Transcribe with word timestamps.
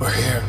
We're 0.00 0.10
here. 0.12 0.44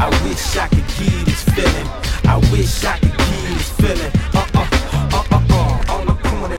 I 0.00 0.20
wish 0.24 0.56
I 0.56 0.66
could 0.68 0.78
give 0.98 1.24
this 1.26 1.44
feeling. 1.44 1.86
I 2.24 2.38
wish 2.50 2.84
I 2.84 2.98
could 2.98 3.16
give 3.16 3.48
this 3.54 3.70
feeling. 3.70 4.12
Uh 4.34 4.46
uh 4.54 4.68
uh 4.92 5.22
uh 5.30 5.42
uh 5.48 5.92
on 5.92 6.06
the 6.06 6.14
corner. 6.14 6.56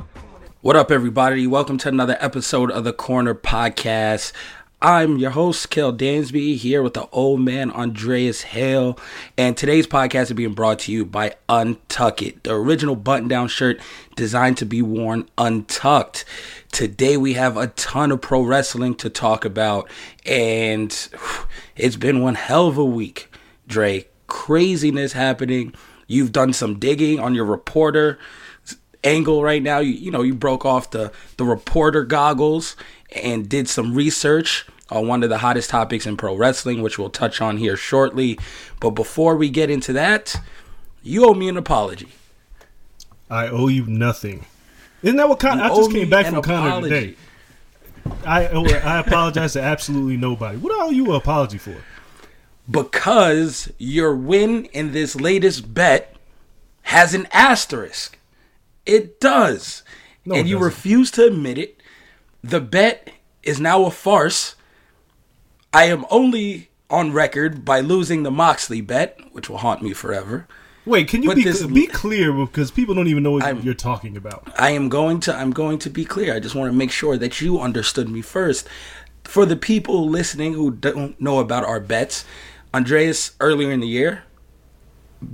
What 0.62 0.78
up, 0.78 0.92
everybody? 0.92 1.46
Welcome 1.46 1.78
to 1.80 1.90
another 1.90 2.16
episode 2.22 2.72
of 2.72 2.86
the 2.86 2.94
Corner 2.94 3.36
Podcast. 3.36 4.31
I'm 4.81 5.17
your 5.17 5.31
host, 5.31 5.69
Kel 5.69 5.91
Dansby, 5.91 6.56
here 6.56 6.81
with 6.81 6.94
the 6.94 7.09
old 7.12 7.41
man 7.41 7.69
Andreas 7.69 8.44
Hale. 8.44 8.97
And 9.38 9.57
today's 9.57 9.85
podcast 9.85 10.23
is 10.23 10.34
being 10.34 10.53
brought 10.53 10.79
to 10.79 10.94
you 10.94 11.03
by 11.03 11.35
Untuck 11.50 12.25
It, 12.25 12.45
the 12.45 12.53
original 12.53 12.95
button 12.95 13.28
down 13.28 13.50
shirt 13.50 13.81
designed 14.16 14.56
to 14.59 14.66
be 14.66 14.81
worn 14.81 15.28
untucked. 15.38 16.23
Today 16.72 17.18
we 17.18 17.34
have 17.34 17.57
a 17.57 17.68
ton 17.68 18.13
of 18.13 18.22
pro 18.22 18.41
wrestling 18.41 18.95
to 18.95 19.09
talk 19.09 19.44
about, 19.44 19.89
and 20.25 21.09
it's 21.75 21.97
been 21.97 22.22
one 22.22 22.35
hell 22.35 22.68
of 22.68 22.78
a 22.78 22.85
week, 22.85 23.29
Dre. 23.68 24.07
Craziness 24.28 25.12
happening. 25.12 25.73
You've 26.07 26.31
done 26.31 26.53
some 26.53 26.79
digging 26.79 27.19
on 27.19 27.35
your 27.35 27.44
reporter 27.44 28.18
angle 29.03 29.44
right 29.44 29.62
now. 29.62 29.79
You, 29.79 29.91
you 29.91 30.12
know, 30.12 30.22
you 30.22 30.34
broke 30.34 30.66
off 30.66 30.91
the, 30.91 31.12
the 31.38 31.45
reporter 31.45 32.03
goggles 32.03 32.75
and 33.12 33.50
did 33.50 33.68
some 33.68 33.94
research 33.94 34.66
on 34.90 35.08
one 35.08 35.24
of 35.24 35.30
the 35.30 35.40
hottest 35.40 35.70
topics 35.70 36.06
in 36.06 36.18
pro 36.18 36.36
wrestling, 36.36 36.81
which 36.81 36.97
we'll 36.97 37.09
touch 37.09 37.42
on 37.42 37.58
here 37.58 37.78
shortly. 37.78 38.40
But 38.80 38.92
before 38.92 39.36
we 39.36 39.50
get 39.50 39.70
into 39.70 39.94
that, 39.94 40.36
you 41.03 41.25
owe 41.25 41.34
me 41.34 41.50
an 41.50 41.58
apology. 41.58 42.09
I 43.30 43.48
owe 43.48 43.68
you 43.68 43.86
nothing. 43.86 44.46
Isn't 45.03 45.18
that 45.18 45.30
what 45.30 45.40
Con- 45.40 45.59
You 45.59 45.64
I 45.64 45.69
just 45.69 45.92
came 45.92 46.09
back 46.09 46.28
from 46.28 46.42
Connor 46.42 46.81
today? 46.88 47.16
I 48.25 48.48
I 48.48 49.00
apologize 49.00 49.53
to 49.53 49.62
absolutely 49.62 50.18
nobody. 50.18 50.58
What 50.58 50.78
are 50.78 50.92
you 50.92 51.12
an 51.12 51.16
apology 51.16 51.58
for? 51.58 51.75
Because 52.69 53.72
your 53.78 54.16
win 54.16 54.66
in 54.66 54.92
this 54.92 55.16
latest 55.16 55.74
bet 55.74 56.16
has 56.84 57.14
an 57.14 57.28
asterisk. 57.31 58.18
It 58.86 59.19
does. 59.19 59.84
No, 60.25 60.36
and 60.36 60.48
it 60.48 60.50
you 60.50 60.59
refuse 60.59 61.12
to 61.12 61.25
admit 61.25 61.58
it. 61.58 61.78
The 62.44 62.61
bet 62.61 63.11
is 63.44 63.59
now 63.59 63.85
a 63.85 63.91
farce. 63.91 64.55
I 65.73 65.85
am 65.85 66.05
only 66.09 66.69
on 66.89 67.11
record 67.13 67.63
by 67.63 67.79
losing 67.81 68.23
the 68.23 68.31
Moxley 68.31 68.81
bet, 68.81 69.19
which 69.31 69.50
will 69.50 69.57
haunt 69.59 69.81
me 69.81 69.94
forever. 69.94 70.47
Wait, 70.85 71.07
can 71.07 71.22
you 71.22 71.33
be 71.35 71.44
this- 71.44 71.63
be 71.66 71.85
clear 71.85 72.31
because 72.33 72.72
people 72.72 72.95
don't 72.95 73.07
even 73.07 73.22
know 73.22 73.31
what 73.31 73.44
I'm- 73.44 73.61
you're 73.61 73.73
talking 73.75 74.17
about. 74.17 74.51
I 74.57 74.72
am 74.72 74.89
going 74.89 75.19
to 75.22 75.35
I'm 75.35 75.51
going 75.51 75.77
to 75.79 75.89
be 75.89 76.03
clear. 76.05 76.33
I 76.33 76.39
just 76.39 76.55
want 76.55 76.72
to 76.72 76.75
make 76.77 76.91
sure 76.91 77.17
that 77.17 77.41
you 77.41 77.59
understood 77.59 78.09
me 78.09 78.22
first. 78.22 78.67
For 79.23 79.45
the 79.45 79.56
people 79.56 80.09
listening 80.09 80.53
who 80.53 80.71
don't 80.71 81.19
know 81.21 81.39
about 81.39 81.63
our 81.63 81.79
bets, 81.79 82.25
Andreas 82.73 83.31
earlier 83.39 83.71
in 83.71 83.81
the 83.81 83.88
year 83.88 84.23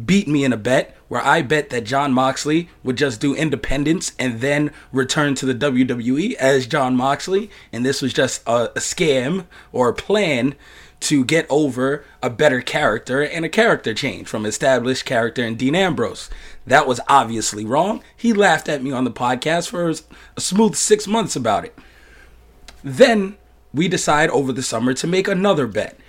beat 0.06 0.28
me 0.28 0.44
in 0.44 0.54
a 0.54 0.58
bet 0.58 0.96
where 1.08 1.24
I 1.24 1.42
bet 1.42 1.70
that 1.70 1.86
Jon 1.86 2.12
Moxley 2.12 2.70
would 2.84 2.98
just 2.98 3.22
do 3.22 3.36
independence 3.36 4.14
and 4.18 4.42
then 4.42 4.72
return 4.92 5.36
to 5.36 5.46
the 5.46 5.54
WWE 5.54 6.34
as 6.34 6.66
Jon 6.66 6.96
Moxley, 6.96 7.50
and 7.72 7.86
this 7.86 8.02
was 8.02 8.14
just 8.14 8.42
a, 8.48 8.72
a 8.72 8.80
scam 8.80 9.46
or 9.72 9.90
a 9.90 9.94
plan 9.94 10.56
to 11.02 11.24
get 11.24 11.46
over 11.50 12.04
a 12.24 12.30
better 12.30 12.62
character 12.62 13.22
and 13.22 13.46
a 13.46 13.50
character 13.50 13.94
change 13.94 14.28
from 14.28 14.46
established 14.46 15.06
character 15.06 15.44
in 15.44 15.56
Dean 15.56 15.76
Ambrose. 15.76 16.30
That 16.66 16.88
was 16.88 17.00
obviously 17.08 17.64
wrong. 17.64 18.02
He 18.16 18.34
laughed 18.34 18.68
at 18.68 18.82
me 18.82 18.92
on 18.92 19.04
the 19.04 19.12
podcast 19.12 19.70
for 19.70 19.90
a 19.90 20.42
smooth 20.42 20.76
six 20.76 21.06
months 21.06 21.36
about 21.36 21.66
it. 21.66 21.78
Then 22.84 23.38
we 23.74 23.88
decide 23.88 24.30
over 24.30 24.52
the 24.52 24.64
summer 24.64 24.94
to 24.96 25.06
make 25.06 25.28
another 25.28 25.68
bet. 25.68 26.00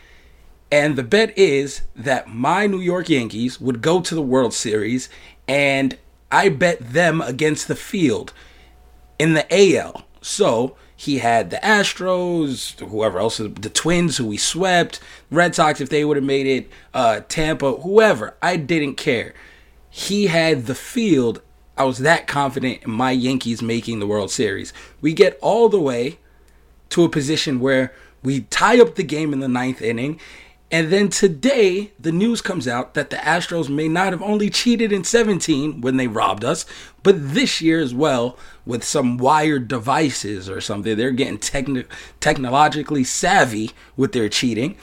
And 0.71 0.97
the 0.97 1.05
bet 1.05 1.37
is 1.39 1.83
that 1.95 2.29
my 2.29 2.67
New 2.67 2.81
York 2.81 3.09
Yankees 3.09 3.61
would 3.61 3.83
go 3.83 4.01
to 4.01 4.15
the 4.15 4.23
World 4.23 4.53
Series, 4.53 5.09
and 5.47 5.97
I 6.31 6.49
bet 6.49 6.93
them 6.93 7.21
against 7.21 7.69
the 7.69 7.77
field 7.77 8.33
in 9.19 9.35
the 9.35 9.47
AL. 9.51 10.05
So 10.21 10.77
he 10.97 11.19
had 11.19 11.51
the 11.51 11.59
Astros, 11.59 12.79
whoever 12.81 13.19
else, 13.19 13.37
the 13.37 13.71
Twins, 13.71 14.17
who 14.17 14.27
we 14.27 14.39
swept, 14.39 14.99
Red 15.31 15.55
Sox, 15.55 15.81
if 15.81 15.89
they 15.89 16.05
would 16.05 16.17
have 16.17 16.25
made 16.25 16.47
it, 16.47 16.71
uh, 16.95 17.21
Tampa, 17.29 17.75
whoever. 17.75 18.35
I 18.43 18.57
didn't 18.57 18.95
care. 18.95 19.35
He 19.91 20.27
had 20.27 20.67
the 20.67 20.75
field. 20.75 21.43
I 21.77 21.85
was 21.85 21.99
that 21.99 22.27
confident 22.27 22.83
in 22.83 22.91
my 22.91 23.11
Yankees 23.13 23.63
making 23.63 23.99
the 23.99 24.07
World 24.07 24.31
Series. 24.31 24.73
We 25.01 25.13
get 25.13 25.39
all 25.41 25.69
the 25.69 25.81
way 25.81 26.19
to 26.91 27.05
a 27.05 27.09
position 27.09 27.61
where 27.61 27.93
we 28.23 28.41
tie 28.43 28.81
up 28.81 28.95
the 28.95 29.05
game 29.05 29.33
in 29.33 29.41
the 29.41 29.49
ninth 29.49 29.83
inning. 29.83 30.19
And 30.71 30.91
then 30.93 31.11
today, 31.11 31.93
the 31.99 32.11
news 32.11 32.41
comes 32.41 32.67
out 32.67 32.95
that 32.95 33.11
the 33.11 33.17
Astros 33.17 33.69
may 33.69 33.87
not 33.87 34.13
have 34.13 34.23
only 34.23 34.51
cheated 34.51 34.91
in 34.93 35.05
17 35.05 35.81
when 35.81 35.97
they 35.97 36.09
robbed 36.09 36.45
us, 36.45 36.67
but 37.05 37.15
this 37.35 37.61
year 37.61 37.81
as 37.81 37.95
well 37.95 38.37
with 38.65 38.83
some 38.83 39.17
wired 39.17 39.69
devices 39.69 40.51
or 40.51 40.61
something. 40.61 40.97
They're 40.97 41.13
getting 41.13 41.39
technologically 42.19 43.05
savvy 43.05 43.71
with 43.97 44.11
their 44.11 44.29
cheating. 44.29 44.77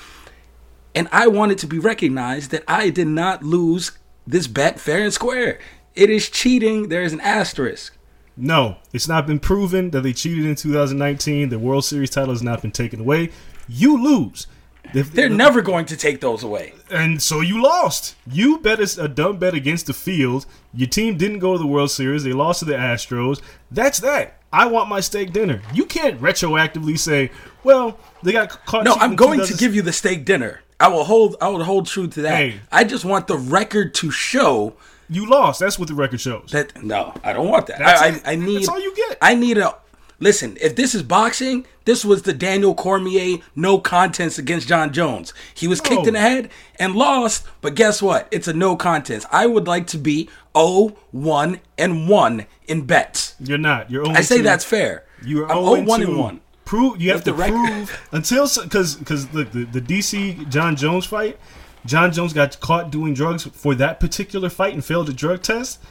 And 0.96 1.10
I 1.12 1.28
want 1.28 1.52
it 1.52 1.58
to 1.60 1.68
be 1.68 1.80
recognized 1.80 2.52
that 2.52 2.64
I 2.66 2.90
did 2.90 3.08
not 3.08 3.44
lose 3.44 3.92
this 4.26 4.48
bet 4.48 4.80
fair 4.80 5.04
and 5.04 5.14
square. 5.14 5.60
It 5.96 6.10
is 6.10 6.30
cheating. 6.30 6.88
There 6.88 7.04
is 7.04 7.12
an 7.12 7.22
asterisk. 7.22 7.98
No, 8.38 8.78
it's 8.94 9.08
not 9.08 9.28
been 9.28 9.40
proven 9.40 9.92
that 9.92 10.02
they 10.02 10.14
cheated 10.14 10.46
in 10.46 10.56
2019. 10.56 11.50
The 11.50 11.60
World 11.60 11.84
Series 11.84 12.10
title 12.10 12.34
has 12.34 12.42
not 12.42 12.62
been 12.62 12.72
taken 12.72 13.02
away. 13.02 13.32
You 13.68 14.02
lose. 14.02 14.48
If- 14.94 15.12
They're 15.14 15.30
never 15.30 15.62
going 15.62 15.86
to 15.86 15.98
take 15.98 16.22
those 16.22 16.44
away. 16.44 16.74
and 16.92 17.22
so 17.22 17.42
you 17.42 17.62
lost. 17.62 18.16
You 18.30 18.60
bet 18.60 18.80
a 18.98 19.08
dumb 19.08 19.38
bet 19.38 19.54
against 19.54 19.88
the 19.88 19.94
field. 19.94 20.46
Your 20.74 20.90
team 20.90 21.18
didn't 21.18 21.40
go 21.40 21.54
to 21.54 21.60
the 21.60 21.68
World 21.68 21.92
Series. 21.92 22.24
They 22.24 22.34
lost 22.34 22.60
to 22.60 22.66
the 22.66 22.74
Astros. 22.74 23.42
That's 23.72 24.00
that. 24.00 24.40
I 24.52 24.68
want 24.68 24.90
my 24.90 25.00
steak 25.00 25.34
dinner. 25.34 25.62
You 25.74 25.86
can't 25.86 26.20
retroactively 26.22 27.00
say, 27.00 27.32
"Well, 27.64 27.98
they 28.22 28.32
got 28.32 28.50
caught." 28.66 28.84
No, 28.84 28.94
I'm 28.94 29.16
going 29.16 29.40
to 29.46 29.54
give 29.56 29.74
you 29.74 29.82
the 29.82 29.94
steak 29.94 30.26
dinner. 30.26 30.62
I 30.80 30.90
will 30.90 31.06
hold. 31.06 31.38
I 31.42 31.48
will 31.48 31.64
hold 31.64 31.88
true 31.88 32.08
to 32.08 32.22
that. 32.24 32.36
Hey. 32.36 32.60
I 32.72 32.84
just 32.84 33.04
want 33.06 33.26
the 33.28 33.38
record 33.38 33.96
to 33.96 34.12
show 34.12 34.74
You 35.10 35.28
lost. 35.28 35.60
That's 35.60 35.80
what 35.80 35.88
the 35.88 35.96
record 35.96 36.22
shows. 36.22 36.50
that. 36.52 36.84
No, 36.84 37.14
I 37.24 37.34
don't 37.34 37.48
want 37.50 37.66
that. 37.68 37.80
That's 37.80 38.02
I. 38.02 38.08
I, 38.08 38.34
I 38.34 38.36
need. 38.36 38.58
That's 38.58 38.68
all 38.70 38.80
you 38.80 38.94
get. 38.96 39.18
I 39.22 39.34
need 39.36 39.58
a. 39.58 39.76
Listen, 40.24 40.58
if 40.62 40.78
this 40.78 40.96
is 40.96 41.04
boxing, 41.04 41.66
this 41.84 42.06
was 42.06 42.22
the 42.22 42.32
Daniel 42.32 42.74
Cormier 42.74 43.40
no 43.58 43.78
contest 43.78 44.40
against 44.40 44.70
Jon 44.70 44.94
Jones. 44.94 45.34
He 45.54 45.68
was 45.68 45.82
kicked 45.82 46.04
No. 46.04 46.08
in 46.08 46.14
the 46.14 46.22
head 46.22 46.50
and 46.80 46.96
lost, 46.96 47.46
but 47.60 47.76
guess 47.76 48.02
what? 48.02 48.30
It's 48.32 48.48
a 48.48 48.54
no 48.54 48.78
contest. 48.78 49.28
I 49.34 49.48
would 49.48 49.68
like 49.68 49.86
to 49.88 49.98
be 49.98 50.30
0 50.56 50.96
1 51.12 51.60
and 51.78 52.08
1 52.08 52.46
in 52.70 52.86
bets. 52.86 53.36
You're 53.42 53.58
not. 53.58 53.92
You're 53.92 54.08
only. 54.08 54.16
I 54.16 54.22
say 54.22 54.40
that's 54.40 54.64
fair. 54.64 55.04
You're 55.26 55.44
I'm 55.52 55.58
0 55.62 55.76
0 55.76 55.84
1 55.88 56.02
and 56.04 56.18
1. 56.18 56.42
Prove 56.64 57.02
you 57.02 57.12
have 57.12 57.26
to 57.26 57.34
record. 57.34 57.70
prove 57.70 58.02
until 58.14 58.48
because 58.64 58.96
because 58.96 59.34
look 59.34 59.52
the, 59.52 59.66
the 59.66 59.82
DC 59.82 60.48
Jon 60.50 60.78
Jones 60.78 61.06
fight, 61.06 61.38
Jon 61.86 62.14
Jones 62.14 62.32
got 62.32 62.58
caught 62.62 62.92
doing 62.92 63.14
drugs 63.14 63.44
for 63.44 63.76
that 63.76 64.00
particular 64.00 64.50
fight 64.50 64.74
and 64.74 64.86
failed 64.86 65.10
a 65.10 65.14
drug 65.14 65.42
test, 65.42 65.82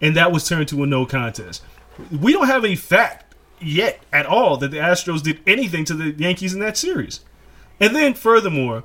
and 0.00 0.16
that 0.16 0.32
was 0.32 0.48
turned 0.48 0.68
to 0.68 0.82
a 0.82 0.86
no 0.86 1.04
contest. 1.04 1.62
We 2.10 2.32
don't 2.32 2.46
have 2.46 2.64
a 2.64 2.74
fact 2.74 3.31
yet 3.62 4.02
at 4.12 4.26
all 4.26 4.56
that 4.58 4.70
the 4.70 4.78
Astros 4.78 5.22
did 5.22 5.40
anything 5.46 5.84
to 5.86 5.94
the 5.94 6.10
Yankees 6.12 6.54
in 6.54 6.60
that 6.60 6.76
series, 6.76 7.20
and 7.80 7.94
then 7.94 8.14
furthermore. 8.14 8.84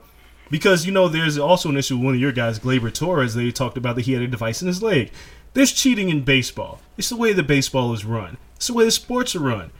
Because 0.50 0.86
you 0.86 0.94
know, 0.94 1.10
there's 1.10 1.38
also 1.38 1.68
an 1.68 1.76
issue 1.76 1.98
with 1.98 2.06
one 2.06 2.14
of 2.16 2.22
your 2.22 2.32
guys, 2.32 2.58
Gleiber 2.58 2.94
Torres. 2.94 3.34
They 3.36 3.52
talked 3.52 3.76
about 3.76 3.98
that 3.98 4.06
he 4.06 4.14
had 4.14 4.22
a 4.22 4.28
device 4.28 4.62
in 4.62 4.70
his 4.70 4.82
leg. 4.82 5.12
There's 5.54 5.74
cheating 5.74 6.08
in 6.08 6.24
baseball. 6.24 6.80
It's 6.98 7.10
the 7.10 7.18
way 7.18 7.34
the 7.34 7.44
baseball 7.44 7.92
is 7.94 8.06
run. 8.06 8.38
It's 8.56 8.68
the 8.68 8.74
way 8.74 8.86
the 8.86 8.92
sports 8.92 9.36
are 9.36 9.42
run. 9.42 9.72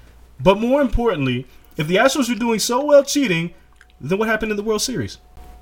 But 0.42 0.60
more 0.60 0.82
importantly, 0.82 1.48
if 1.78 1.88
the 1.88 1.96
Astros 1.96 2.30
are 2.30 2.38
doing 2.38 2.60
so 2.60 2.84
well 2.84 3.04
cheating, 3.04 3.54
then 4.02 4.18
what 4.20 4.28
happened 4.28 4.52
in 4.52 4.58
the 4.58 4.64
World 4.64 4.82
Series? 4.82 5.20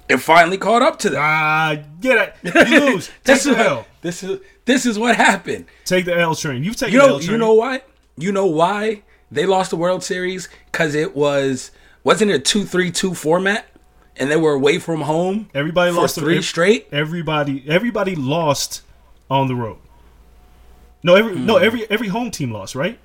It 0.09 0.17
finally 0.17 0.57
caught 0.57 0.81
up 0.81 0.97
to 0.99 1.09
them. 1.11 1.21
Ah, 1.23 1.75
get 2.01 2.35
it. 2.43 2.67
You 2.69 2.79
lose. 2.93 3.07
Take 3.07 3.23
this, 3.23 3.43
the 3.43 3.51
is 3.51 3.57
L. 3.57 3.75
what, 3.77 3.87
this 4.01 4.23
is 4.23 4.39
this 4.65 4.85
is 4.87 4.97
what 4.99 5.15
happened. 5.15 5.65
Take 5.83 6.05
the 6.05 6.17
L 6.17 6.33
train. 6.35 6.63
You've 6.63 6.75
taken 6.77 6.93
You 6.95 7.01
the 7.01 7.07
L 7.07 7.19
train. 7.19 7.31
you 7.31 7.37
know 7.37 7.53
why? 7.53 7.81
You 8.17 8.31
know 8.31 8.45
why 8.47 9.03
they 9.31 9.45
lost 9.45 9.69
the 9.71 9.77
World 9.77 10.03
Series? 10.03 10.47
Because 10.71 10.95
it 10.95 11.15
was 11.15 11.71
wasn't 12.03 12.31
it 12.31 12.35
a 12.35 12.39
two 12.39 12.65
three 12.65 12.91
two 12.91 13.13
format, 13.13 13.65
and 14.17 14.29
they 14.31 14.35
were 14.37 14.53
away 14.53 14.79
from 14.79 15.01
home. 15.01 15.49
everybody 15.53 15.91
for 15.91 16.01
lost 16.01 16.15
three 16.15 16.37
ev- 16.37 16.45
straight. 16.45 16.87
Everybody, 16.91 17.63
everybody 17.67 18.15
lost 18.15 18.81
on 19.29 19.47
the 19.47 19.55
road. 19.55 19.77
No, 21.03 21.15
every 21.15 21.33
Hmm. 21.35 21.45
no 21.45 21.57
every 21.57 21.89
every 21.89 22.07
home 22.07 22.31
team 22.31 22.51
lost, 22.51 22.75
right? 22.75 22.97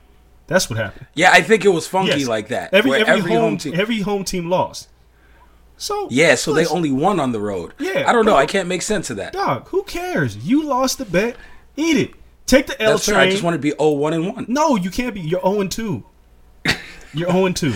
That's 0.47 0.69
what 0.69 0.79
happened. 0.79 1.07
Yeah, 1.15 1.31
I 1.33 1.43
think 1.43 1.65
it 1.65 1.69
was 1.69 1.87
funky 1.87 2.19
Yes. 2.21 2.29
like 2.29 2.49
that. 2.49 2.75
Every 2.75 2.91
where 2.91 3.07
every, 3.07 3.33
home, 3.33 3.57
team 3.57 3.75
every 3.79 4.01
home 4.01 4.25
team 4.25 4.49
lost. 4.51 4.89
So 5.77 6.09
yeah, 6.11 6.35
so 6.35 6.53
they 6.53 6.67
only 6.67 6.91
won 6.91 7.21
on 7.21 7.33
the 7.33 7.41
road. 7.41 7.73
Yeah, 7.79 8.05
I 8.07 8.13
don't 8.13 8.27
know. 8.27 8.33
but- 8.33 8.39
I 8.39 8.47
can't 8.47 8.69
make 8.69 8.83
sense 8.83 9.11
of 9.11 9.17
that. 9.17 9.33
dog. 9.33 9.69
Who 9.69 9.83
cares? 9.85 10.37
You 10.37 10.65
lost 10.65 10.99
the 10.99 11.05
bet. 11.05 11.37
Eat 11.77 11.97
it. 11.97 12.11
Take 12.47 12.67
the 12.67 12.81
L 12.83 12.93
That's 12.93 13.05
train. 13.05 13.15
fair. 13.15 13.23
I 13.27 13.31
just 13.31 13.43
want 13.45 13.55
to 13.55 13.59
be 13.59 13.71
0 13.71 13.91
1 13.93 14.13
and 14.13 14.27
1. 14.35 14.47
No, 14.49 14.75
you 14.77 14.91
can't 14.91 15.15
be. 15.15 15.21
You're 15.21 15.41
0 15.41 15.69
2. 15.69 16.03
You're 17.15 17.31
0 17.31 17.49
2. 17.53 17.75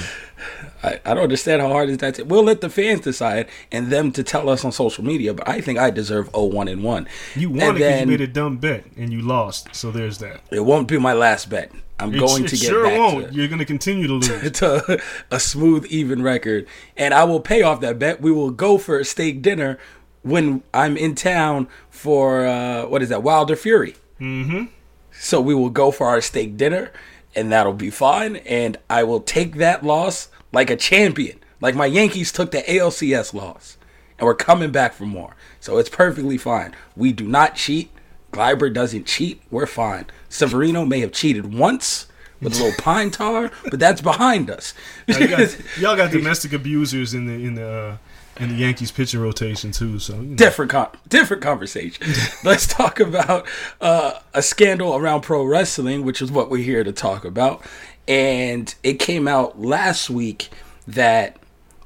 I, 0.83 1.01
I 1.05 1.15
don't 1.15 1.23
understand 1.25 1.63
how 1.63 1.69
hard 1.69 1.89
is 1.89 1.99
that. 1.99 2.17
To, 2.17 2.25
we'll 2.25 2.43
let 2.43 2.61
the 2.61 2.69
fans 2.69 3.01
decide 3.01 3.49
and 3.73 3.91
them 3.91 4.13
to 4.13 4.23
tell 4.23 4.49
us 4.51 4.65
on 4.65 4.73
social 4.73 5.03
media, 5.05 5.33
but 5.33 5.49
I 5.49 5.61
think 5.61 5.79
I 5.79 5.91
deserve 5.91 6.27
0 6.31 6.45
1 6.47 6.69
and 6.69 6.83
1. 6.85 7.09
You 7.37 7.51
won 7.51 7.61
it 7.61 7.73
because 7.75 8.01
you 8.01 8.07
made 8.07 8.21
a 8.21 8.27
dumb 8.27 8.59
bet 8.59 8.85
and 8.97 9.13
you 9.13 9.23
lost. 9.23 9.75
So 9.75 9.91
there's 9.91 10.19
that. 10.19 10.41
It 10.51 10.61
won't 10.61 10.89
be 10.89 10.99
my 10.99 11.13
last 11.15 11.49
bet. 11.49 11.73
I'm 11.99 12.13
It 12.15 12.19
going 12.19 12.45
sh- 12.47 12.51
to 12.51 12.57
it 12.57 12.61
get 12.61 12.69
sure 12.69 12.85
back 12.85 12.99
won't. 12.99 13.29
to 13.29 13.35
You're 13.35 13.49
going 13.49 13.61
to 13.61 13.65
continue 13.65 14.07
to 14.09 14.15
lose. 14.15 14.51
to 14.59 15.01
a 15.31 15.41
smooth, 15.41 15.87
even 15.87 16.23
record. 16.23 16.67
And 16.97 17.15
I 17.15 17.25
will 17.25 17.41
pay 17.41 17.63
off 17.63 17.81
that 17.81 17.99
bet. 17.99 18.21
We 18.21 18.31
will 18.33 18.51
go 18.51 18.79
for 18.79 18.99
a 18.99 19.05
steak 19.05 19.41
dinner 19.43 19.79
when 20.23 20.63
I'm 20.75 20.97
in 20.97 21.15
town 21.15 21.69
for, 21.91 22.47
uh, 22.47 22.87
what 22.87 23.01
is 23.03 23.09
that, 23.11 23.23
Wilder 23.23 23.57
Fury. 23.57 23.95
Mm-hmm. 24.21 24.65
So 25.13 25.41
we 25.41 25.55
will 25.55 25.71
go 25.71 25.91
for 25.93 26.09
our 26.09 26.21
steak 26.21 26.57
dinner, 26.57 26.91
and 27.37 27.51
that'll 27.53 27.73
be 27.73 27.91
fine. 27.91 28.37
And 28.37 28.77
I 28.89 29.05
will 29.05 29.21
take 29.21 29.57
that 29.57 29.85
loss 29.85 30.29
like 30.53 30.71
a 30.71 30.77
champion. 30.77 31.39
Like 31.61 31.75
my 31.75 31.87
Yankees 31.87 32.33
took 32.33 32.51
the 32.51 32.63
ALCS 32.63 33.35
loss. 33.35 33.77
And 34.19 34.27
we're 34.27 34.35
coming 34.35 34.71
back 34.71 34.93
for 34.93 35.07
more. 35.07 35.35
So 35.61 35.79
it's 35.79 35.89
perfectly 35.89 36.39
fine. 36.39 36.75
We 36.95 37.13
do 37.13 37.27
not 37.27 37.57
cheat. 37.57 37.91
Gleiber 38.33 38.73
doesn't 38.73 39.07
cheat. 39.07 39.43
We're 39.51 39.67
fine. 39.67 40.07
Severino 40.29 40.85
may 40.85 41.01
have 41.01 41.13
cheated 41.13 41.55
once 41.55 42.07
with 42.41 42.55
a 42.55 42.63
little 42.63 42.79
pine 42.83 43.11
tar, 43.11 43.51
but 43.71 43.81
that's 43.81 44.01
behind 44.01 44.51
us. 44.51 44.75
Now, 45.09 45.19
you 45.19 45.29
got, 45.29 45.59
y'all 45.81 45.97
got 45.97 46.13
domestic 46.13 46.53
abusers 46.53 47.15
in 47.15 47.27
the 47.27 47.35
in 47.35 47.55
the 47.55 47.69
uh, 47.69 47.97
in 48.39 48.51
the 48.51 48.55
Yankees 48.55 48.91
pitching 48.91 49.21
rotation 49.21 49.71
too. 49.73 49.99
So 49.99 50.15
you 50.15 50.23
know. 50.23 50.37
different 50.37 50.71
con- 50.71 50.91
different 51.09 51.43
conversation. 51.43 52.07
Let's 52.45 52.67
talk 52.67 53.01
about 53.01 53.47
uh, 53.81 54.19
a 54.33 54.43
scandal 54.43 54.97
around 54.97 55.23
pro 55.23 55.45
wrestling, 55.45 56.05
which 56.05 56.21
is 56.21 56.31
what 56.31 56.51
we're 56.51 56.65
here 56.65 56.85
to 56.85 56.93
talk 56.93 57.25
about. 57.25 57.63
And 58.07 58.75
it 58.83 58.95
came 58.95 59.27
out 59.27 59.61
last 59.61 60.11
week 60.11 60.51
that 60.87 61.39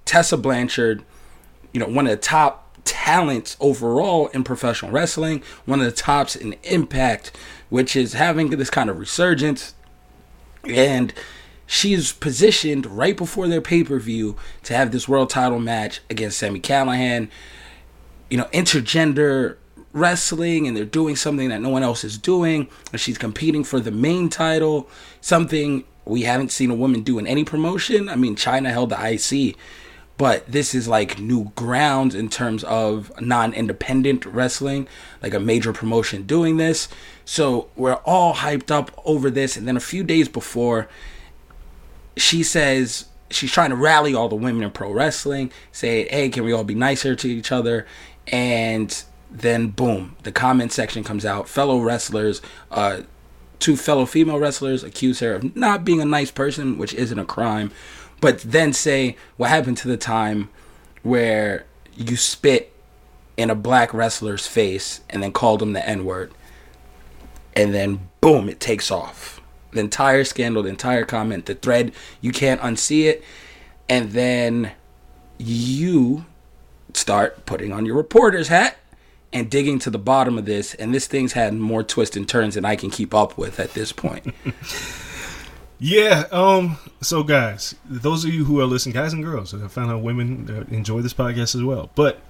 Tessa 0.04 0.36
Blanchard, 0.36 1.04
you 1.72 1.80
know, 1.80 1.86
one 1.86 2.06
of 2.06 2.10
the 2.10 2.16
top 2.16 2.64
talents 2.84 3.56
overall 3.60 4.28
in 4.28 4.42
professional 4.42 4.90
wrestling, 4.90 5.42
one 5.66 5.80
of 5.80 5.86
the 5.86 5.92
tops 5.92 6.34
in 6.34 6.56
Impact, 6.64 7.36
which 7.68 7.94
is 7.94 8.14
having 8.14 8.50
this 8.50 8.70
kind 8.70 8.90
of 8.90 8.98
resurgence 8.98 9.74
and 10.64 11.12
she's 11.68 12.12
positioned 12.12 12.86
right 12.86 13.16
before 13.16 13.46
their 13.46 13.60
pay-per-view 13.60 14.34
to 14.64 14.74
have 14.74 14.90
this 14.90 15.06
world 15.06 15.30
title 15.30 15.60
match 15.60 16.00
against 16.10 16.38
Sami 16.38 16.58
Callihan. 16.58 17.28
You 18.28 18.38
know 18.38 18.44
intergender 18.46 19.56
wrestling 19.92 20.66
and 20.66 20.76
they're 20.76 20.84
doing 20.84 21.14
something 21.14 21.48
that 21.50 21.60
no 21.60 21.68
one 21.68 21.82
else 21.82 22.04
is 22.04 22.18
doing 22.18 22.68
and 22.90 23.00
she's 23.00 23.18
competing 23.18 23.62
for 23.62 23.78
the 23.78 23.90
main 23.90 24.28
title. 24.28 24.88
Something 25.20 25.84
we 26.04 26.22
haven't 26.22 26.50
seen 26.50 26.70
a 26.70 26.74
woman 26.74 27.02
do 27.02 27.18
in 27.18 27.26
any 27.26 27.44
promotion. 27.44 28.08
I 28.08 28.16
mean 28.16 28.34
Chyna 28.34 28.70
held 28.70 28.90
the 28.90 29.12
ic 29.12 29.56
but 30.16 30.50
this 30.50 30.74
is 30.74 30.88
like 30.88 31.20
new 31.20 31.52
grounds 31.54 32.14
in 32.14 32.28
terms 32.28 32.64
of 32.64 33.12
non-independent 33.20 34.24
wrestling 34.26 34.88
like 35.22 35.34
a 35.34 35.40
major 35.40 35.72
promotion 35.72 36.22
doing 36.24 36.56
this. 36.56 36.88
So 37.24 37.68
we're 37.76 38.00
all 38.04 38.34
hyped 38.34 38.70
up 38.70 38.90
over 39.04 39.30
this 39.30 39.56
and 39.56 39.68
then 39.68 39.76
a 39.76 39.80
few 39.80 40.02
days 40.02 40.28
before 40.28 40.88
she 42.18 42.42
says 42.42 43.06
she's 43.30 43.52
trying 43.52 43.70
to 43.70 43.76
rally 43.76 44.14
all 44.14 44.28
the 44.28 44.36
women 44.36 44.62
in 44.62 44.70
pro 44.70 44.92
wrestling, 44.92 45.50
say, 45.72 46.08
hey, 46.08 46.28
can 46.28 46.44
we 46.44 46.52
all 46.52 46.64
be 46.64 46.74
nicer 46.74 47.14
to 47.16 47.28
each 47.28 47.52
other? 47.52 47.86
And 48.28 49.02
then, 49.30 49.68
boom, 49.68 50.16
the 50.22 50.32
comment 50.32 50.72
section 50.72 51.04
comes 51.04 51.24
out. 51.24 51.48
Fellow 51.48 51.80
wrestlers, 51.80 52.40
uh, 52.70 53.02
two 53.58 53.76
fellow 53.76 54.06
female 54.06 54.38
wrestlers 54.38 54.82
accuse 54.84 55.20
her 55.20 55.34
of 55.34 55.56
not 55.56 55.84
being 55.84 56.00
a 56.00 56.06
nice 56.06 56.30
person, 56.30 56.78
which 56.78 56.94
isn't 56.94 57.18
a 57.18 57.24
crime, 57.24 57.70
but 58.20 58.40
then 58.40 58.72
say, 58.72 59.16
what 59.36 59.50
happened 59.50 59.76
to 59.78 59.88
the 59.88 59.96
time 59.96 60.48
where 61.02 61.66
you 61.94 62.16
spit 62.16 62.72
in 63.36 63.50
a 63.50 63.54
black 63.54 63.94
wrestler's 63.94 64.46
face 64.46 65.00
and 65.10 65.22
then 65.22 65.32
called 65.32 65.62
him 65.62 65.72
the 65.72 65.88
N 65.88 66.04
word? 66.04 66.32
and 67.58 67.74
then 67.74 68.08
boom, 68.20 68.48
it 68.48 68.60
takes 68.60 68.90
off. 68.90 69.37
The 69.78 69.84
entire 69.84 70.24
scandal, 70.24 70.64
the 70.64 70.70
entire 70.70 71.04
comment, 71.04 71.46
the 71.46 71.54
thread, 71.54 71.92
you 72.20 72.32
can't 72.32 72.60
unsee 72.60 73.04
it. 73.04 73.22
And 73.88 74.10
then 74.10 74.72
you 75.38 76.24
start 76.94 77.46
putting 77.46 77.72
on 77.72 77.86
your 77.86 77.94
reporter's 77.94 78.48
hat 78.48 78.76
and 79.32 79.48
digging 79.48 79.78
to 79.78 79.90
the 79.90 79.98
bottom 79.98 80.36
of 80.36 80.46
this. 80.46 80.74
And 80.74 80.92
this 80.92 81.06
thing's 81.06 81.34
had 81.34 81.54
more 81.54 81.84
twists 81.84 82.16
and 82.16 82.28
turns 82.28 82.56
than 82.56 82.64
I 82.64 82.74
can 82.74 82.90
keep 82.90 83.14
up 83.14 83.38
with 83.38 83.60
at 83.60 83.74
this 83.74 83.92
point. 83.92 84.34
Yeah. 85.80 86.24
Um. 86.32 86.76
So, 87.00 87.22
guys, 87.22 87.76
those 87.84 88.24
of 88.24 88.34
you 88.34 88.44
who 88.44 88.60
are 88.60 88.66
listening, 88.66 88.94
guys 88.94 89.12
and 89.12 89.22
girls, 89.22 89.54
I 89.54 89.68
found 89.68 89.92
out 89.92 90.02
women 90.02 90.50
uh, 90.50 90.74
enjoy 90.74 91.02
this 91.02 91.14
podcast 91.14 91.54
as 91.54 91.62
well. 91.62 91.90
But 91.94 92.20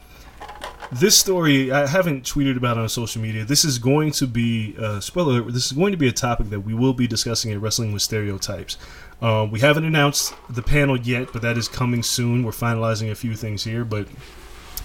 this 0.92 1.16
story, 1.18 1.70
I 1.70 1.86
haven't 1.86 2.24
tweeted 2.24 2.56
about 2.56 2.78
on 2.78 2.88
social 2.88 3.20
media. 3.20 3.44
This 3.44 3.64
is 3.64 3.78
going 3.78 4.12
to 4.12 4.26
be 4.26 4.74
uh, 4.78 5.00
spoiler. 5.00 5.42
This 5.42 5.66
is 5.66 5.72
going 5.72 5.92
to 5.92 5.98
be 5.98 6.08
a 6.08 6.12
topic 6.12 6.50
that 6.50 6.60
we 6.60 6.74
will 6.74 6.94
be 6.94 7.06
discussing 7.06 7.52
at 7.52 7.60
Wrestling 7.60 7.92
with 7.92 8.02
Stereotypes. 8.02 8.78
Uh, 9.20 9.46
we 9.50 9.60
haven't 9.60 9.84
announced 9.84 10.34
the 10.48 10.62
panel 10.62 10.96
yet, 10.96 11.28
but 11.32 11.42
that 11.42 11.58
is 11.58 11.68
coming 11.68 12.02
soon. 12.02 12.44
We're 12.44 12.52
finalizing 12.52 13.10
a 13.10 13.14
few 13.14 13.34
things 13.36 13.64
here, 13.64 13.84
but 13.84 14.06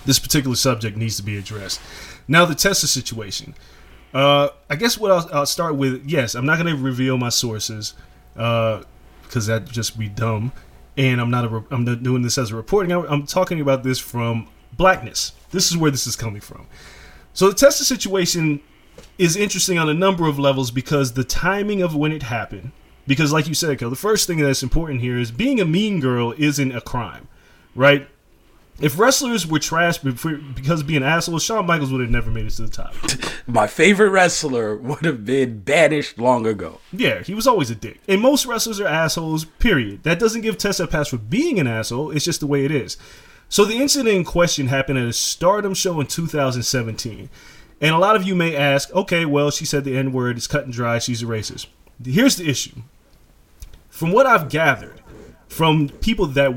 this 0.05 0.19
particular 0.19 0.55
subject 0.55 0.97
needs 0.97 1.17
to 1.17 1.23
be 1.23 1.37
addressed. 1.37 1.79
Now, 2.27 2.45
the 2.45 2.55
Tessa 2.55 2.87
situation. 2.87 3.53
Uh, 4.13 4.49
I 4.69 4.75
guess 4.75 4.97
what 4.97 5.11
I'll, 5.11 5.29
I'll 5.33 5.45
start 5.45 5.75
with. 5.75 6.03
Yes, 6.05 6.35
I'm 6.35 6.45
not 6.45 6.59
going 6.59 6.75
to 6.75 6.81
reveal 6.81 7.17
my 7.17 7.29
sources 7.29 7.93
because 8.33 9.47
that'd 9.47 9.69
just 9.71 9.97
be 9.97 10.09
dumb. 10.09 10.51
and 10.97 11.19
I'm 11.19 11.31
not 11.31 11.45
a 11.45 11.63
I'm 11.71 11.85
not 11.85 12.03
doing 12.03 12.21
this 12.21 12.37
as 12.37 12.51
a 12.51 12.55
reporting. 12.55 12.91
I'm 12.91 13.25
talking 13.25 13.61
about 13.61 13.83
this 13.83 13.99
from 13.99 14.47
blackness. 14.73 15.33
This 15.53 15.71
is 15.71 15.77
where 15.77 15.91
this 15.91 16.05
is 16.05 16.17
coming 16.17 16.41
from. 16.41 16.67
So 17.33 17.47
the 17.47 17.55
Tessa 17.55 17.85
situation 17.85 18.61
is 19.17 19.37
interesting 19.37 19.77
on 19.77 19.87
a 19.87 19.93
number 19.93 20.27
of 20.27 20.37
levels 20.37 20.71
because 20.71 21.13
the 21.13 21.23
timing 21.23 21.81
of 21.81 21.95
when 21.95 22.11
it 22.11 22.23
happened. 22.23 22.71
Because, 23.05 23.33
like 23.33 23.47
you 23.47 23.53
said, 23.53 23.77
Kel, 23.79 23.89
the 23.89 23.95
first 23.95 24.27
thing 24.27 24.37
that's 24.37 24.63
important 24.63 25.01
here 25.01 25.17
is 25.17 25.29
being 25.29 25.59
a 25.59 25.65
mean 25.65 25.99
girl 25.99 26.33
isn't 26.37 26.73
a 26.73 26.79
crime, 26.79 27.27
right? 27.75 28.07
If 28.79 28.97
wrestlers 28.97 29.45
were 29.45 29.59
trash 29.59 29.99
because 29.99 30.81
of 30.81 30.87
being 30.87 31.03
assholes, 31.03 31.43
Shawn 31.43 31.65
Michaels 31.65 31.91
would 31.91 32.01
have 32.01 32.09
never 32.09 32.31
made 32.31 32.45
it 32.45 32.51
to 32.51 32.63
the 32.63 32.69
top. 32.69 32.95
My 33.47 33.67
favorite 33.67 34.09
wrestler 34.09 34.75
would 34.77 35.05
have 35.05 35.25
been 35.25 35.59
banished 35.59 36.17
long 36.17 36.47
ago. 36.47 36.79
Yeah, 36.91 37.21
he 37.21 37.35
was 37.35 37.45
always 37.45 37.69
a 37.69 37.75
dick. 37.75 37.99
And 38.07 38.21
most 38.21 38.45
wrestlers 38.45 38.79
are 38.79 38.87
assholes, 38.87 39.45
period. 39.45 40.03
That 40.03 40.17
doesn't 40.17 40.41
give 40.41 40.57
Tessa 40.57 40.85
a 40.85 40.87
pass 40.87 41.09
for 41.09 41.17
being 41.17 41.59
an 41.59 41.67
asshole, 41.67 42.11
it's 42.11 42.25
just 42.25 42.39
the 42.39 42.47
way 42.47 42.65
it 42.65 42.71
is. 42.71 42.97
So 43.53 43.65
the 43.65 43.75
incident 43.75 44.15
in 44.15 44.23
question 44.23 44.65
happened 44.65 44.97
at 44.97 45.05
a 45.05 45.13
stardom 45.13 45.75
show 45.75 46.01
in 46.01 46.07
2017. 46.07 47.29
And 47.81 47.95
a 47.95 47.99
lot 47.99 48.15
of 48.15 48.23
you 48.23 48.33
may 48.33 48.55
ask, 48.55 48.91
okay, 48.95 49.27
well, 49.27 49.51
she 49.51 49.63
said 49.63 49.83
the 49.83 49.95
N 49.95 50.11
word, 50.11 50.37
it's 50.37 50.47
cut 50.47 50.63
and 50.63 50.73
dry, 50.73 50.97
she's 50.97 51.21
a 51.21 51.27
racist. 51.27 51.67
Here's 52.03 52.37
the 52.37 52.49
issue. 52.49 52.81
From 53.89 54.11
what 54.11 54.25
I've 54.25 54.49
gathered, 54.49 55.03
from 55.47 55.89
people 55.89 56.25
that, 56.25 56.51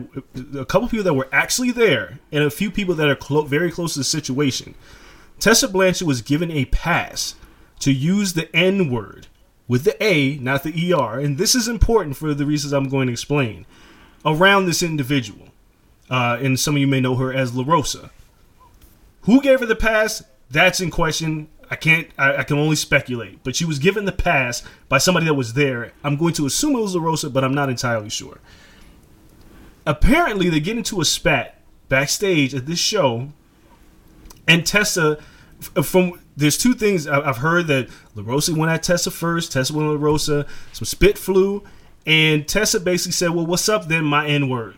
a 0.57 0.65
couple 0.65 0.89
people 0.89 1.05
that 1.05 1.13
were 1.13 1.29
actually 1.33 1.71
there, 1.71 2.19
and 2.33 2.43
a 2.43 2.49
few 2.49 2.71
people 2.71 2.95
that 2.95 3.11
are 3.11 3.15
clo- 3.15 3.43
very 3.43 3.71
close 3.71 3.93
to 3.93 4.01
the 4.01 4.05
situation, 4.05 4.75
Tessa 5.39 5.69
Blanchard 5.69 6.09
was 6.09 6.23
given 6.23 6.51
a 6.51 6.65
pass 6.65 7.35
to 7.81 7.93
use 7.93 8.33
the 8.33 8.49
N 8.57 8.91
word 8.91 9.27
with 9.69 9.85
the 9.85 10.03
A, 10.03 10.39
not 10.39 10.63
the 10.63 10.95
ER, 10.95 11.21
and 11.21 11.37
this 11.37 11.55
is 11.55 11.69
important 11.69 12.17
for 12.17 12.33
the 12.33 12.47
reasons 12.47 12.73
I'm 12.73 12.89
going 12.89 13.09
to 13.09 13.13
explain 13.13 13.67
around 14.25 14.65
this 14.65 14.83
individual. 14.83 15.46
Uh, 16.09 16.39
and 16.41 16.59
some 16.59 16.77
of 16.77 16.81
you 16.81 16.87
may 16.87 17.01
know 17.01 17.17
her 17.17 17.33
as 17.33 17.55
La 17.55 17.65
Rosa. 17.67 18.11
Who 19.23 19.41
gave 19.41 19.61
her 19.61 19.67
the 19.67 19.77
pass? 19.77 20.23
That's 20.51 20.81
in 20.81 20.91
question. 20.91 21.49
I 21.69 21.75
can't. 21.75 22.09
I, 22.17 22.37
I 22.37 22.43
can 22.45 22.59
only 22.59 22.77
speculate. 22.77 23.43
But 23.43 23.57
she 23.57 23.65
was 23.65 23.79
given 23.79 24.05
the 24.05 24.13
pass 24.13 24.63
by 24.89 24.99
somebody 24.99 25.27
that 25.27 25.35
was 25.35 25.55
there. 25.55 25.93
I'm 26.05 26.17
going 26.17 26.35
to 26.35 26.47
assume 26.47 26.77
it 26.77 26.81
was 26.81 26.95
La 26.95 27.03
Rosa, 27.03 27.29
but 27.29 27.43
I'm 27.43 27.55
not 27.55 27.69
entirely 27.69 28.09
sure. 28.09 28.39
Apparently, 29.85 30.49
they 30.49 30.61
get 30.61 30.77
into 30.77 31.01
a 31.01 31.05
spat 31.05 31.61
backstage 31.89 32.55
at 32.55 32.67
this 32.67 32.79
show, 32.79 33.33
and 34.47 34.65
Tessa. 34.67 35.19
From 35.83 36.21
there's 36.37 36.59
two 36.59 36.75
things 36.75 37.07
I've 37.07 37.39
heard 37.39 37.67
that 37.69 37.89
La 38.15 38.23
Rosa 38.25 38.55
went 38.55 38.71
at 38.71 38.83
Tessa 38.83 39.11
first. 39.11 39.53
Tessa 39.53 39.73
went 39.73 39.89
at 39.89 39.93
La 39.93 40.05
Rosa. 40.05 40.47
Some 40.73 40.85
spit 40.85 41.17
flew, 41.17 41.65
and 42.05 42.47
Tessa 42.47 42.79
basically 42.79 43.13
said, 43.13 43.31
"Well, 43.31 43.47
what's 43.47 43.69
up 43.69 43.89
then, 43.89 44.05
my 44.05 44.29
N 44.29 44.49
word." 44.49 44.77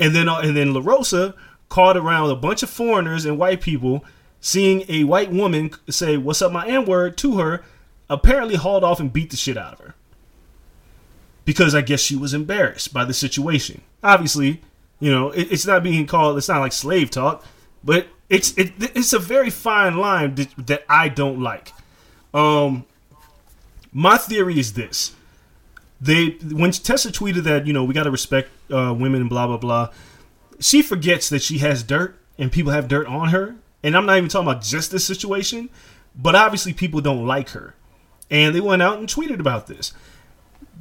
And 0.00 0.14
then 0.14 0.28
uh, 0.28 0.40
and 0.40 0.56
then 0.56 0.74
La 0.74 0.80
Rosa 0.82 1.34
called 1.68 1.96
around 1.96 2.30
a 2.30 2.36
bunch 2.36 2.62
of 2.62 2.70
foreigners 2.70 3.24
and 3.24 3.38
white 3.38 3.60
people, 3.60 4.04
seeing 4.40 4.84
a 4.88 5.04
white 5.04 5.30
woman 5.30 5.70
say 5.88 6.16
"What's 6.16 6.42
up, 6.42 6.52
my 6.52 6.66
N 6.66 6.84
word" 6.84 7.16
to 7.18 7.38
her, 7.38 7.62
apparently 8.10 8.56
hauled 8.56 8.84
off 8.84 9.00
and 9.00 9.12
beat 9.12 9.30
the 9.30 9.36
shit 9.36 9.56
out 9.56 9.74
of 9.74 9.78
her 9.80 9.94
because 11.44 11.74
I 11.74 11.80
guess 11.80 12.00
she 12.00 12.16
was 12.16 12.34
embarrassed 12.34 12.92
by 12.92 13.04
the 13.04 13.14
situation. 13.14 13.82
Obviously, 14.02 14.60
you 15.00 15.10
know 15.10 15.30
it, 15.30 15.50
it's 15.50 15.66
not 15.66 15.82
being 15.82 16.06
called. 16.06 16.38
It's 16.38 16.48
not 16.48 16.60
like 16.60 16.72
slave 16.72 17.10
talk, 17.10 17.44
but 17.82 18.06
it's 18.28 18.56
it, 18.56 18.72
it's 18.78 19.12
a 19.12 19.18
very 19.18 19.50
fine 19.50 19.96
line 19.96 20.34
that, 20.36 20.48
that 20.66 20.84
I 20.88 21.08
don't 21.08 21.40
like. 21.40 21.72
Um, 22.32 22.86
my 23.92 24.16
theory 24.16 24.58
is 24.58 24.74
this: 24.74 25.14
they 26.02 26.30
when 26.50 26.72
Tessa 26.72 27.12
tweeted 27.12 27.44
that 27.44 27.66
you 27.66 27.72
know 27.72 27.84
we 27.84 27.94
got 27.94 28.02
to 28.04 28.10
respect 28.10 28.50
uh, 28.70 28.92
women 28.92 29.20
and 29.20 29.30
blah 29.30 29.46
blah 29.46 29.56
blah, 29.56 29.90
she 30.58 30.82
forgets 30.82 31.28
that 31.28 31.42
she 31.42 31.58
has 31.58 31.84
dirt 31.84 32.18
and 32.38 32.50
people 32.50 32.72
have 32.72 32.88
dirt 32.88 33.06
on 33.06 33.28
her. 33.28 33.54
And 33.84 33.96
I'm 33.96 34.06
not 34.06 34.16
even 34.16 34.28
talking 34.28 34.48
about 34.48 34.62
just 34.62 34.90
this 34.90 35.04
situation, 35.04 35.70
but 36.14 36.34
obviously 36.34 36.72
people 36.72 37.00
don't 37.00 37.26
like 37.26 37.50
her, 37.50 37.74
and 38.30 38.54
they 38.54 38.60
went 38.60 38.82
out 38.82 38.98
and 38.98 39.08
tweeted 39.08 39.40
about 39.40 39.68
this. 39.68 39.92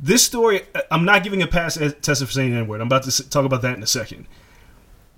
This 0.01 0.23
story, 0.23 0.61
I'm 0.89 1.05
not 1.05 1.23
giving 1.23 1.43
a 1.43 1.47
pass 1.47 1.77
at 1.77 2.01
Tessa 2.01 2.25
for 2.25 2.31
saying 2.31 2.51
the 2.51 2.57
N-word. 2.57 2.81
I'm 2.81 2.87
about 2.87 3.03
to 3.03 3.29
talk 3.29 3.45
about 3.45 3.61
that 3.61 3.75
in 3.75 3.83
a 3.83 3.87
second. 3.87 4.27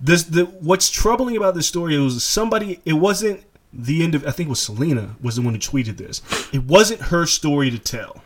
This 0.00 0.24
the 0.24 0.44
what's 0.44 0.90
troubling 0.90 1.36
about 1.36 1.54
this 1.54 1.66
story 1.66 1.98
was 1.98 2.22
somebody. 2.22 2.80
It 2.84 2.94
wasn't 2.94 3.42
the 3.72 4.02
end 4.02 4.14
of. 4.14 4.26
I 4.26 4.32
think 4.32 4.48
it 4.48 4.50
was 4.50 4.60
Selena 4.60 5.16
was 5.22 5.36
the 5.36 5.42
one 5.42 5.54
who 5.54 5.60
tweeted 5.60 5.96
this. 5.96 6.20
It 6.52 6.64
wasn't 6.64 7.00
her 7.02 7.24
story 7.24 7.70
to 7.70 7.78
tell 7.78 8.23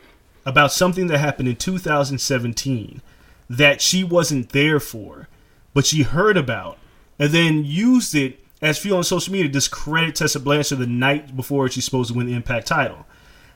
about 0.49 0.73
something 0.73 1.09
that 1.09 1.19
happened 1.19 1.47
in 1.47 1.57
2017 1.57 3.03
that 3.51 3.83
she 3.83 4.03
wasn't 4.03 4.49
there 4.49 4.81
for, 4.81 5.29
but 5.75 5.85
she 5.85 6.03
heard 6.03 6.39
about, 6.39 6.79
and 7.19 7.33
then 7.33 7.67
used 7.67 8.15
it 8.15 8.41
as 8.63 8.79
fuel 8.79 8.97
on 8.97 9.05
social 9.05 9.31
media 9.31 9.47
to 9.47 9.53
discredit 9.53 10.17
Tessa 10.17 10.41
Blanchard 10.41 10.79
the 10.79 10.87
night 10.87 11.37
before 11.37 11.69
she's 11.69 11.85
supposed 11.85 12.11
to 12.11 12.17
win 12.17 12.27
the 12.27 12.33
Impact 12.33 12.67
title. 12.67 13.05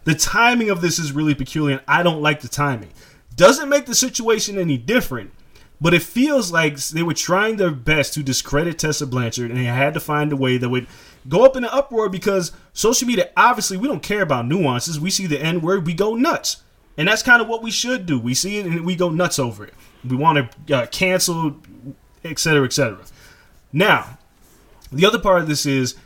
The 0.05 0.15
timing 0.15 0.69
of 0.69 0.83
this 0.83 0.99
is 0.99 1.13
really 1.13 1.35
peculiar, 1.35 1.77
and 1.77 1.85
I 1.89 2.03
don't 2.03 2.21
like 2.21 2.43
the 2.43 2.49
timing. 2.49 2.91
Doesn't 3.37 3.71
make 3.71 3.87
the 3.87 3.95
situation 3.95 4.59
any 4.59 4.77
different, 4.77 5.33
but 5.81 5.95
it 5.95 6.03
feels 6.03 6.53
like 6.53 6.77
they 6.77 7.03
were 7.03 7.15
trying 7.15 7.57
their 7.57 7.71
best 7.71 8.13
to 8.15 8.23
discredit 8.23 8.79
Tessa 8.79 9.07
Blanchard, 9.07 9.51
and 9.51 9.59
they 9.59 9.65
had 9.65 9.95
to 9.95 10.01
find 10.01 10.31
a 10.31 10.37
way 10.37 10.59
that 10.59 10.69
would 10.69 10.87
go 11.27 11.43
up 11.43 11.57
in 11.57 11.65
an 11.65 11.71
uproar 11.73 12.11
because 12.11 12.53
social 12.75 13.09
media, 13.09 13.31
obviously, 13.35 13.79
we 13.79 13.89
don't 13.89 14.03
care 14.03 14.21
about 14.21 14.47
nuances. 14.47 15.01
We 15.01 15.09
see 15.09 15.27
the 15.27 15.41
N 15.41 15.63
word, 15.63 15.87
we 15.87 15.95
go 15.95 16.15
nuts. 16.15 16.59
And 16.97 17.09
that's 17.09 17.23
kind 17.23 17.41
of 17.41 17.49
what 17.49 17.63
we 17.63 17.71
should 17.71 18.07
do. 18.07 18.19
We 18.19 18.35
see 18.35 18.59
it 18.59 18.67
and 18.67 18.85
we 18.85 18.97
go 18.97 19.09
nuts 19.09 19.39
over 19.39 19.65
it. 19.65 19.75
We 20.09 20.17
want 20.17 20.51
to 20.67 20.77
uh, 20.77 20.87
cancel, 20.87 21.57
et 22.25 22.39
cetera, 22.39 22.65
et 22.65 22.73
cetera. 22.73 23.01
Now, 23.73 24.19
the 24.91 25.07
other 25.07 25.19
part 25.19 25.41
of 25.41 25.49
this 25.49 25.65
is 25.65 25.97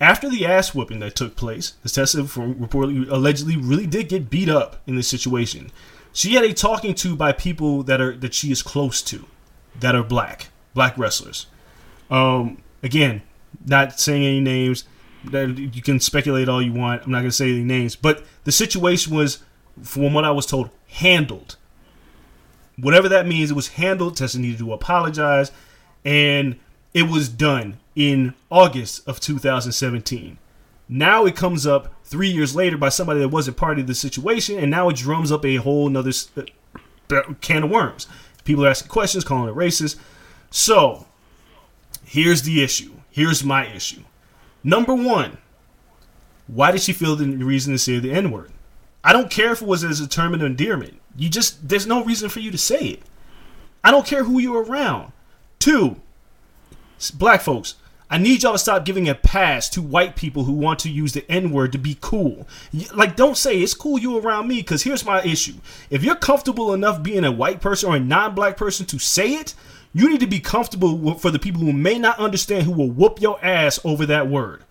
after 0.00 0.28
the 0.28 0.46
ass 0.46 0.74
whooping 0.74 1.00
that 1.00 1.16
took 1.16 1.34
place, 1.34 1.74
the 1.82 1.88
Tessa 1.88 2.22
reportedly 2.22 3.10
allegedly 3.10 3.56
really 3.56 3.86
did 3.86 4.08
get 4.08 4.30
beat 4.30 4.48
up 4.48 4.80
in 4.86 4.94
this 4.94 5.08
situation. 5.08 5.72
She 6.12 6.34
had 6.34 6.44
a 6.44 6.54
talking 6.54 6.94
to 6.96 7.16
by 7.16 7.32
people 7.32 7.82
that 7.82 8.00
are 8.00 8.16
that 8.16 8.32
she 8.32 8.52
is 8.52 8.62
close 8.62 9.02
to, 9.02 9.26
that 9.80 9.96
are 9.96 10.04
black, 10.04 10.48
black 10.72 10.96
wrestlers. 10.96 11.46
Um, 12.10 12.62
again, 12.82 13.22
not 13.66 13.98
saying 13.98 14.24
any 14.24 14.40
names. 14.40 14.84
You 15.32 15.82
can 15.82 15.98
speculate 15.98 16.48
all 16.48 16.62
you 16.62 16.72
want. 16.72 17.02
I'm 17.02 17.10
not 17.10 17.18
going 17.18 17.30
to 17.30 17.36
say 17.36 17.50
any 17.50 17.64
names, 17.64 17.96
but 17.96 18.24
the 18.44 18.52
situation 18.52 19.14
was, 19.14 19.42
from 19.82 20.12
what 20.14 20.24
I 20.24 20.30
was 20.30 20.46
told, 20.46 20.70
handled. 20.88 21.56
Whatever 22.76 23.08
that 23.08 23.26
means, 23.26 23.50
it 23.50 23.54
was 23.54 23.68
handled. 23.68 24.16
Tessa 24.16 24.38
needed 24.38 24.58
to 24.58 24.72
apologize, 24.72 25.50
and 26.04 26.58
it 26.94 27.04
was 27.04 27.28
done 27.28 27.78
in 27.96 28.34
August 28.50 29.06
of 29.08 29.20
2017. 29.20 30.38
Now 30.88 31.26
it 31.26 31.36
comes 31.36 31.66
up 31.66 31.92
three 32.04 32.28
years 32.28 32.56
later 32.56 32.78
by 32.78 32.88
somebody 32.88 33.20
that 33.20 33.28
wasn't 33.28 33.56
part 33.56 33.78
of 33.78 33.86
the 33.86 33.94
situation, 33.94 34.58
and 34.58 34.70
now 34.70 34.88
it 34.88 34.96
drums 34.96 35.30
up 35.30 35.44
a 35.44 35.56
whole 35.56 35.88
nother 35.88 36.12
uh, 37.10 37.22
can 37.40 37.64
of 37.64 37.70
worms. 37.70 38.06
People 38.44 38.64
are 38.64 38.70
asking 38.70 38.88
questions, 38.88 39.24
calling 39.24 39.50
it 39.50 39.56
racist. 39.56 39.96
So, 40.50 41.06
here's 42.04 42.42
the 42.42 42.62
issue. 42.62 42.92
Here's 43.10 43.44
my 43.44 43.66
issue. 43.66 44.02
Number 44.64 44.94
one, 44.94 45.38
why 46.46 46.70
did 46.70 46.80
she 46.80 46.92
feel 46.92 47.16
the 47.16 47.26
reason 47.26 47.74
to 47.74 47.78
say 47.78 47.98
the 47.98 48.12
N 48.12 48.30
word? 48.30 48.52
I 49.04 49.12
don't 49.12 49.30
care 49.30 49.52
if 49.52 49.62
it 49.62 49.68
was 49.68 49.84
as 49.84 50.00
a 50.00 50.08
term 50.08 50.34
of 50.34 50.42
endearment. 50.42 51.00
You 51.16 51.28
just, 51.28 51.68
there's 51.68 51.86
no 51.86 52.04
reason 52.04 52.28
for 52.28 52.40
you 52.40 52.50
to 52.50 52.58
say 52.58 52.78
it. 52.78 53.02
I 53.82 53.90
don't 53.90 54.06
care 54.06 54.24
who 54.24 54.38
you're 54.38 54.62
around. 54.62 55.12
Two, 55.58 55.96
black 57.14 57.40
folks, 57.40 57.76
I 58.10 58.18
need 58.18 58.42
y'all 58.42 58.52
to 58.52 58.58
stop 58.58 58.84
giving 58.84 59.08
a 59.08 59.14
pass 59.14 59.68
to 59.70 59.82
white 59.82 60.16
people 60.16 60.44
who 60.44 60.52
want 60.52 60.78
to 60.80 60.90
use 60.90 61.12
the 61.12 61.30
N 61.30 61.50
word 61.50 61.72
to 61.72 61.78
be 61.78 61.98
cool. 62.00 62.46
Like, 62.94 63.16
don't 63.16 63.36
say 63.36 63.60
it's 63.60 63.74
cool 63.74 63.98
you 63.98 64.18
around 64.18 64.48
me, 64.48 64.56
because 64.56 64.82
here's 64.82 65.04
my 65.04 65.22
issue. 65.22 65.54
If 65.90 66.02
you're 66.02 66.14
comfortable 66.14 66.72
enough 66.72 67.02
being 67.02 67.24
a 67.24 67.32
white 67.32 67.60
person 67.60 67.90
or 67.90 67.96
a 67.96 68.00
non 68.00 68.34
black 68.34 68.56
person 68.56 68.86
to 68.86 68.98
say 68.98 69.34
it, 69.34 69.54
you 69.92 70.08
need 70.08 70.20
to 70.20 70.26
be 70.26 70.40
comfortable 70.40 71.14
for 71.14 71.30
the 71.30 71.38
people 71.38 71.60
who 71.60 71.72
may 71.72 71.98
not 71.98 72.18
understand 72.18 72.64
who 72.64 72.72
will 72.72 72.90
whoop 72.90 73.20
your 73.20 73.44
ass 73.44 73.78
over 73.84 74.06
that 74.06 74.28
word. 74.28 74.64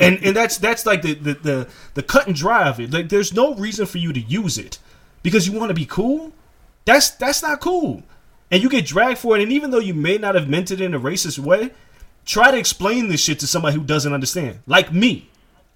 And 0.00 0.18
and 0.24 0.36
that's 0.36 0.58
that's 0.58 0.86
like 0.86 1.02
the, 1.02 1.14
the 1.14 1.34
the 1.34 1.68
the 1.94 2.02
cut 2.02 2.26
and 2.26 2.34
dry 2.34 2.68
of 2.68 2.80
it. 2.80 2.92
Like 2.92 3.08
there's 3.08 3.32
no 3.32 3.54
reason 3.54 3.86
for 3.86 3.98
you 3.98 4.12
to 4.12 4.20
use 4.20 4.58
it 4.58 4.78
because 5.22 5.46
you 5.46 5.58
want 5.58 5.70
to 5.70 5.74
be 5.74 5.86
cool. 5.86 6.32
That's 6.84 7.10
that's 7.10 7.42
not 7.42 7.60
cool. 7.60 8.02
And 8.50 8.62
you 8.62 8.68
get 8.68 8.86
dragged 8.86 9.18
for 9.18 9.36
it. 9.36 9.42
And 9.42 9.52
even 9.52 9.70
though 9.70 9.78
you 9.78 9.94
may 9.94 10.18
not 10.18 10.34
have 10.34 10.48
meant 10.48 10.70
it 10.70 10.80
in 10.80 10.94
a 10.94 11.00
racist 11.00 11.38
way, 11.38 11.70
try 12.24 12.50
to 12.50 12.58
explain 12.58 13.08
this 13.08 13.20
shit 13.20 13.38
to 13.40 13.46
somebody 13.46 13.76
who 13.76 13.84
doesn't 13.84 14.12
understand. 14.12 14.60
Like 14.66 14.92
me. 14.92 15.30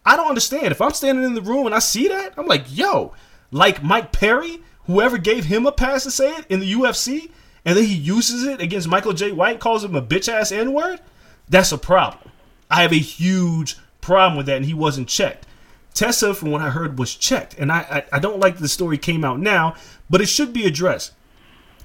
I 0.05 0.17
don't 0.17 0.29
understand. 0.29 0.73
If 0.73 0.81
I'm 0.81 0.93
standing 0.93 1.25
in 1.25 1.35
the 1.35 1.43
room 1.43 1.67
and 1.67 1.75
I 1.75 1.79
see 1.79 2.09
that, 2.09 2.35
I'm 2.37 2.47
like, 2.47 2.65
yo, 2.69 3.15
like 3.53 3.85
Mike 3.85 4.11
Perry, 4.11 4.61
whoever 4.87 5.17
gave 5.17 5.45
him 5.45 5.67
a 5.67 5.73
pass 5.73 6.03
to 6.05 6.11
say 6.11 6.31
it 6.31 6.47
in 6.49 6.59
the 6.59 6.73
UFC, 6.73 7.31
and 7.65 7.77
then 7.77 7.85
he 7.85 7.95
uses 7.95 8.45
it 8.45 8.61
against 8.61 8.89
Michael 8.89 9.13
J. 9.13 9.31
White, 9.31 9.61
calls 9.61 9.85
him 9.85 9.95
a 9.95 10.03
bitch 10.03 10.29
ass 10.29 10.51
N 10.51 10.73
word, 10.73 11.01
that's 11.49 11.71
a 11.71 11.79
problem. 11.79 12.33
I 12.71 12.83
have 12.83 12.93
a 12.93 12.97
huge 12.97 13.77
problem 14.03 14.37
with 14.37 14.45
that, 14.47 14.59
and 14.59 14.67
he 14.67 14.75
wasn't 14.75 15.09
checked. 15.09 15.47
Tessa, 15.95 16.35
from 16.35 16.51
what 16.51 16.61
I 16.61 16.71
heard, 16.71 16.99
was 16.99 17.15
checked, 17.15 17.55
and 17.59 17.73
I, 17.73 17.79
I, 18.13 18.17
I 18.17 18.19
don't 18.19 18.41
like 18.41 18.59
the 18.59 18.69
story 18.69 18.99
came 18.99 19.25
out 19.25 19.41
now, 19.41 19.75
but 20.11 20.21
it 20.21 20.27
should 20.27 20.53
be 20.53 20.67
addressed. 20.67 21.13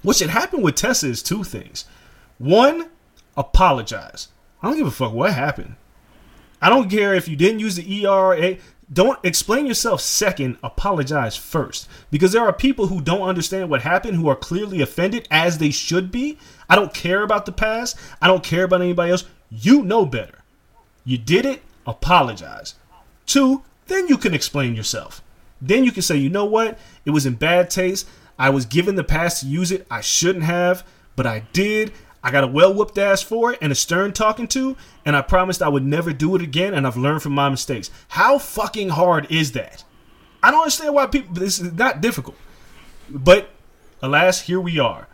What 0.02 0.16
should 0.16 0.30
happen 0.30 0.60
with 0.60 0.76
Tessa 0.76 1.08
is 1.08 1.22
two 1.22 1.44
things. 1.44 1.84
One, 2.38 2.90
apologize. 3.36 4.28
I 4.62 4.68
don't 4.68 4.78
give 4.78 4.86
a 4.86 4.90
fuck 4.90 5.12
what 5.12 5.32
happened. 5.32 5.76
I 6.60 6.68
don't 6.68 6.90
care 6.90 7.14
if 7.14 7.28
you 7.28 7.36
didn't 7.36 7.60
use 7.60 7.76
the 7.76 8.04
ERA. 8.04 8.56
Don't 8.92 9.18
explain 9.24 9.66
yourself 9.66 10.00
second, 10.00 10.56
apologize 10.62 11.36
first. 11.36 11.88
Because 12.10 12.32
there 12.32 12.42
are 12.42 12.52
people 12.52 12.86
who 12.86 13.00
don't 13.00 13.28
understand 13.28 13.68
what 13.68 13.82
happened, 13.82 14.16
who 14.16 14.28
are 14.28 14.36
clearly 14.36 14.80
offended, 14.80 15.28
as 15.30 15.58
they 15.58 15.70
should 15.70 16.10
be. 16.10 16.38
I 16.68 16.74
don't 16.74 16.94
care 16.94 17.22
about 17.22 17.46
the 17.46 17.52
past. 17.52 17.98
I 18.22 18.26
don't 18.26 18.42
care 18.42 18.64
about 18.64 18.80
anybody 18.80 19.12
else. 19.12 19.24
You 19.50 19.82
know 19.82 20.06
better. 20.06 20.38
You 21.04 21.18
did 21.18 21.44
it, 21.44 21.62
apologize. 21.88 22.74
Two, 23.26 23.62
then 23.86 24.06
you 24.06 24.18
can 24.18 24.34
explain 24.34 24.76
yourself. 24.76 25.22
Then 25.60 25.84
you 25.84 25.90
can 25.90 26.02
say, 26.02 26.16
you 26.16 26.28
know 26.28 26.44
what? 26.44 26.78
It 27.04 27.10
was 27.10 27.26
in 27.26 27.34
bad 27.34 27.70
taste. 27.70 28.08
I 28.38 28.50
was 28.50 28.66
given 28.66 28.94
the 28.94 29.02
pass 29.02 29.40
to 29.40 29.46
use 29.46 29.72
it. 29.72 29.86
I 29.90 30.00
shouldn't 30.00 30.44
have, 30.44 30.86
but 31.16 31.26
I 31.26 31.40
did. 31.52 31.92
I 32.22 32.30
got 32.30 32.44
a 32.44 32.48
well 32.48 32.72
whooped 32.72 32.98
ass 32.98 33.22
for 33.22 33.52
it 33.52 33.58
and 33.60 33.72
a 33.72 33.74
stern 33.74 34.12
talking 34.12 34.46
to, 34.48 34.76
and 35.04 35.16
I 35.16 35.22
promised 35.22 35.62
I 35.62 35.68
would 35.68 35.84
never 35.84 36.12
do 36.12 36.36
it 36.36 36.42
again, 36.42 36.74
and 36.74 36.86
I've 36.86 36.96
learned 36.96 37.22
from 37.22 37.32
my 37.32 37.48
mistakes. 37.48 37.90
How 38.08 38.38
fucking 38.38 38.90
hard 38.90 39.30
is 39.30 39.52
that? 39.52 39.84
I 40.42 40.50
don't 40.50 40.60
understand 40.60 40.94
why 40.94 41.06
people. 41.06 41.34
This 41.34 41.58
is 41.58 41.72
not 41.72 42.00
difficult, 42.00 42.36
but 43.08 43.50
alas, 44.02 44.42
here 44.42 44.60
we 44.60 44.78
are. 44.78 45.08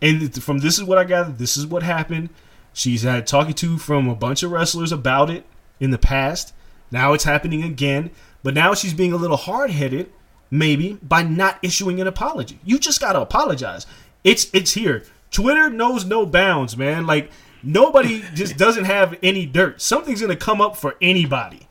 And 0.00 0.42
from 0.42 0.58
this 0.58 0.78
is 0.78 0.84
what 0.84 0.98
I 0.98 1.04
gathered. 1.04 1.38
This 1.38 1.56
is 1.56 1.66
what 1.66 1.82
happened. 1.82 2.30
She's 2.72 3.02
had 3.02 3.26
talking 3.26 3.54
to 3.54 3.78
from 3.78 4.08
a 4.08 4.14
bunch 4.14 4.42
of 4.42 4.50
wrestlers 4.50 4.92
about 4.92 5.30
it 5.30 5.44
in 5.82 5.90
the 5.90 5.98
past. 5.98 6.54
Now 6.90 7.12
it's 7.12 7.24
happening 7.24 7.64
again, 7.64 8.10
but 8.42 8.54
now 8.54 8.72
she's 8.72 8.94
being 8.94 9.12
a 9.12 9.16
little 9.16 9.36
hard 9.36 9.70
headed, 9.70 10.10
maybe 10.50 10.98
by 11.02 11.22
not 11.22 11.58
issuing 11.60 12.00
an 12.00 12.06
apology. 12.06 12.60
You 12.64 12.78
just 12.78 13.00
gotta 13.00 13.20
apologize. 13.20 13.84
It's 14.22 14.48
it's 14.54 14.74
here. 14.74 15.04
Twitter 15.30 15.68
knows 15.68 16.04
no 16.04 16.24
bounds, 16.24 16.76
man. 16.76 17.04
Like 17.06 17.30
nobody 17.62 18.22
just 18.34 18.56
doesn't 18.56 18.84
have 18.84 19.18
any 19.22 19.44
dirt. 19.44 19.82
Something's 19.82 20.20
gonna 20.20 20.36
come 20.36 20.60
up 20.60 20.76
for 20.76 20.96
anybody. 21.02 21.68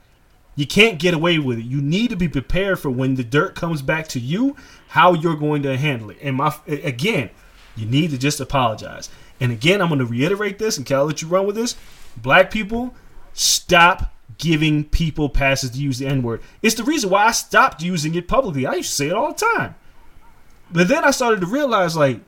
You 0.58 0.68
can't 0.68 1.00
get 1.00 1.13
away 1.13 1.39
with 1.39 1.60
it. 1.60 1.65
You 1.65 1.82
need 1.82 2.10
to 2.10 2.18
be 2.18 2.27
prepared 2.27 2.80
for 2.80 2.91
when 2.91 3.15
the 3.15 3.24
dirt 3.24 3.56
comes 3.56 3.82
back 3.82 4.10
to 4.10 4.20
you, 4.20 4.58
how 4.89 5.13
you're 5.13 5.38
going 5.38 5.63
to 5.63 5.77
handle 5.77 6.10
it. 6.10 6.18
And 6.22 6.36
my 6.36 6.53
again, 6.68 7.30
you 7.77 7.86
need 7.86 8.12
to 8.12 8.18
just 8.18 8.41
apologize. 8.41 9.10
And 9.39 9.53
again, 9.53 9.82
I'm 9.82 9.88
going 9.88 10.00
to 10.00 10.06
reiterate 10.06 10.60
this, 10.60 10.77
and 10.77 10.86
can 10.86 10.98
I 10.98 11.01
let 11.01 11.22
you 11.22 11.30
run 11.30 11.48
with 11.48 11.56
this? 11.56 11.75
Black 12.18 12.51
people, 12.51 12.94
stop 13.33 14.13
giving 14.38 14.83
people 14.83 15.29
passes 15.29 15.71
to 15.71 15.77
use 15.77 16.00
the 16.00 16.07
N 16.07 16.23
word. 16.23 16.41
It's 16.61 16.75
the 16.75 16.83
reason 16.83 17.09
why 17.09 17.25
I 17.25 17.31
stopped 17.31 17.81
using 17.81 18.15
it 18.15 18.27
publicly. 18.27 18.65
I 18.65 18.75
used 18.75 18.89
to 18.89 18.95
say 18.95 19.07
it 19.07 19.13
all 19.13 19.33
the 19.33 19.45
time. 19.45 19.75
But 20.71 20.88
then 20.88 21.03
I 21.03 21.11
started 21.11 21.41
to 21.41 21.47
realize, 21.47 21.95
like, 21.95 22.21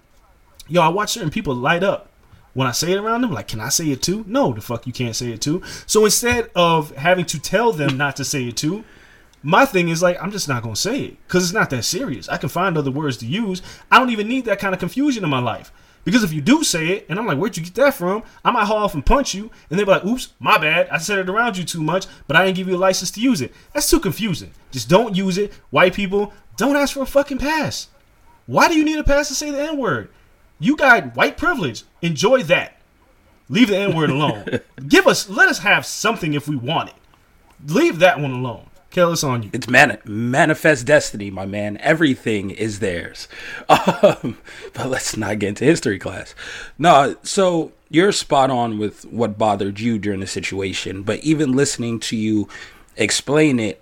yo, 0.67 0.81
I 0.81 0.89
watch 0.89 1.11
certain 1.11 1.29
people 1.29 1.55
light 1.55 1.83
up 1.83 2.09
when 2.53 2.67
I 2.67 2.71
say 2.71 2.91
it 2.91 2.99
around 2.99 3.21
them. 3.21 3.31
Like, 3.31 3.47
can 3.47 3.59
I 3.59 3.69
say 3.69 3.89
it 3.89 4.01
too? 4.01 4.23
No, 4.27 4.53
the 4.53 4.61
fuck 4.61 4.85
you 4.85 4.93
can't 4.93 5.15
say 5.15 5.31
it 5.31 5.41
too. 5.41 5.61
So 5.85 6.05
instead 6.05 6.51
of 6.55 6.95
having 6.95 7.25
to 7.25 7.39
tell 7.39 7.71
them 7.71 7.97
not 7.97 8.15
to 8.17 8.25
say 8.25 8.47
it 8.47 8.57
too, 8.57 8.83
my 9.41 9.65
thing 9.65 9.89
is 9.89 10.01
like, 10.01 10.21
I'm 10.21 10.31
just 10.31 10.47
not 10.47 10.63
gonna 10.63 10.75
say 10.75 11.01
it 11.01 11.27
because 11.27 11.43
it's 11.43 11.53
not 11.53 11.69
that 11.71 11.83
serious. 11.83 12.29
I 12.29 12.37
can 12.37 12.49
find 12.49 12.77
other 12.77 12.91
words 12.91 13.17
to 13.17 13.25
use. 13.25 13.61
I 13.91 13.99
don't 13.99 14.09
even 14.09 14.27
need 14.27 14.45
that 14.45 14.59
kind 14.59 14.73
of 14.73 14.79
confusion 14.79 15.23
in 15.23 15.29
my 15.29 15.39
life. 15.39 15.71
Because 16.03 16.23
if 16.23 16.33
you 16.33 16.41
do 16.41 16.63
say 16.63 16.87
it, 16.89 17.05
and 17.09 17.17
I'm 17.17 17.25
like, 17.25 17.37
where'd 17.37 17.55
you 17.55 17.63
get 17.63 17.75
that 17.75 17.93
from? 17.93 18.23
I 18.43 18.51
might 18.51 18.65
haul 18.65 18.83
off 18.83 18.93
and 18.93 19.05
punch 19.05 19.33
you, 19.33 19.49
and 19.69 19.79
they'll 19.79 19.85
be 19.85 19.91
like, 19.91 20.05
oops, 20.05 20.33
my 20.39 20.57
bad. 20.57 20.89
I 20.89 20.97
said 20.97 21.19
it 21.19 21.29
around 21.29 21.57
you 21.57 21.63
too 21.63 21.81
much, 21.81 22.07
but 22.27 22.35
I 22.35 22.45
didn't 22.45 22.57
give 22.57 22.67
you 22.67 22.75
a 22.75 22.77
license 22.77 23.11
to 23.11 23.21
use 23.21 23.41
it. 23.41 23.53
That's 23.73 23.89
too 23.89 23.99
confusing. 23.99 24.51
Just 24.71 24.89
don't 24.89 25.15
use 25.15 25.37
it. 25.37 25.53
White 25.69 25.93
people, 25.93 26.33
don't 26.57 26.75
ask 26.75 26.93
for 26.93 27.03
a 27.03 27.05
fucking 27.05 27.37
pass. 27.37 27.87
Why 28.45 28.67
do 28.67 28.75
you 28.75 28.83
need 28.83 28.99
a 28.99 29.03
pass 29.03 29.29
to 29.29 29.35
say 29.35 29.51
the 29.51 29.61
N 29.61 29.77
word? 29.77 30.09
You 30.59 30.75
got 30.75 31.15
white 31.15 31.37
privilege. 31.37 31.83
Enjoy 32.01 32.43
that. 32.43 32.79
Leave 33.49 33.69
the 33.69 33.77
N 33.77 33.95
word 33.95 34.09
alone. 34.09 34.45
Give 34.87 35.07
us, 35.07 35.29
let 35.29 35.47
us 35.47 35.59
have 35.59 35.85
something 35.85 36.33
if 36.33 36.47
we 36.47 36.55
want 36.55 36.89
it. 36.89 36.95
Leave 37.67 37.99
that 37.99 38.19
one 38.19 38.31
alone. 38.31 38.65
Kill 38.93 39.15
on 39.23 39.41
you. 39.41 39.49
It's 39.51 39.67
man- 39.67 39.97
manifest 40.05 40.85
destiny, 40.85 41.31
my 41.31 41.47
man. 41.47 41.77
Everything 41.77 42.51
is 42.51 42.77
theirs. 42.79 43.27
Um, 44.03 44.37
but 44.73 44.89
let's 44.89 45.17
not 45.17 45.39
get 45.39 45.49
into 45.49 45.65
history 45.65 45.97
class. 45.97 46.35
No, 46.77 47.15
so 47.23 47.71
you're 47.89 48.11
spot 48.11 48.51
on 48.51 48.77
with 48.77 49.03
what 49.05 49.37
bothered 49.37 49.79
you 49.79 49.97
during 49.97 50.19
the 50.19 50.27
situation. 50.27 51.01
But 51.01 51.21
even 51.21 51.53
listening 51.53 51.99
to 52.01 52.15
you 52.15 52.47
explain 52.95 53.59
it, 53.59 53.81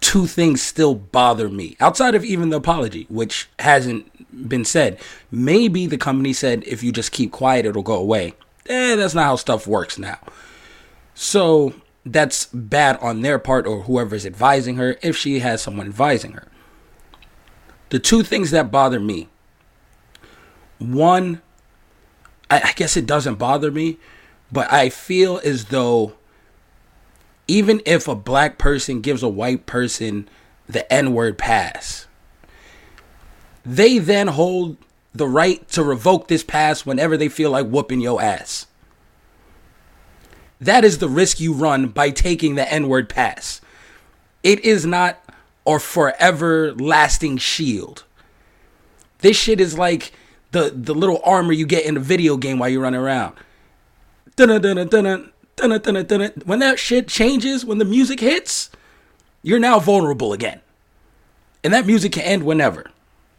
two 0.00 0.26
things 0.26 0.62
still 0.62 0.94
bother 0.94 1.50
me 1.50 1.76
outside 1.80 2.14
of 2.14 2.24
even 2.24 2.48
the 2.48 2.56
apology, 2.56 3.04
which 3.10 3.50
hasn't 3.58 4.48
been 4.48 4.64
said. 4.64 4.98
Maybe 5.30 5.86
the 5.86 5.98
company 5.98 6.32
said 6.32 6.64
if 6.66 6.82
you 6.82 6.92
just 6.92 7.12
keep 7.12 7.30
quiet, 7.30 7.66
it'll 7.66 7.82
go 7.82 7.96
away. 7.96 8.32
Eh, 8.66 8.96
that's 8.96 9.14
not 9.14 9.24
how 9.24 9.36
stuff 9.36 9.66
works 9.66 9.98
now. 9.98 10.18
So 11.14 11.74
that's 12.04 12.46
bad 12.46 12.98
on 12.98 13.22
their 13.22 13.38
part 13.38 13.66
or 13.66 13.82
whoever's 13.82 14.26
advising 14.26 14.76
her 14.76 14.96
if 15.02 15.16
she 15.16 15.40
has 15.40 15.62
someone 15.62 15.86
advising 15.86 16.32
her. 16.32 16.48
The 17.90 17.98
two 17.98 18.22
things 18.22 18.50
that 18.50 18.70
bother 18.70 19.00
me 19.00 19.28
one, 20.78 21.40
I, 22.50 22.60
I 22.60 22.72
guess 22.72 22.96
it 22.96 23.06
doesn't 23.06 23.36
bother 23.36 23.70
me, 23.70 23.98
but 24.52 24.70
I 24.72 24.88
feel 24.88 25.40
as 25.44 25.66
though 25.66 26.14
even 27.46 27.80
if 27.86 28.08
a 28.08 28.14
black 28.14 28.58
person 28.58 29.00
gives 29.00 29.22
a 29.22 29.28
white 29.28 29.66
person 29.66 30.28
the 30.68 30.90
N 30.92 31.12
word 31.12 31.38
pass, 31.38 32.06
they 33.64 33.98
then 33.98 34.28
hold 34.28 34.76
the 35.14 35.28
right 35.28 35.66
to 35.68 35.82
revoke 35.82 36.28
this 36.28 36.42
pass 36.42 36.84
whenever 36.84 37.16
they 37.16 37.28
feel 37.28 37.50
like 37.50 37.68
whooping 37.68 38.00
your 38.00 38.20
ass. 38.20 38.66
That 40.60 40.84
is 40.84 40.98
the 40.98 41.08
risk 41.08 41.40
you 41.40 41.52
run 41.52 41.88
by 41.88 42.10
taking 42.10 42.54
the 42.54 42.70
N 42.70 42.88
word 42.88 43.08
pass. 43.08 43.60
It 44.42 44.64
is 44.64 44.86
not 44.86 45.18
a 45.66 45.78
forever 45.78 46.72
lasting 46.74 47.38
shield. 47.38 48.04
This 49.18 49.36
shit 49.36 49.60
is 49.60 49.78
like 49.78 50.12
the, 50.52 50.70
the 50.74 50.94
little 50.94 51.20
armor 51.24 51.52
you 51.52 51.66
get 51.66 51.84
in 51.84 51.96
a 51.96 52.00
video 52.00 52.36
game 52.36 52.58
while 52.58 52.68
you're 52.68 52.82
running 52.82 53.00
around. 53.00 53.34
Dun 54.36 54.60
dun 54.60 54.88
dun 54.88 56.32
When 56.44 56.58
that 56.58 56.78
shit 56.78 57.08
changes, 57.08 57.64
when 57.64 57.78
the 57.78 57.84
music 57.84 58.20
hits, 58.20 58.70
you're 59.42 59.58
now 59.58 59.78
vulnerable 59.78 60.32
again. 60.32 60.60
And 61.62 61.72
that 61.72 61.86
music 61.86 62.12
can 62.12 62.22
end 62.22 62.44
whenever. 62.44 62.90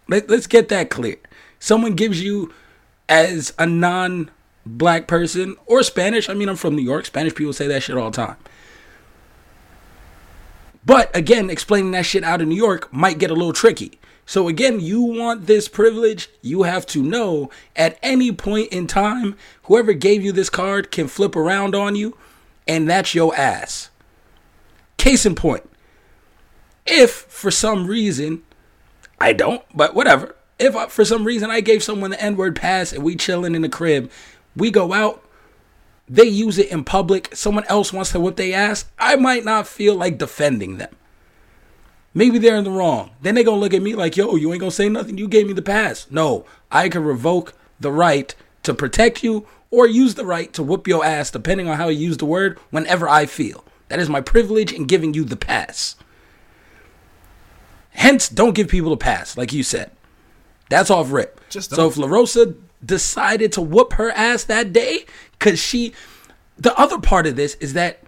Let, 0.08 0.30
let's 0.30 0.48
get 0.48 0.70
that 0.70 0.90
clear. 0.90 1.18
Someone 1.60 1.94
gives 1.96 2.22
you, 2.22 2.54
as 3.08 3.54
a 3.60 3.66
non 3.66 4.32
black 4.66 5.08
person 5.08 5.56
or 5.66 5.84
Spanish. 5.84 6.30
I 6.30 6.34
mean, 6.34 6.50
I'm 6.50 6.56
from 6.56 6.76
New 6.76 6.84
York. 6.84 7.06
Spanish 7.06 7.36
people 7.36 7.54
say 7.54 7.68
that 7.68 7.84
shit 7.84 7.98
all 7.98 8.12
the 8.12 8.18
time. 8.18 8.38
But 10.86 11.16
again, 11.16 11.50
explaining 11.50 11.92
that 11.92 12.06
shit 12.06 12.24
out 12.24 12.42
of 12.42 12.48
New 12.48 12.56
York 12.56 12.94
might 12.94 13.18
get 13.18 13.32
a 13.32 13.34
little 13.34 13.54
tricky. 13.54 14.00
So 14.28 14.48
again, 14.48 14.80
you 14.80 15.02
want 15.02 15.46
this 15.46 15.68
privilege, 15.68 16.30
you 16.42 16.64
have 16.64 16.86
to 16.88 17.04
know 17.04 17.52
at 17.76 18.00
any 18.02 18.32
point 18.32 18.70
in 18.72 18.88
time, 18.88 19.36
whoever 19.64 19.94
gave 19.94 20.24
you 20.24 20.32
this 20.32 20.50
card 20.50 20.92
can 20.92 21.08
flip 21.08 21.36
around 21.36 21.76
on 21.76 21.96
you, 21.96 22.18
and 22.68 22.90
that's 22.90 23.14
your 23.14 23.36
ass. 23.36 23.90
Case 24.98 25.26
in 25.26 25.36
point, 25.36 25.70
if 26.88 27.12
for 27.12 27.52
some 27.52 27.86
reason, 27.86 28.42
I 29.20 29.34
don't, 29.34 29.64
but 29.76 29.94
whatever, 29.94 30.36
if 30.58 30.76
I, 30.76 30.88
for 30.88 31.06
some 31.06 31.26
reason 31.26 31.52
I 31.52 31.62
gave 31.62 31.84
someone 31.84 32.12
the 32.12 32.22
N 32.22 32.36
word 32.36 32.56
pass 32.56 32.94
and 32.94 33.04
we 33.04 33.16
chilling 33.16 33.54
in 33.54 33.62
the 33.62 33.70
crib 33.70 34.10
we 34.56 34.72
go 34.72 34.94
out, 34.94 35.24
they 36.08 36.26
use 36.26 36.58
it 36.58 36.72
in 36.72 36.84
public, 36.84 37.36
someone 37.36 37.66
else 37.66 37.92
wants 37.92 38.12
to 38.12 38.20
whip 38.20 38.36
their 38.36 38.56
ass, 38.56 38.86
I 39.00 39.16
might 39.16 39.44
not 39.44 39.68
feel 39.68 39.96
like 39.96 40.18
defending 40.18 40.78
them. 40.78 40.96
Maybe 42.14 42.38
they're 42.38 42.56
in 42.56 42.64
the 42.64 42.72
wrong. 42.72 43.12
Then 43.22 43.36
they 43.36 43.44
gonna 43.44 43.60
look 43.60 43.74
at 43.74 43.82
me 43.82 43.94
like, 43.94 44.16
yo, 44.16 44.36
you 44.36 44.52
ain't 44.54 44.62
gonna 44.62 44.72
say 44.72 44.88
nothing. 44.88 45.18
You 45.18 45.28
gave 45.28 45.48
me 45.48 45.54
the 45.54 45.62
pass. 45.62 46.08
No, 46.10 46.46
I 46.72 46.88
can 46.88 47.04
revoke 47.04 47.54
the 47.80 47.92
right 47.92 48.34
to 48.64 48.74
protect 48.74 49.22
you 49.22 49.46
or 49.70 49.86
use 49.86 50.16
the 50.16 50.26
right 50.26 50.54
to 50.54 50.64
whoop 50.64 50.88
your 50.88 51.04
ass, 51.04 51.30
depending 51.30 51.68
on 51.68 51.76
how 51.76 51.90
you 51.90 52.00
use 52.00 52.18
the 52.18 52.26
word, 52.26 52.58
whenever 52.70 53.10
I 53.10 53.26
feel. 53.26 53.66
That 53.90 54.00
is 54.00 54.10
my 54.10 54.22
privilege 54.22 54.72
in 54.72 54.86
giving 54.86 55.14
you 55.14 55.26
the 55.26 55.36
pass. 55.36 55.98
Hence, 57.92 58.30
don't 58.30 58.56
give 58.56 58.70
people 58.70 58.94
a 58.94 58.98
pass, 58.98 59.38
like 59.38 59.52
you 59.52 59.64
said. 59.64 59.92
That's 60.70 60.90
off 60.90 61.12
rip. 61.12 61.42
Just 61.50 61.72
so 61.72 61.88
if 61.88 61.98
La 61.98 62.08
Rosa 62.08 62.56
decided 62.84 63.52
to 63.54 63.62
whoop 63.62 63.94
her 63.94 64.12
ass 64.12 64.44
that 64.46 64.74
day 64.74 65.06
because 65.32 65.60
she. 65.60 65.94
The 66.58 66.78
other 66.80 67.00
part 67.00 67.28
of 67.28 67.36
this 67.36 67.56
is 67.56 67.74
that 67.74 68.02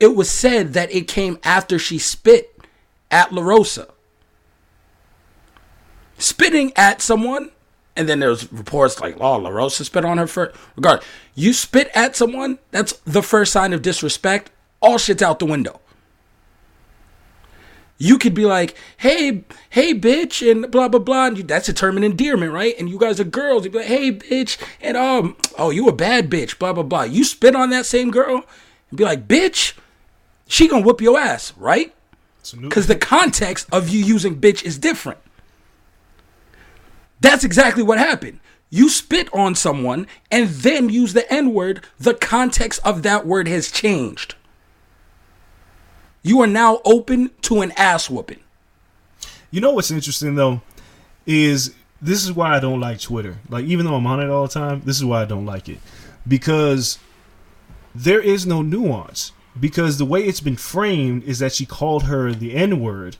it 0.00 0.16
was 0.16 0.30
said 0.30 0.72
that 0.74 0.92
it 0.92 1.08
came 1.08 1.38
after 1.44 1.78
she 1.78 1.98
spit 1.98 2.60
at 3.10 3.32
La 3.32 3.42
Rosa. 3.42 3.88
Spitting 6.18 6.72
at 6.76 7.00
someone, 7.00 7.50
and 7.94 8.08
then 8.08 8.20
there's 8.20 8.50
reports 8.52 9.00
like, 9.00 9.16
oh, 9.20 9.38
La 9.38 9.50
Rosa 9.50 9.84
spit 9.84 10.04
on 10.04 10.18
her 10.18 10.26
first. 10.26 10.56
Regard, 10.74 11.02
you 11.34 11.52
spit 11.52 11.90
at 11.94 12.16
someone, 12.16 12.58
that's 12.70 12.94
the 13.04 13.22
first 13.22 13.52
sign 13.52 13.72
of 13.72 13.82
disrespect. 13.82 14.50
All 14.80 14.98
shit's 14.98 15.22
out 15.22 15.38
the 15.38 15.46
window. 15.46 15.80
You 17.98 18.18
could 18.18 18.34
be 18.34 18.44
like, 18.44 18.76
"Hey, 18.98 19.44
hey, 19.70 19.94
bitch," 19.94 20.48
and 20.48 20.70
blah 20.70 20.88
blah 20.88 21.00
blah. 21.00 21.26
And 21.26 21.38
you, 21.38 21.42
that's 21.44 21.68
a 21.68 21.72
term 21.72 21.96
of 21.96 22.02
endearment, 22.02 22.52
right? 22.52 22.74
And 22.78 22.90
you 22.90 22.98
guys 22.98 23.18
are 23.20 23.24
girls. 23.24 23.64
You'd 23.64 23.72
be 23.72 23.78
like, 23.78 23.86
"Hey, 23.88 24.12
bitch," 24.12 24.58
and 24.82 24.96
um, 24.96 25.36
oh, 25.58 25.70
you 25.70 25.88
a 25.88 25.92
bad 25.92 26.30
bitch, 26.30 26.58
blah 26.58 26.72
blah 26.72 26.82
blah. 26.82 27.04
You 27.04 27.24
spit 27.24 27.56
on 27.56 27.70
that 27.70 27.86
same 27.86 28.10
girl 28.10 28.44
and 28.90 28.98
be 28.98 29.04
like, 29.04 29.26
"Bitch," 29.26 29.72
she 30.46 30.68
gonna 30.68 30.84
whoop 30.84 31.00
your 31.00 31.18
ass, 31.18 31.54
right? 31.56 31.94
Because 32.68 32.86
the 32.86 32.96
context 32.96 33.66
of 33.72 33.88
you 33.88 34.04
using 34.04 34.40
bitch 34.40 34.62
is 34.62 34.78
different. 34.78 35.18
That's 37.20 37.44
exactly 37.44 37.82
what 37.82 37.98
happened. 37.98 38.40
You 38.70 38.88
spit 38.88 39.28
on 39.32 39.54
someone 39.54 40.06
and 40.30 40.48
then 40.48 40.88
use 40.88 41.12
the 41.12 41.30
N 41.32 41.54
word. 41.54 41.84
The 41.98 42.14
context 42.14 42.80
of 42.84 43.02
that 43.02 43.26
word 43.26 43.48
has 43.48 43.70
changed. 43.70 44.34
You 46.26 46.40
are 46.40 46.48
now 46.48 46.80
open 46.84 47.30
to 47.42 47.60
an 47.60 47.70
ass 47.76 48.10
whooping. 48.10 48.40
You 49.52 49.60
know 49.60 49.70
what's 49.70 49.92
interesting 49.92 50.34
though 50.34 50.60
is 51.24 51.72
this 52.02 52.24
is 52.24 52.32
why 52.32 52.56
I 52.56 52.58
don't 52.58 52.80
like 52.80 53.00
Twitter. 53.00 53.36
Like 53.48 53.64
even 53.66 53.86
though 53.86 53.94
I'm 53.94 54.08
on 54.08 54.20
it 54.20 54.28
all 54.28 54.48
the 54.48 54.52
time, 54.52 54.82
this 54.84 54.96
is 54.96 55.04
why 55.04 55.22
I 55.22 55.24
don't 55.24 55.46
like 55.46 55.68
it 55.68 55.78
because 56.26 56.98
there 57.94 58.20
is 58.20 58.44
no 58.44 58.60
nuance. 58.60 59.30
Because 59.58 59.98
the 59.98 60.04
way 60.04 60.24
it's 60.24 60.40
been 60.40 60.56
framed 60.56 61.22
is 61.22 61.38
that 61.38 61.52
she 61.52 61.64
called 61.64 62.02
her 62.02 62.32
the 62.32 62.56
N 62.56 62.80
word 62.80 63.16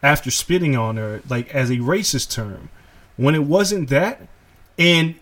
after 0.00 0.30
spitting 0.30 0.76
on 0.76 0.96
her, 0.96 1.22
like 1.28 1.52
as 1.52 1.70
a 1.70 1.78
racist 1.78 2.30
term, 2.30 2.70
when 3.16 3.34
it 3.34 3.42
wasn't 3.42 3.88
that. 3.88 4.28
And 4.78 5.16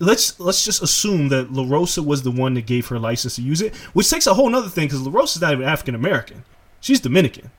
let's 0.00 0.38
let's 0.38 0.64
just 0.64 0.82
assume 0.82 1.28
that 1.28 1.52
LaRosa 1.52 2.04
was 2.04 2.22
the 2.22 2.30
one 2.30 2.54
that 2.54 2.66
gave 2.66 2.86
her 2.88 2.98
license 2.98 3.36
to 3.36 3.42
use 3.42 3.60
it, 3.60 3.74
which 3.92 4.10
takes 4.10 4.26
a 4.26 4.34
whole 4.34 4.48
nother 4.48 4.68
thing 4.68 4.86
because 4.86 5.02
La 5.02 5.12
Rosa's 5.12 5.42
not 5.42 5.52
even 5.52 5.64
African 5.64 5.94
American; 5.94 6.44
she's 6.80 7.00
Dominican, 7.00 7.50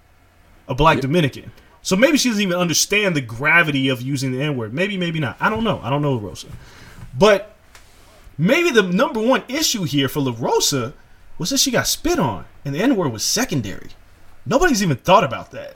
a 0.67 0.75
black 0.75 0.99
Dominican. 0.99 1.51
So 1.81 1.95
maybe 1.95 2.17
she 2.17 2.29
doesn't 2.29 2.43
even 2.43 2.57
understand 2.57 3.15
the 3.15 3.21
gravity 3.21 3.87
of 3.89 4.01
using 4.01 4.31
the 4.31 4.41
N 4.41 4.57
word. 4.57 4.73
Maybe, 4.73 4.97
maybe 4.97 5.19
not. 5.19 5.37
I 5.39 5.49
don't 5.49 5.63
know. 5.63 5.79
I 5.81 5.89
don't 5.89 6.01
know 6.01 6.13
La 6.13 6.27
Rosa, 6.27 6.47
but 7.17 7.55
maybe 8.37 8.69
the 8.71 8.83
number 8.83 9.19
one 9.19 9.43
issue 9.47 9.83
here 9.83 10.09
for 10.09 10.19
LaRosa 10.21 10.93
was 11.37 11.51
that 11.51 11.59
she 11.59 11.71
got 11.71 11.87
spit 11.87 12.19
on, 12.19 12.45
and 12.65 12.75
the 12.75 12.81
N 12.81 12.95
word 12.95 13.11
was 13.11 13.23
secondary. 13.23 13.89
Nobody's 14.45 14.83
even 14.83 14.97
thought 14.97 15.23
about 15.23 15.51
that. 15.51 15.75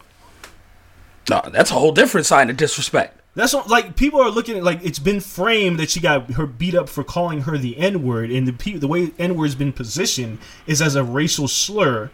No, 1.29 1.41
that's 1.51 1.71
a 1.71 1.75
whole 1.75 1.93
different 1.93 2.25
sign 2.25 2.49
of 2.49 2.57
disrespect. 2.57 3.19
That's 3.35 3.53
what, 3.53 3.67
like 3.67 3.95
people 3.95 4.21
are 4.21 4.29
looking 4.29 4.57
at 4.57 4.63
like 4.63 4.83
it's 4.83 4.99
been 4.99 5.19
framed 5.19 5.79
that 5.79 5.89
she 5.89 5.99
got 5.99 6.31
her 6.33 6.45
beat 6.45 6.75
up 6.75 6.87
for 6.87 7.03
calling 7.03 7.41
her 7.41 7.57
the 7.57 7.77
N 7.77 8.03
word, 8.03 8.29
and 8.29 8.47
the 8.47 8.77
the 8.77 8.87
way 8.87 9.11
N 9.17 9.35
word's 9.35 9.55
been 9.55 9.73
positioned 9.73 10.37
is 10.67 10.81
as 10.81 10.95
a 10.95 11.03
racial 11.03 11.47
slur, 11.47 12.11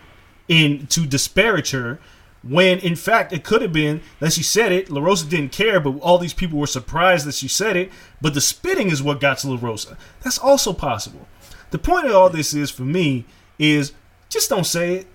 in 0.48 0.88
to 0.88 1.06
disparage 1.06 1.72
her. 1.72 2.00
When 2.42 2.80
in 2.80 2.96
fact 2.96 3.34
it 3.34 3.44
could 3.44 3.62
have 3.62 3.74
been 3.74 4.00
that 4.20 4.32
she 4.32 4.44
said 4.44 4.72
it. 4.72 4.90
La 4.90 5.02
Rosa 5.02 5.26
didn't 5.26 5.52
care, 5.52 5.82
but 5.82 6.00
all 6.00 6.18
these 6.18 6.34
people 6.34 6.58
were 6.58 6.68
surprised 6.68 7.26
that 7.26 7.36
she 7.36 7.50
said 7.50 7.76
it. 7.76 7.92
But 8.22 8.34
the 8.34 8.40
spitting 8.40 8.90
is 8.90 9.04
what 9.04 9.20
got 9.20 9.40
to 9.40 9.52
La 9.52 9.58
Rosa. 9.60 9.98
That's 10.22 10.38
also 10.38 10.72
possible. 10.72 11.28
The 11.72 11.80
point 11.80 12.06
of 12.06 12.16
all 12.16 12.30
this 12.30 12.54
is 12.54 12.72
for 12.72 12.84
me 12.84 13.26
is 13.58 13.92
just 14.30 14.50
don't 14.50 14.66
say 14.66 14.96
it. 14.96 15.08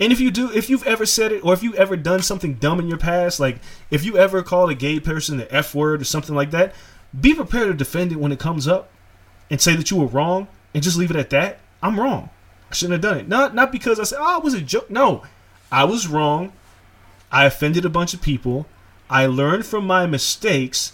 And 0.00 0.12
if 0.12 0.20
you 0.20 0.30
do, 0.30 0.50
if 0.50 0.68
you've 0.68 0.86
ever 0.86 1.06
said 1.06 1.30
it, 1.30 1.44
or 1.44 1.52
if 1.52 1.62
you've 1.62 1.76
ever 1.76 1.96
done 1.96 2.22
something 2.22 2.54
dumb 2.54 2.80
in 2.80 2.88
your 2.88 2.98
past, 2.98 3.38
like 3.38 3.58
if 3.90 4.04
you 4.04 4.18
ever 4.18 4.42
called 4.42 4.70
a 4.70 4.74
gay 4.74 4.98
person 4.98 5.36
the 5.36 5.54
F 5.54 5.74
word 5.74 6.00
or 6.00 6.04
something 6.04 6.34
like 6.34 6.50
that, 6.50 6.74
be 7.18 7.34
prepared 7.34 7.68
to 7.68 7.74
defend 7.74 8.10
it 8.10 8.18
when 8.18 8.32
it 8.32 8.40
comes 8.40 8.66
up 8.66 8.90
and 9.50 9.60
say 9.60 9.76
that 9.76 9.90
you 9.90 9.98
were 9.98 10.06
wrong 10.06 10.48
and 10.74 10.82
just 10.82 10.96
leave 10.96 11.10
it 11.10 11.16
at 11.16 11.30
that. 11.30 11.60
I'm 11.82 12.00
wrong. 12.00 12.30
I 12.70 12.74
shouldn't 12.74 13.04
have 13.04 13.12
done 13.12 13.20
it. 13.20 13.28
Not 13.28 13.54
not 13.54 13.70
because 13.70 14.00
I 14.00 14.04
said, 14.04 14.18
oh, 14.20 14.38
it 14.38 14.44
was 14.44 14.54
a 14.54 14.60
joke. 14.60 14.90
No, 14.90 15.22
I 15.70 15.84
was 15.84 16.08
wrong. 16.08 16.52
I 17.30 17.44
offended 17.44 17.84
a 17.84 17.90
bunch 17.90 18.14
of 18.14 18.22
people. 18.22 18.66
I 19.08 19.26
learned 19.26 19.66
from 19.66 19.86
my 19.86 20.06
mistakes, 20.06 20.92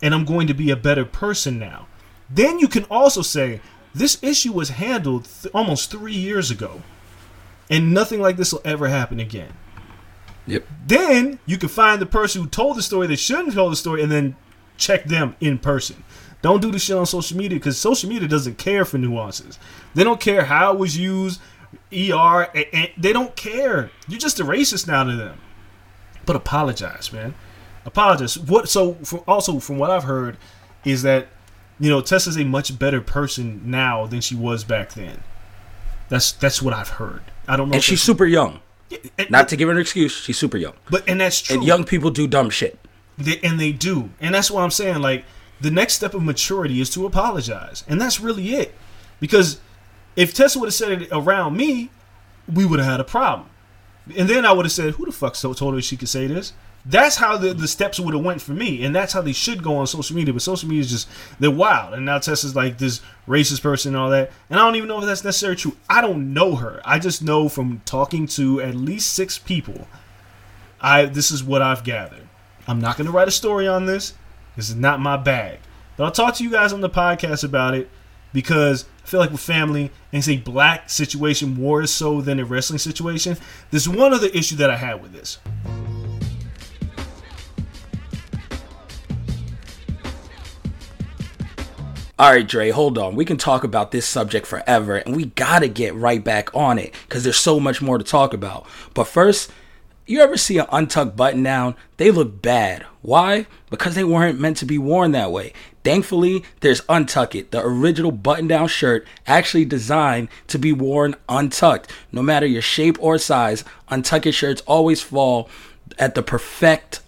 and 0.00 0.14
I'm 0.14 0.24
going 0.24 0.46
to 0.46 0.54
be 0.54 0.70
a 0.70 0.76
better 0.76 1.04
person 1.04 1.58
now. 1.58 1.88
Then 2.30 2.58
you 2.58 2.68
can 2.68 2.84
also 2.84 3.22
say, 3.22 3.60
this 3.94 4.22
issue 4.22 4.52
was 4.52 4.70
handled 4.70 5.24
th- 5.24 5.52
almost 5.52 5.90
three 5.90 6.14
years 6.14 6.50
ago, 6.50 6.82
and 7.70 7.94
nothing 7.94 8.20
like 8.20 8.36
this 8.36 8.52
will 8.52 8.60
ever 8.64 8.88
happen 8.88 9.20
again. 9.20 9.52
Yep. 10.46 10.66
Then 10.86 11.38
you 11.46 11.56
can 11.56 11.68
find 11.68 12.02
the 12.02 12.06
person 12.06 12.42
who 12.42 12.48
told 12.48 12.76
the 12.76 12.82
story 12.82 13.06
that 13.06 13.16
shouldn't 13.18 13.46
have 13.46 13.54
told 13.54 13.72
the 13.72 13.76
story 13.76 14.02
and 14.02 14.10
then 14.10 14.36
check 14.76 15.04
them 15.04 15.36
in 15.40 15.58
person. 15.58 16.02
Don't 16.42 16.60
do 16.60 16.70
the 16.70 16.78
shit 16.78 16.96
on 16.96 17.06
social 17.06 17.36
media 17.36 17.58
because 17.58 17.78
social 17.78 18.08
media 18.08 18.26
doesn't 18.26 18.58
care 18.58 18.84
for 18.84 18.98
nuances. 18.98 19.58
They 19.94 20.02
don't 20.02 20.20
care 20.20 20.44
how 20.44 20.72
it 20.72 20.78
was 20.78 20.98
used, 20.98 21.40
ER, 21.92 22.48
and, 22.54 22.66
and 22.72 22.88
they 22.96 23.12
don't 23.12 23.36
care. 23.36 23.90
You're 24.08 24.18
just 24.18 24.40
a 24.40 24.44
racist 24.44 24.88
now 24.88 25.04
to 25.04 25.14
them. 25.14 25.38
But 26.24 26.36
apologize, 26.36 27.12
man. 27.12 27.34
Apologize. 27.84 28.38
What? 28.38 28.68
So 28.68 28.94
from, 28.94 29.20
also 29.28 29.60
from 29.60 29.78
what 29.78 29.90
I've 29.90 30.04
heard 30.04 30.36
is 30.84 31.02
that 31.02 31.28
you 31.78 31.90
know 31.90 32.00
Tessa's 32.00 32.38
a 32.38 32.44
much 32.44 32.78
better 32.78 33.00
person 33.00 33.62
now 33.64 34.06
than 34.06 34.20
she 34.20 34.34
was 34.34 34.64
back 34.64 34.94
then. 34.94 35.22
That's 36.10 36.32
that's 36.32 36.60
what 36.60 36.74
I've 36.74 36.90
heard. 36.90 37.22
I 37.48 37.56
don't 37.56 37.70
know. 37.70 37.74
And 37.74 37.82
she's 37.82 38.02
super 38.02 38.26
young. 38.26 38.60
and- 39.18 39.30
Not 39.30 39.48
to 39.48 39.56
give 39.56 39.68
her 39.68 39.74
an 39.74 39.80
excuse, 39.80 40.12
she's 40.12 40.36
super 40.36 40.58
young. 40.58 40.74
but 40.90 41.08
and 41.08 41.20
that's 41.22 41.40
true. 41.40 41.56
And 41.56 41.64
young 41.64 41.84
people 41.84 42.10
do 42.10 42.26
dumb 42.26 42.50
shit. 42.50 42.78
They, 43.16 43.38
and 43.42 43.58
they 43.58 43.72
do. 43.72 44.10
And 44.20 44.34
that's 44.34 44.50
what 44.50 44.62
I'm 44.62 44.70
saying. 44.70 45.00
Like, 45.00 45.24
the 45.60 45.70
next 45.70 45.94
step 45.94 46.12
of 46.14 46.22
maturity 46.22 46.80
is 46.80 46.90
to 46.90 47.06
apologize. 47.06 47.84
And 47.88 48.00
that's 48.00 48.18
really 48.20 48.54
it. 48.54 48.74
Because 49.20 49.60
if 50.16 50.32
Tessa 50.34 50.58
would 50.58 50.66
have 50.66 50.74
said 50.74 51.02
it 51.02 51.08
around 51.12 51.56
me, 51.56 51.90
we 52.52 52.64
would 52.64 52.78
have 52.80 52.88
had 52.90 53.00
a 53.00 53.04
problem. 53.04 53.48
And 54.16 54.28
then 54.28 54.44
I 54.46 54.52
would 54.52 54.64
have 54.64 54.72
said, 54.72 54.94
who 54.94 55.04
the 55.04 55.12
fuck 55.12 55.36
so 55.36 55.52
told 55.52 55.74
her 55.74 55.82
she 55.82 55.96
could 55.98 56.08
say 56.08 56.26
this? 56.26 56.52
That's 56.84 57.16
how 57.16 57.36
the, 57.36 57.52
the 57.52 57.68
steps 57.68 58.00
would 58.00 58.14
have 58.14 58.24
went 58.24 58.40
for 58.40 58.52
me. 58.52 58.84
And 58.84 58.96
that's 58.96 59.12
how 59.12 59.20
they 59.20 59.32
should 59.32 59.62
go 59.62 59.76
on 59.76 59.86
social 59.86 60.16
media. 60.16 60.32
But 60.32 60.42
social 60.42 60.68
media 60.68 60.80
is 60.80 60.90
just, 60.90 61.08
they're 61.38 61.50
wild. 61.50 61.94
And 61.94 62.06
now 62.06 62.18
Tessa's 62.18 62.56
like 62.56 62.78
this 62.78 63.00
racist 63.28 63.62
person 63.62 63.94
and 63.94 64.02
all 64.02 64.10
that. 64.10 64.30
And 64.48 64.58
I 64.58 64.64
don't 64.64 64.76
even 64.76 64.88
know 64.88 64.98
if 64.98 65.04
that's 65.04 65.24
necessarily 65.24 65.56
true. 65.56 65.76
I 65.88 66.00
don't 66.00 66.32
know 66.32 66.56
her. 66.56 66.80
I 66.84 66.98
just 66.98 67.22
know 67.22 67.48
from 67.48 67.82
talking 67.84 68.26
to 68.28 68.60
at 68.62 68.74
least 68.74 69.12
six 69.12 69.38
people, 69.38 69.86
I 70.80 71.04
this 71.04 71.30
is 71.30 71.44
what 71.44 71.60
I've 71.60 71.84
gathered. 71.84 72.26
I'm 72.66 72.80
not 72.80 72.96
going 72.96 73.06
to 73.06 73.12
write 73.12 73.28
a 73.28 73.32
story 73.32 73.68
on 73.68 73.86
this. 73.86 74.14
This 74.56 74.68
is 74.70 74.76
not 74.76 75.00
my 75.00 75.16
bag. 75.16 75.58
But 75.96 76.04
I'll 76.04 76.12
talk 76.12 76.34
to 76.36 76.44
you 76.44 76.50
guys 76.50 76.72
on 76.72 76.80
the 76.80 76.88
podcast 76.88 77.44
about 77.44 77.74
it 77.74 77.90
because 78.32 78.86
I 79.04 79.06
feel 79.06 79.20
like 79.20 79.32
with 79.32 79.40
family 79.40 79.90
and 80.12 80.18
it's 80.18 80.28
a 80.28 80.38
black 80.38 80.88
situation 80.88 81.54
more 81.54 81.86
so 81.86 82.20
than 82.20 82.40
a 82.40 82.44
wrestling 82.44 82.78
situation. 82.78 83.36
There's 83.70 83.88
one 83.88 84.12
other 84.12 84.28
issue 84.28 84.56
that 84.56 84.70
I 84.70 84.76
had 84.76 85.02
with 85.02 85.12
this. 85.12 85.38
All 92.20 92.32
right, 92.32 92.46
Dre, 92.46 92.68
hold 92.68 92.98
on. 92.98 93.16
We 93.16 93.24
can 93.24 93.38
talk 93.38 93.64
about 93.64 93.92
this 93.92 94.04
subject 94.04 94.46
forever, 94.46 94.96
and 94.96 95.16
we 95.16 95.24
gotta 95.24 95.68
get 95.68 95.94
right 95.94 96.22
back 96.22 96.54
on 96.54 96.78
it 96.78 96.92
because 97.08 97.24
there's 97.24 97.38
so 97.38 97.58
much 97.58 97.80
more 97.80 97.96
to 97.96 98.04
talk 98.04 98.34
about. 98.34 98.66
But 98.92 99.04
first, 99.04 99.50
you 100.04 100.20
ever 100.20 100.36
see 100.36 100.58
an 100.58 100.66
untucked 100.70 101.16
button 101.16 101.42
down? 101.42 101.76
They 101.96 102.10
look 102.10 102.42
bad. 102.42 102.84
Why? 103.00 103.46
Because 103.70 103.94
they 103.94 104.04
weren't 104.04 104.38
meant 104.38 104.58
to 104.58 104.66
be 104.66 104.76
worn 104.76 105.12
that 105.12 105.32
way. 105.32 105.54
Thankfully, 105.82 106.44
there's 106.60 106.82
Untuck 106.82 107.34
It, 107.34 107.52
the 107.52 107.64
original 107.64 108.12
button 108.12 108.46
down 108.46 108.68
shirt 108.68 109.06
actually 109.26 109.64
designed 109.64 110.28
to 110.48 110.58
be 110.58 110.74
worn 110.74 111.16
untucked. 111.26 111.90
No 112.12 112.20
matter 112.20 112.44
your 112.44 112.60
shape 112.60 112.98
or 113.00 113.16
size, 113.16 113.64
Untuck 113.90 114.26
It 114.26 114.32
shirts 114.32 114.60
always 114.66 115.00
fall 115.00 115.48
at 115.98 116.14
the 116.14 116.22
perfect. 116.22 117.00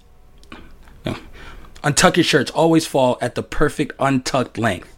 No. 1.05 1.19
Untuck 1.85 2.17
It 2.17 2.23
shirts 2.23 2.51
always 2.53 2.87
fall 2.87 3.19
at 3.21 3.35
the 3.35 3.43
perfect 3.43 3.93
untucked 3.99 4.57
length. 4.57 4.89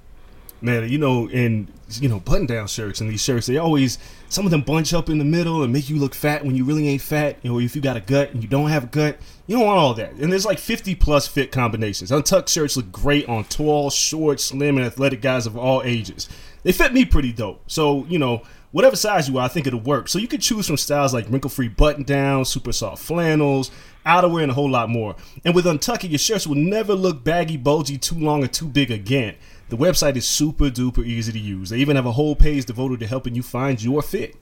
Man, 0.65 0.89
you 0.89 0.97
know, 0.97 1.29
and 1.29 1.71
you 2.01 2.09
know, 2.09 2.21
button 2.21 2.47
down 2.47 2.67
shirts 2.69 3.03
and 3.03 3.11
these 3.11 3.23
shirts, 3.23 3.47
they 3.47 3.59
always 3.59 3.99
some 4.31 4.47
of 4.47 4.51
them 4.51 4.63
bunch 4.63 4.95
up 4.95 5.11
in 5.11 5.19
the 5.19 5.25
middle 5.25 5.63
and 5.63 5.71
make 5.71 5.91
you 5.91 5.99
look 5.99 6.15
fat 6.15 6.43
when 6.43 6.57
you 6.57 6.65
really 6.65 6.89
ain't 6.89 7.03
fat. 7.03 7.37
You 7.43 7.53
know, 7.53 7.61
if 7.61 7.77
you 7.77 7.83
got 7.83 7.99
a 7.99 8.01
gut 8.01 8.31
and 8.31 8.43
you 8.43 8.49
don't 8.49 8.71
have 8.71 8.85
a 8.85 8.87
gut, 8.87 9.19
you 9.47 9.57
don't 9.57 9.67
want 9.67 9.79
all 9.79 9.93
that. 9.95 10.15
And 10.15 10.33
there's 10.33 10.47
like 10.47 10.59
50 10.59 10.95
plus 10.95 11.29
fit 11.29 11.53
combinations. 11.53 12.11
Untucked 12.11 12.49
shirts 12.49 12.79
look 12.79 12.91
great 12.91 13.29
on 13.29 13.45
tall, 13.45 13.91
short, 13.91 14.41
slim, 14.41 14.79
and 14.79 14.87
athletic 14.87 15.21
guys 15.21 15.47
of 15.47 15.57
all 15.57 15.83
ages. 15.83 16.31
They 16.63 16.73
fit 16.73 16.95
me 16.95 17.05
pretty 17.05 17.35
dope. 17.35 17.61
So, 17.67 18.07
you 18.07 18.19
know, 18.19 18.43
whatever 18.73 18.97
size 18.97 19.29
you 19.29 19.37
are, 19.37 19.45
I 19.45 19.49
think 19.49 19.67
it'll 19.67 19.81
work. 19.81 20.09
So 20.09 20.19
you 20.19 20.27
can 20.27 20.41
choose 20.41 20.67
from 20.67 20.79
styles 20.79 21.13
like 21.13 21.27
wrinkle-free 21.29 21.69
button 21.69 22.05
down, 22.05 22.47
super 22.47 22.73
soft 22.73 23.05
flannels, 23.05 23.71
outerwear, 24.05 24.43
and 24.43 24.51
a 24.51 24.55
whole 24.55 24.71
lot 24.71 24.89
more. 24.89 25.17
And 25.45 25.55
with 25.55 25.65
Untuck 25.65 26.05
It, 26.05 26.11
your 26.11 26.19
shirts 26.19 26.47
will 26.47 26.57
never 26.57 26.95
look 26.95 27.25
baggy, 27.25 27.57
bulgy, 27.57 27.99
too 27.99 28.19
long, 28.19 28.45
or 28.45 28.49
too 28.49 28.67
big 28.67 28.91
again. 28.91 29.35
The 29.69 29.77
website 29.77 30.17
is 30.17 30.27
super 30.27 30.71
duper 30.71 31.05
easy 31.05 31.33
to 31.33 31.39
use. 31.39 31.71
They 31.71 31.79
even 31.79 31.97
have 31.97 32.07
a 32.07 32.13
whole 32.13 32.37
page 32.37 32.67
devoted 32.67 33.01
to 33.01 33.07
helping 33.07 33.35
you 33.35 33.43
find 33.43 33.83
your 33.83 34.03
fit. 34.03 34.37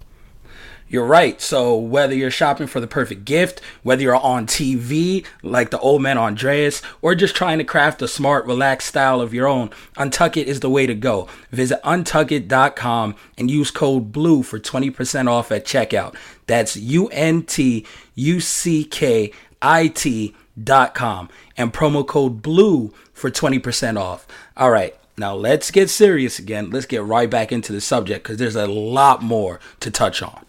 You're 0.92 1.06
right. 1.06 1.40
So 1.40 1.74
whether 1.74 2.14
you're 2.14 2.30
shopping 2.30 2.66
for 2.66 2.78
the 2.78 2.86
perfect 2.86 3.24
gift, 3.24 3.62
whether 3.82 4.02
you're 4.02 4.14
on 4.14 4.46
TV 4.46 5.24
like 5.42 5.70
the 5.70 5.78
old 5.78 6.02
man 6.02 6.18
Andreas, 6.18 6.82
or 7.00 7.14
just 7.14 7.34
trying 7.34 7.56
to 7.58 7.64
craft 7.64 8.02
a 8.02 8.08
smart, 8.08 8.44
relaxed 8.44 8.88
style 8.88 9.22
of 9.22 9.32
your 9.32 9.48
own, 9.48 9.70
Untuck 9.96 10.36
It 10.36 10.48
is 10.48 10.60
the 10.60 10.68
way 10.68 10.84
to 10.86 10.94
go. 10.94 11.28
Visit 11.50 11.80
untuckit.com 11.82 13.16
and 13.38 13.50
use 13.50 13.70
code 13.70 14.12
BLUE 14.12 14.42
for 14.42 14.58
20% 14.58 15.28
off 15.28 15.50
at 15.50 15.64
checkout. 15.64 16.14
That's 16.46 16.76
U 16.76 17.08
N 17.08 17.42
T 17.44 17.86
U 18.14 18.40
C 18.40 18.84
K 18.84 19.32
I 19.62 19.88
T 19.88 20.34
dot 20.62 20.94
com 20.94 21.30
and 21.56 21.72
promo 21.72 22.06
code 22.06 22.42
BLUE 22.42 22.92
for 23.14 23.30
20% 23.30 23.98
off. 23.98 24.26
All 24.56 24.70
right. 24.70 24.94
Now 25.16 25.34
let's 25.34 25.70
get 25.70 25.90
serious 25.90 26.38
again. 26.38 26.70
Let's 26.70 26.86
get 26.86 27.02
right 27.02 27.28
back 27.28 27.52
into 27.52 27.72
the 27.72 27.80
subject 27.80 28.24
because 28.24 28.38
there's 28.38 28.56
a 28.56 28.66
lot 28.66 29.22
more 29.22 29.60
to 29.80 29.90
touch 29.90 30.22
on. 30.22 30.44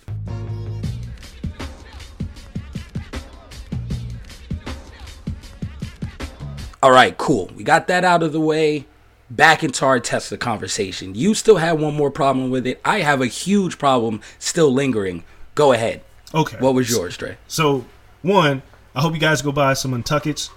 All 6.82 6.91
right, 6.91 7.17
cool. 7.17 7.49
We 7.56 7.63
got 7.63 7.88
that 7.88 8.04
out 8.04 8.23
of 8.23 8.34
the 8.34 8.41
way. 8.41 8.86
Back 9.30 9.63
into 9.63 9.86
our 9.86 9.99
Tessa 9.99 10.38
conversation. 10.38 11.15
You 11.15 11.34
still 11.34 11.58
have 11.58 11.80
one 11.80 11.95
more 11.95 12.12
problem 12.12 12.49
with 12.49 12.67
it. 12.67 12.82
I 12.84 12.99
have 12.99 13.21
a 13.21 13.26
huge 13.26 13.78
problem 13.78 14.21
still 14.38 14.71
lingering. 14.71 15.23
Go 15.56 15.71
ahead. 15.71 16.02
Okay. 16.36 16.58
What 16.58 16.73
was 16.73 16.89
yours, 16.89 17.15
Dre? 17.15 17.38
So, 17.47 17.86
one, 18.21 18.63
I 18.95 19.01
hope 19.01 19.13
you 19.13 19.19
guys 19.19 19.41
go 19.41 19.51
buy 19.51 19.73
some 19.73 19.93
Untuckets. 19.93 20.49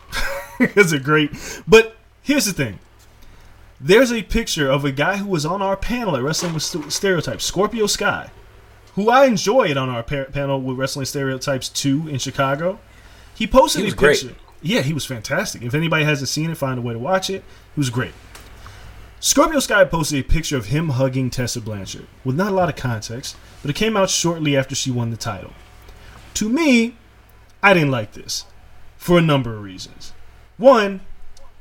It's 0.59 0.93
a 0.93 0.99
great. 0.99 1.31
But 1.69 1.97
here's 2.23 2.47
the 2.47 2.53
thing. 2.53 2.79
There's 3.81 4.11
a 4.13 4.23
picture 4.23 4.71
of 4.71 4.85
a 4.87 4.93
guy 4.93 5.19
who 5.19 5.27
was 5.29 5.45
on 5.45 5.61
our 5.61 5.77
panel 5.77 6.17
at 6.17 6.23
Wrestling 6.23 6.55
with 6.55 6.63
Stereotypes, 6.93 7.45
Scorpio 7.45 7.87
Sky, 7.87 8.31
who 8.95 9.11
I 9.11 9.27
enjoyed 9.27 9.77
on 9.77 9.91
our 9.91 10.03
pa- 10.03 10.25
panel 10.33 10.61
with 10.63 10.79
Wrestling 10.79 11.05
Stereotypes 11.07 11.69
2 11.69 12.09
in 12.09 12.19
Chicago. 12.19 12.79
He 13.35 13.47
posted 13.47 13.85
He 13.85 13.91
a 13.91 13.95
great. 13.95 14.21
picture. 14.21 14.35
Yeah, 14.63 14.81
he 14.81 14.95
was 14.95 15.05
fantastic. 15.05 15.61
If 15.63 15.75
anybody 15.75 16.05
hasn't 16.07 16.31
seen 16.31 16.49
it, 16.51 16.57
find 16.57 16.79
a 16.79 16.83
way 16.83 16.95
to 16.95 16.99
watch 16.99 17.29
it. 17.29 17.45
He 17.75 17.81
was 17.81 17.91
great. 17.91 18.13
Scorpio 19.21 19.61
Sky 19.61 19.85
posted 19.85 20.21
a 20.21 20.23
picture 20.29 20.57
of 20.57 20.67
him 20.67 20.91
hugging 20.91 21.29
Tessa 21.31 21.61
Blanchard 21.61 22.07
with 22.25 22.37
not 22.37 22.53
a 22.53 22.55
lot 22.55 22.69
of 22.69 22.77
context, 22.77 23.37
but 23.61 23.71
it 23.71 23.75
came 23.75 23.97
out 23.97 24.09
shortly 24.09 24.57
after 24.57 24.75
she 24.75 24.91
won 24.91 25.11
the 25.11 25.17
title. 25.19 25.53
To 26.35 26.49
me, 26.49 26.97
I 27.63 27.75
didn't 27.75 27.91
like 27.91 28.13
this 28.13 28.45
for 28.97 29.19
a 29.19 29.23
number 29.23 29.55
of 29.55 29.63
reasons. 29.63 30.13
One, 30.57 31.01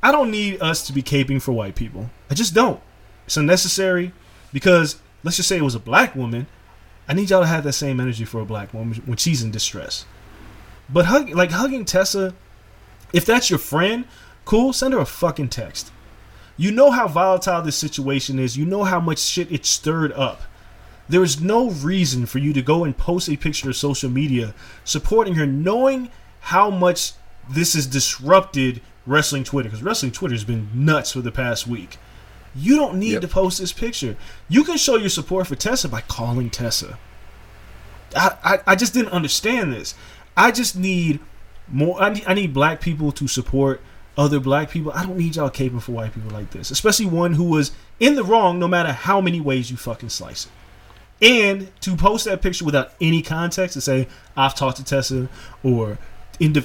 I 0.01 0.11
don't 0.11 0.31
need 0.31 0.61
us 0.61 0.85
to 0.87 0.93
be 0.93 1.01
caping 1.01 1.41
for 1.41 1.51
white 1.51 1.75
people. 1.75 2.09
I 2.29 2.33
just 2.33 2.53
don't. 2.53 2.79
It's 3.25 3.37
unnecessary 3.37 4.13
because 4.53 4.99
let's 5.23 5.37
just 5.37 5.49
say 5.49 5.57
it 5.57 5.63
was 5.63 5.75
a 5.75 5.79
black 5.79 6.15
woman. 6.15 6.47
I 7.07 7.13
need 7.13 7.29
y'all 7.29 7.41
to 7.41 7.47
have 7.47 7.63
that 7.63 7.73
same 7.73 7.99
energy 7.99 8.25
for 8.25 8.39
a 8.39 8.45
black 8.45 8.73
woman 8.73 9.01
when 9.05 9.17
she's 9.17 9.43
in 9.43 9.51
distress. 9.51 10.05
But 10.89 11.05
hug, 11.05 11.29
like 11.31 11.51
hugging 11.51 11.85
Tessa, 11.85 12.33
if 13.13 13.25
that's 13.25 13.49
your 13.49 13.59
friend, 13.59 14.05
cool, 14.43 14.73
send 14.73 14.93
her 14.93 14.99
a 14.99 15.05
fucking 15.05 15.49
text. 15.49 15.91
You 16.57 16.71
know 16.71 16.91
how 16.91 17.07
volatile 17.07 17.61
this 17.61 17.75
situation 17.75 18.39
is. 18.39 18.57
You 18.57 18.65
know 18.65 18.83
how 18.83 18.99
much 18.99 19.19
shit 19.19 19.51
it 19.51 19.65
stirred 19.65 20.13
up. 20.13 20.41
There 21.07 21.23
is 21.23 21.39
no 21.41 21.69
reason 21.69 22.25
for 22.25 22.39
you 22.39 22.51
to 22.53 22.61
go 22.61 22.83
and 22.83 22.97
post 22.97 23.29
a 23.29 23.37
picture 23.37 23.69
of 23.69 23.75
social 23.75 24.09
media 24.09 24.53
supporting 24.83 25.35
her, 25.35 25.45
knowing 25.45 26.09
how 26.41 26.69
much 26.69 27.13
this 27.49 27.73
has 27.75 27.85
disrupted 27.85 28.81
wrestling 29.05 29.43
Twitter. 29.43 29.69
Because 29.69 29.83
wrestling 29.83 30.11
Twitter 30.11 30.33
has 30.33 30.43
been 30.43 30.69
nuts 30.73 31.11
for 31.11 31.21
the 31.21 31.31
past 31.31 31.67
week. 31.67 31.97
You 32.55 32.77
don't 32.77 32.97
need 32.97 33.13
Yep. 33.13 33.21
to 33.21 33.27
post 33.27 33.59
this 33.59 33.73
picture. 33.73 34.15
You 34.49 34.63
can 34.63 34.77
show 34.77 34.95
your 34.95 35.09
support 35.09 35.45
for 35.47 35.55
Tessa 35.55 35.89
by 35.89 36.01
calling 36.01 36.49
Tessa. 36.49 36.97
I, 38.15 38.37
I, 38.43 38.59
I 38.67 38.75
just 38.75 38.93
didn't 38.93 39.11
understand 39.11 39.73
this. 39.73 39.93
I 40.37 40.51
just 40.51 40.75
need 40.75 41.19
more. 41.67 42.01
I 42.01 42.09
need, 42.13 42.23
I 42.27 42.33
need 42.33 42.53
black 42.53 42.79
people 42.81 43.11
to 43.13 43.27
support 43.27 43.81
other 44.17 44.39
black 44.39 44.69
people. 44.69 44.91
I 44.93 45.03
don't 45.03 45.17
need 45.17 45.35
y'all 45.35 45.49
caping 45.49 45.81
for 45.81 45.91
white 45.91 46.13
people 46.13 46.31
like 46.31 46.51
this, 46.51 46.71
especially 46.71 47.07
one 47.07 47.33
who 47.33 47.43
was 47.43 47.71
in 47.99 48.15
the 48.15 48.23
wrong 48.23 48.57
no 48.57 48.67
matter 48.67 48.91
how 48.93 49.19
many 49.19 49.41
ways 49.41 49.69
you 49.69 49.77
fucking 49.77 50.09
slice 50.09 50.45
it. 50.45 50.51
And 51.21 51.71
to 51.81 51.95
post 51.95 52.25
that 52.25 52.41
picture 52.41 52.65
without 52.65 52.91
any 52.99 53.21
context 53.21 53.75
and 53.75 53.83
say 53.83 54.07
I've 54.35 54.55
talked 54.55 54.77
to 54.77 54.83
Tessa 54.83 55.29
or 55.63 55.97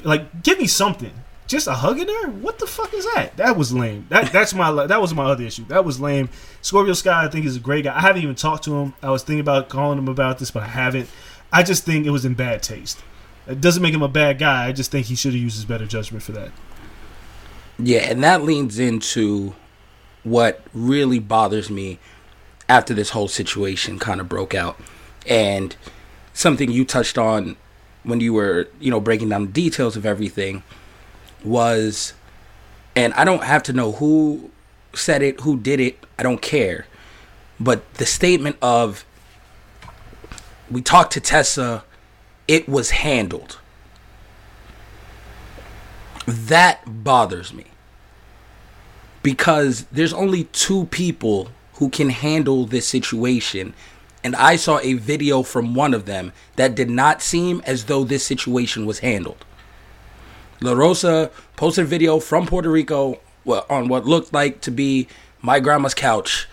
like 0.05 0.43
give 0.43 0.59
me 0.59 0.67
something. 0.67 1.13
Just 1.47 1.67
a 1.67 1.75
hug 1.75 1.99
in 1.99 2.07
there? 2.07 2.29
What 2.29 2.61
the 2.61 2.67
fuck 2.67 2.95
is 2.95 3.05
that? 3.15 3.37
That 3.37 3.57
was 3.57 3.73
lame. 3.73 4.07
That 4.09 4.33
that's 4.33 4.55
my 4.55 4.87
that 4.87 5.01
was 5.01 5.15
my 5.15 5.25
other 5.25 5.45
issue. 5.45 5.65
That 5.67 5.85
was 5.85 6.01
lame. 6.01 6.29
Scorpio 6.63 6.93
Sky 6.93 7.25
I 7.25 7.29
think 7.29 7.45
is 7.45 7.57
a 7.57 7.61
great 7.61 7.85
guy. 7.85 7.97
I 7.97 8.01
haven't 8.01 8.23
even 8.23 8.35
talked 8.35 8.65
to 8.65 8.77
him. 8.77 8.95
I 9.03 9.11
was 9.11 9.23
thinking 9.23 9.41
about 9.41 9.69
calling 9.69 9.99
him 9.99 10.09
about 10.09 10.39
this, 10.39 10.51
but 10.51 10.63
I 10.63 10.69
haven't. 10.69 11.09
I 11.53 11.63
just 11.63 11.85
think 11.85 12.07
it 12.07 12.11
was 12.11 12.25
in 12.25 12.35
bad 12.35 12.63
taste. 12.63 13.03
It 13.49 13.61
doesn't 13.61 13.83
make 13.83 13.95
him 13.95 14.03
a 14.03 14.09
bad 14.09 14.39
guy. 14.39 14.67
I 14.67 14.73
just 14.73 14.93
think 14.93 15.07
he 15.07 15.17
should 15.17 15.33
have 15.33 15.43
used 15.43 15.57
his 15.57 15.65
better 15.65 15.87
judgment 15.87 16.23
for 16.23 16.33
that. 16.33 16.53
Yeah, 17.79 18.01
and 18.01 18.23
that 18.23 18.43
leans 18.43 18.79
into 18.79 19.55
what 20.23 20.63
really 20.73 21.19
bothers 21.19 21.71
me 21.71 21.99
after 22.71 22.95
this 22.95 23.11
whole 23.11 23.27
situation 23.27 23.99
kind 23.99 24.21
of 24.21 24.29
broke 24.29 24.55
out. 24.55 24.81
And 25.27 25.75
something 26.33 26.71
you 26.71 26.85
touched 26.85 27.19
on 27.19 27.57
when 28.05 28.21
you 28.21 28.33
were, 28.33 28.69
you 28.79 28.93
know, 28.93 29.01
breaking 29.01 29.29
down 29.29 29.47
the 29.47 29.53
details 29.53 29.97
of 29.97 30.07
everything 30.07 30.63
was 31.45 32.15
and 32.95 33.13
I 33.15 33.25
don't 33.25 33.43
have 33.43 33.65
to 33.65 33.73
know 33.73 33.93
who 33.93 34.51
said 34.95 35.21
it, 35.21 35.41
who 35.41 35.59
did 35.59 35.81
it, 35.81 35.99
I 36.17 36.23
don't 36.23 36.41
care. 36.41 36.87
But 37.59 37.95
the 37.95 38.07
statement 38.07 38.57
of 38.63 39.05
we 40.71 40.81
talked 40.81 41.13
to 41.15 41.21
Tessa, 41.21 41.85
it 42.47 42.69
was 42.69 42.91
handled. 42.91 43.59
That 46.27 46.83
bothers 46.87 47.53
me. 47.53 47.65
Because 49.23 49.87
there's 49.93 50.13
only 50.13 50.45
two 50.45 50.87
people 50.87 51.51
who 51.81 51.89
can 51.89 52.11
handle 52.11 52.67
this 52.67 52.87
situation. 52.87 53.73
And 54.23 54.37
I 54.37 54.57
saw 54.57 54.79
a 54.81 54.93
video 54.93 55.43
from 55.43 55.75
one 55.75 55.95
of 55.95 56.05
them 56.05 56.33
that 56.57 56.75
did 56.75 56.91
not 56.91 57.23
seem 57.23 57.63
as 57.65 57.87
though 57.87 58.05
this 58.05 58.25
situation 58.25 58.85
was 58.85 58.99
handled. 58.99 59.45
La 60.61 60.73
Rosa 60.73 61.31
posted 61.57 61.87
a 61.87 61.89
video 61.89 62.21
from 62.21 62.47
Puerto 62.47 62.71
Rico 62.71 63.19
on 63.47 63.89
what 63.89 64.05
looked 64.05 64.31
like 64.35 64.61
to 64.61 64.71
be 64.71 65.09
my 65.41 65.59
grandma's 65.59 65.95
couch. 65.95 66.47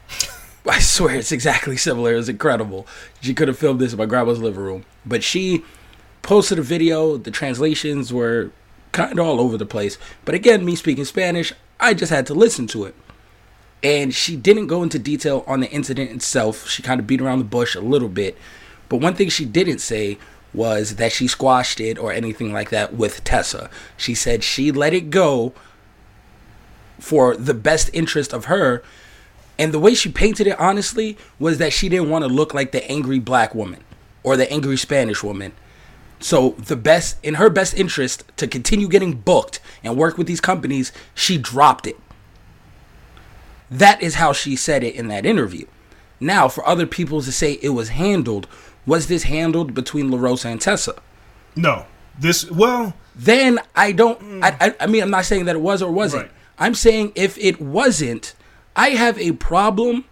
I 0.66 0.80
swear 0.80 1.16
it's 1.16 1.32
exactly 1.32 1.76
similar. 1.76 2.14
It 2.14 2.16
was 2.16 2.30
incredible. 2.30 2.86
She 3.20 3.34
could 3.34 3.48
have 3.48 3.58
filmed 3.58 3.78
this 3.78 3.92
in 3.92 3.98
my 3.98 4.06
grandma's 4.06 4.40
living 4.40 4.62
room. 4.62 4.84
But 5.04 5.22
she 5.22 5.66
posted 6.22 6.58
a 6.58 6.62
video. 6.62 7.18
The 7.18 7.30
translations 7.30 8.10
were 8.10 8.52
kind 8.92 9.18
of 9.18 9.26
all 9.26 9.38
over 9.38 9.58
the 9.58 9.66
place. 9.66 9.98
But 10.24 10.34
again, 10.34 10.64
me 10.64 10.76
speaking 10.76 11.04
Spanish, 11.04 11.52
I 11.78 11.92
just 11.92 12.10
had 12.10 12.26
to 12.28 12.34
listen 12.34 12.66
to 12.68 12.84
it. 12.84 12.94
And 13.82 14.14
she 14.14 14.36
didn't 14.36 14.66
go 14.66 14.82
into 14.82 14.98
detail 14.98 15.44
on 15.46 15.60
the 15.60 15.70
incident 15.70 16.10
itself. 16.10 16.68
She 16.68 16.82
kind 16.82 16.98
of 16.98 17.06
beat 17.06 17.20
around 17.20 17.38
the 17.38 17.44
bush 17.44 17.74
a 17.74 17.80
little 17.80 18.08
bit. 18.08 18.36
But 18.88 19.00
one 19.00 19.14
thing 19.14 19.28
she 19.28 19.44
didn't 19.44 19.78
say 19.78 20.18
was 20.54 20.96
that 20.96 21.12
she 21.12 21.28
squashed 21.28 21.80
it 21.80 21.98
or 21.98 22.12
anything 22.12 22.52
like 22.52 22.70
that 22.70 22.94
with 22.94 23.22
Tessa. 23.24 23.68
She 23.96 24.14
said 24.14 24.42
she 24.42 24.72
let 24.72 24.94
it 24.94 25.10
go 25.10 25.52
for 26.98 27.36
the 27.36 27.54
best 27.54 27.90
interest 27.92 28.32
of 28.32 28.46
her. 28.46 28.82
And 29.58 29.72
the 29.72 29.78
way 29.78 29.94
she 29.94 30.10
painted 30.10 30.46
it, 30.46 30.58
honestly, 30.58 31.16
was 31.38 31.58
that 31.58 31.72
she 31.72 31.88
didn't 31.88 32.10
want 32.10 32.24
to 32.24 32.28
look 32.28 32.54
like 32.54 32.72
the 32.72 32.90
angry 32.90 33.18
black 33.18 33.54
woman 33.54 33.84
or 34.22 34.36
the 34.36 34.50
angry 34.50 34.76
Spanish 34.76 35.22
woman. 35.22 35.52
So 36.18 36.50
the 36.52 36.76
best 36.76 37.18
in 37.22 37.34
her 37.34 37.50
best 37.50 37.74
interest 37.74 38.24
to 38.38 38.46
continue 38.46 38.88
getting 38.88 39.12
booked 39.12 39.60
and 39.84 39.96
work 39.96 40.16
with 40.16 40.26
these 40.26 40.40
companies, 40.40 40.90
she 41.14 41.36
dropped 41.38 41.86
it. 41.86 41.98
That 43.70 44.02
is 44.02 44.16
how 44.16 44.32
she 44.32 44.56
said 44.56 44.84
it 44.84 44.94
in 44.94 45.08
that 45.08 45.26
interview. 45.26 45.66
Now, 46.20 46.48
for 46.48 46.66
other 46.66 46.86
people 46.86 47.20
to 47.22 47.32
say 47.32 47.54
it 47.54 47.70
was 47.70 47.90
handled, 47.90 48.46
was 48.86 49.08
this 49.08 49.24
handled 49.24 49.74
between 49.74 50.10
LaRosa 50.10 50.46
and 50.46 50.60
Tessa? 50.60 50.94
No, 51.54 51.86
this 52.18 52.50
well, 52.50 52.94
Then 53.14 53.58
I 53.74 53.92
don't. 53.92 54.20
Mm. 54.20 54.44
I, 54.44 54.56
I, 54.60 54.74
I 54.80 54.86
mean, 54.86 55.02
I'm 55.02 55.10
not 55.10 55.24
saying 55.24 55.46
that 55.46 55.56
it 55.56 55.62
was 55.62 55.82
or 55.82 55.90
wasn't. 55.90 56.24
Right. 56.24 56.32
I'm 56.58 56.74
saying 56.74 57.12
if 57.14 57.36
it 57.38 57.60
wasn't, 57.60 58.34
I 58.74 58.90
have 58.90 59.18
a 59.18 59.32
problem 59.32 60.04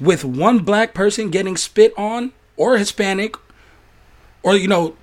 with 0.00 0.24
one 0.24 0.60
black 0.60 0.94
person 0.94 1.30
getting 1.30 1.56
spit 1.56 1.92
on 1.96 2.32
or 2.56 2.78
Hispanic, 2.78 3.36
or 4.42 4.56
you 4.56 4.68
know, 4.68 4.96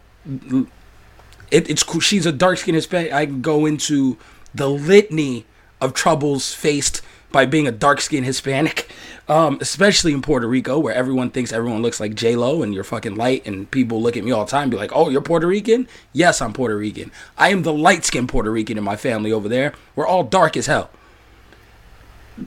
it, 1.52 1.70
it's. 1.70 2.04
She's 2.04 2.26
a 2.26 2.32
dark 2.32 2.58
skinned 2.58 2.76
Hispanic. 2.76 3.14
I 3.14 3.26
can 3.26 3.42
go 3.42 3.66
into 3.66 4.18
the 4.54 4.70
litany 4.70 5.46
of 5.82 5.94
troubles 5.94 6.54
faced 6.54 7.02
by 7.32 7.46
being 7.46 7.68
a 7.68 7.72
dark 7.72 8.00
skinned 8.02 8.26
Hispanic, 8.26 8.90
um, 9.28 9.58
especially 9.60 10.14
in 10.14 10.22
Puerto 10.22 10.48
Rico, 10.48 10.80
where 10.80 10.94
everyone 10.94 11.30
thinks 11.32 11.52
everyone 11.52 11.82
looks 11.82 12.00
like 12.00 12.16
J 12.16 12.36
Lo 12.36 12.62
and 12.64 12.74
you're 12.74 12.84
fucking 12.84 13.16
light, 13.16 13.46
and 13.46 13.70
people 13.72 14.02
look 14.02 14.16
at 14.16 14.24
me 14.24 14.32
all 14.32 14.46
the 14.46 14.52
time, 14.52 14.70
be 14.70 14.78
like, 14.78 14.92
"Oh, 14.94 15.10
you're 15.10 15.22
Puerto 15.22 15.48
Rican? 15.48 15.88
Yes, 16.14 16.42
I'm 16.42 16.54
Puerto 16.54 16.78
Rican. 16.78 17.12
I 17.38 17.50
am 17.50 17.64
the 17.64 17.74
light 17.74 18.06
skinned 18.06 18.30
Puerto 18.30 18.52
Rican 18.52 18.78
in 18.78 18.84
my 18.84 18.96
family 18.96 19.32
over 19.32 19.50
there. 19.50 19.74
We're 19.96 20.08
all 20.08 20.24
dark 20.24 20.56
as 20.56 20.68
hell. 20.68 20.90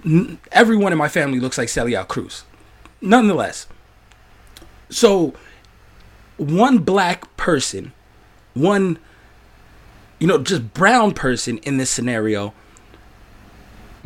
N- 0.05 0.39
Everyone 0.53 0.93
in 0.93 0.99
my 0.99 1.09
family 1.09 1.41
looks 1.41 1.59
like 1.59 1.69
Celia 1.69 2.05
Cruz. 2.05 2.45
Nonetheless, 3.01 3.67
so 4.91 5.35
one 6.37 6.79
black 6.79 7.37
person, 7.37 7.93
one, 8.55 8.99
you 10.19 10.27
know, 10.27 10.39
just 10.39 10.73
brown 10.75 11.13
person 11.13 11.59
in 11.59 11.77
this 11.77 11.91
scenario 11.91 12.53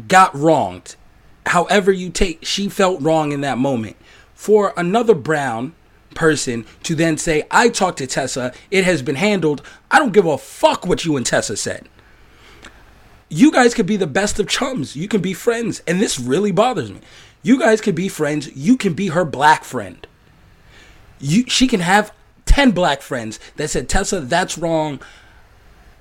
got 0.09 0.35
wronged. 0.35 0.97
However, 1.47 1.91
you 1.93 2.11
take, 2.11 2.45
she 2.45 2.69
felt 2.69 3.03
wrong 3.03 3.33
in 3.33 3.41
that 3.43 3.59
moment. 3.59 3.97
For 4.35 4.73
another 4.77 5.15
brown 5.15 5.75
person 6.15 6.65
to 6.85 6.95
then 6.95 7.17
say, 7.17 7.45
I 7.51 7.69
talked 7.69 7.99
to 7.99 8.07
Tessa, 8.07 8.53
it 8.71 8.85
has 8.85 9.03
been 9.03 9.17
handled. 9.17 9.62
I 9.91 9.99
don't 9.99 10.12
give 10.12 10.27
a 10.27 10.38
fuck 10.38 10.87
what 10.87 11.05
you 11.05 11.17
and 11.17 11.27
Tessa 11.27 11.57
said. 11.57 11.88
You 13.29 13.51
guys 13.51 13.75
could 13.75 13.87
be 13.87 13.97
the 13.97 14.07
best 14.07 14.38
of 14.38 14.49
chums. 14.49 14.95
You 14.95 15.09
can 15.09 15.21
be 15.21 15.33
friends. 15.33 15.81
And 15.87 16.01
this 16.01 16.21
really 16.21 16.53
bothers 16.53 16.93
me. 16.93 17.01
You 17.43 17.59
guys 17.59 17.81
could 17.81 17.95
be 17.95 18.09
friends. 18.09 18.55
You 18.55 18.77
can 18.77 18.95
be 18.95 19.09
her 19.09 19.25
black 19.25 19.65
friend. 19.65 20.07
You 21.19 21.45
she 21.49 21.67
can 21.67 21.81
have 21.81 22.12
10 22.47 22.73
black 22.73 23.01
friends 23.01 23.41
that 23.57 23.69
said, 23.69 23.88
Tessa, 23.88 24.21
that's 24.21 24.59
wrong. 24.59 25.01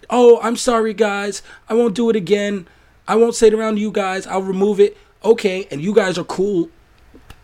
Oh, 0.09 0.39
I'm 0.41 0.57
sorry, 0.57 0.93
guys. 0.93 1.41
I 1.69 1.73
won't 1.73 1.95
do 1.95 2.09
it 2.09 2.15
again. 2.15 2.67
I 3.07 3.15
won't 3.15 3.35
say 3.35 3.47
it 3.47 3.53
around 3.53 3.77
you 3.77 3.91
guys. 3.91 4.27
I'll 4.27 4.41
remove 4.41 4.79
it. 4.79 4.97
Okay, 5.23 5.67
and 5.69 5.81
you 5.81 5.93
guys 5.93 6.17
are 6.17 6.23
cool 6.23 6.69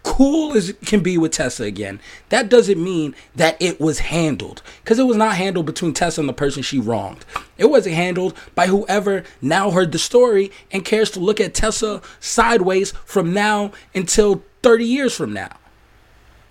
cool 0.07 0.55
as 0.55 0.69
it 0.69 0.81
can 0.85 1.01
be 1.01 1.17
with 1.17 1.33
Tessa 1.33 1.63
again, 1.63 1.99
that 2.29 2.47
doesn't 2.47 2.81
mean 2.81 3.13
that 3.35 3.57
it 3.59 3.79
was 3.79 3.99
handled. 3.99 4.61
Because 4.81 4.99
it 4.99 5.03
was 5.03 5.17
not 5.17 5.35
handled 5.35 5.65
between 5.65 5.93
Tessa 5.93 6.21
and 6.21 6.29
the 6.29 6.33
person 6.33 6.63
she 6.63 6.79
wronged. 6.79 7.25
It 7.57 7.65
wasn't 7.65 7.95
handled 7.95 8.33
by 8.55 8.67
whoever 8.67 9.23
now 9.41 9.71
heard 9.71 9.91
the 9.91 9.99
story 9.99 10.51
and 10.71 10.85
cares 10.85 11.11
to 11.11 11.19
look 11.19 11.41
at 11.41 11.53
Tessa 11.53 12.01
sideways 12.21 12.91
from 13.05 13.33
now 13.33 13.71
until 13.93 14.43
30 14.63 14.85
years 14.85 15.13
from 15.13 15.33
now. 15.33 15.57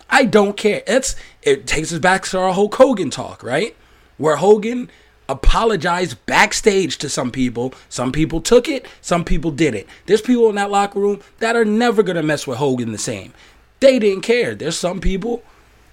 I 0.09 0.25
don't 0.25 0.55
care. 0.55 0.83
It's 0.85 1.15
it 1.41 1.67
takes 1.67 1.91
us 1.91 1.99
back 1.99 2.23
to 2.25 2.39
our 2.39 2.53
Hulk 2.53 2.75
Hogan 2.75 3.09
talk, 3.09 3.43
right? 3.43 3.75
Where 4.17 4.37
Hogan 4.37 4.89
apologized 5.29 6.23
backstage 6.25 6.97
to 6.97 7.09
some 7.09 7.31
people. 7.31 7.73
Some 7.89 8.11
people 8.11 8.41
took 8.41 8.67
it, 8.67 8.85
some 9.01 9.25
people 9.25 9.51
didn't. 9.51 9.87
There's 10.05 10.21
people 10.21 10.49
in 10.49 10.55
that 10.55 10.71
locker 10.71 10.99
room 10.99 11.21
that 11.39 11.55
are 11.55 11.65
never 11.65 12.03
gonna 12.03 12.23
mess 12.23 12.47
with 12.47 12.57
Hogan 12.57 12.91
the 12.91 12.97
same. 12.97 13.33
They 13.79 13.99
didn't 13.99 14.21
care. 14.21 14.55
There's 14.55 14.77
some 14.77 14.99
people, 14.99 15.43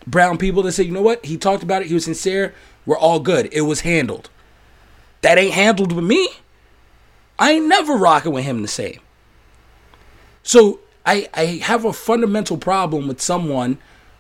brown 0.07 0.39
people, 0.39 0.63
that 0.63 0.73
say, 0.73 0.85
you 0.85 0.93
know 0.93 1.03
what? 1.03 1.25
He 1.27 1.37
talked 1.37 1.63
about 1.63 1.83
it. 1.83 1.89
He 1.89 1.95
was 1.95 2.05
sincere. 2.05 2.55
We're 2.87 2.99
all 2.99 3.21
good. 3.21 3.49
It 3.53 3.63
was 3.63 3.81
handled. 3.81 4.31
That 5.23 5.39
ain't 5.39 5.55
handled 5.55 5.93
with 5.93 6.05
me. 6.05 6.29
I 7.39 7.53
ain't 7.53 7.67
never 7.67 7.95
rocking 7.95 8.33
with 8.33 8.45
him 8.45 8.63
the 8.63 8.69
same. 8.69 9.01
So 10.43 10.81
I, 11.05 11.29
I 11.35 11.45
have 11.63 11.85
a 11.85 11.93
fundamental 11.93 12.57
problem 12.57 13.09
with 13.09 13.21
someone, 13.21 13.79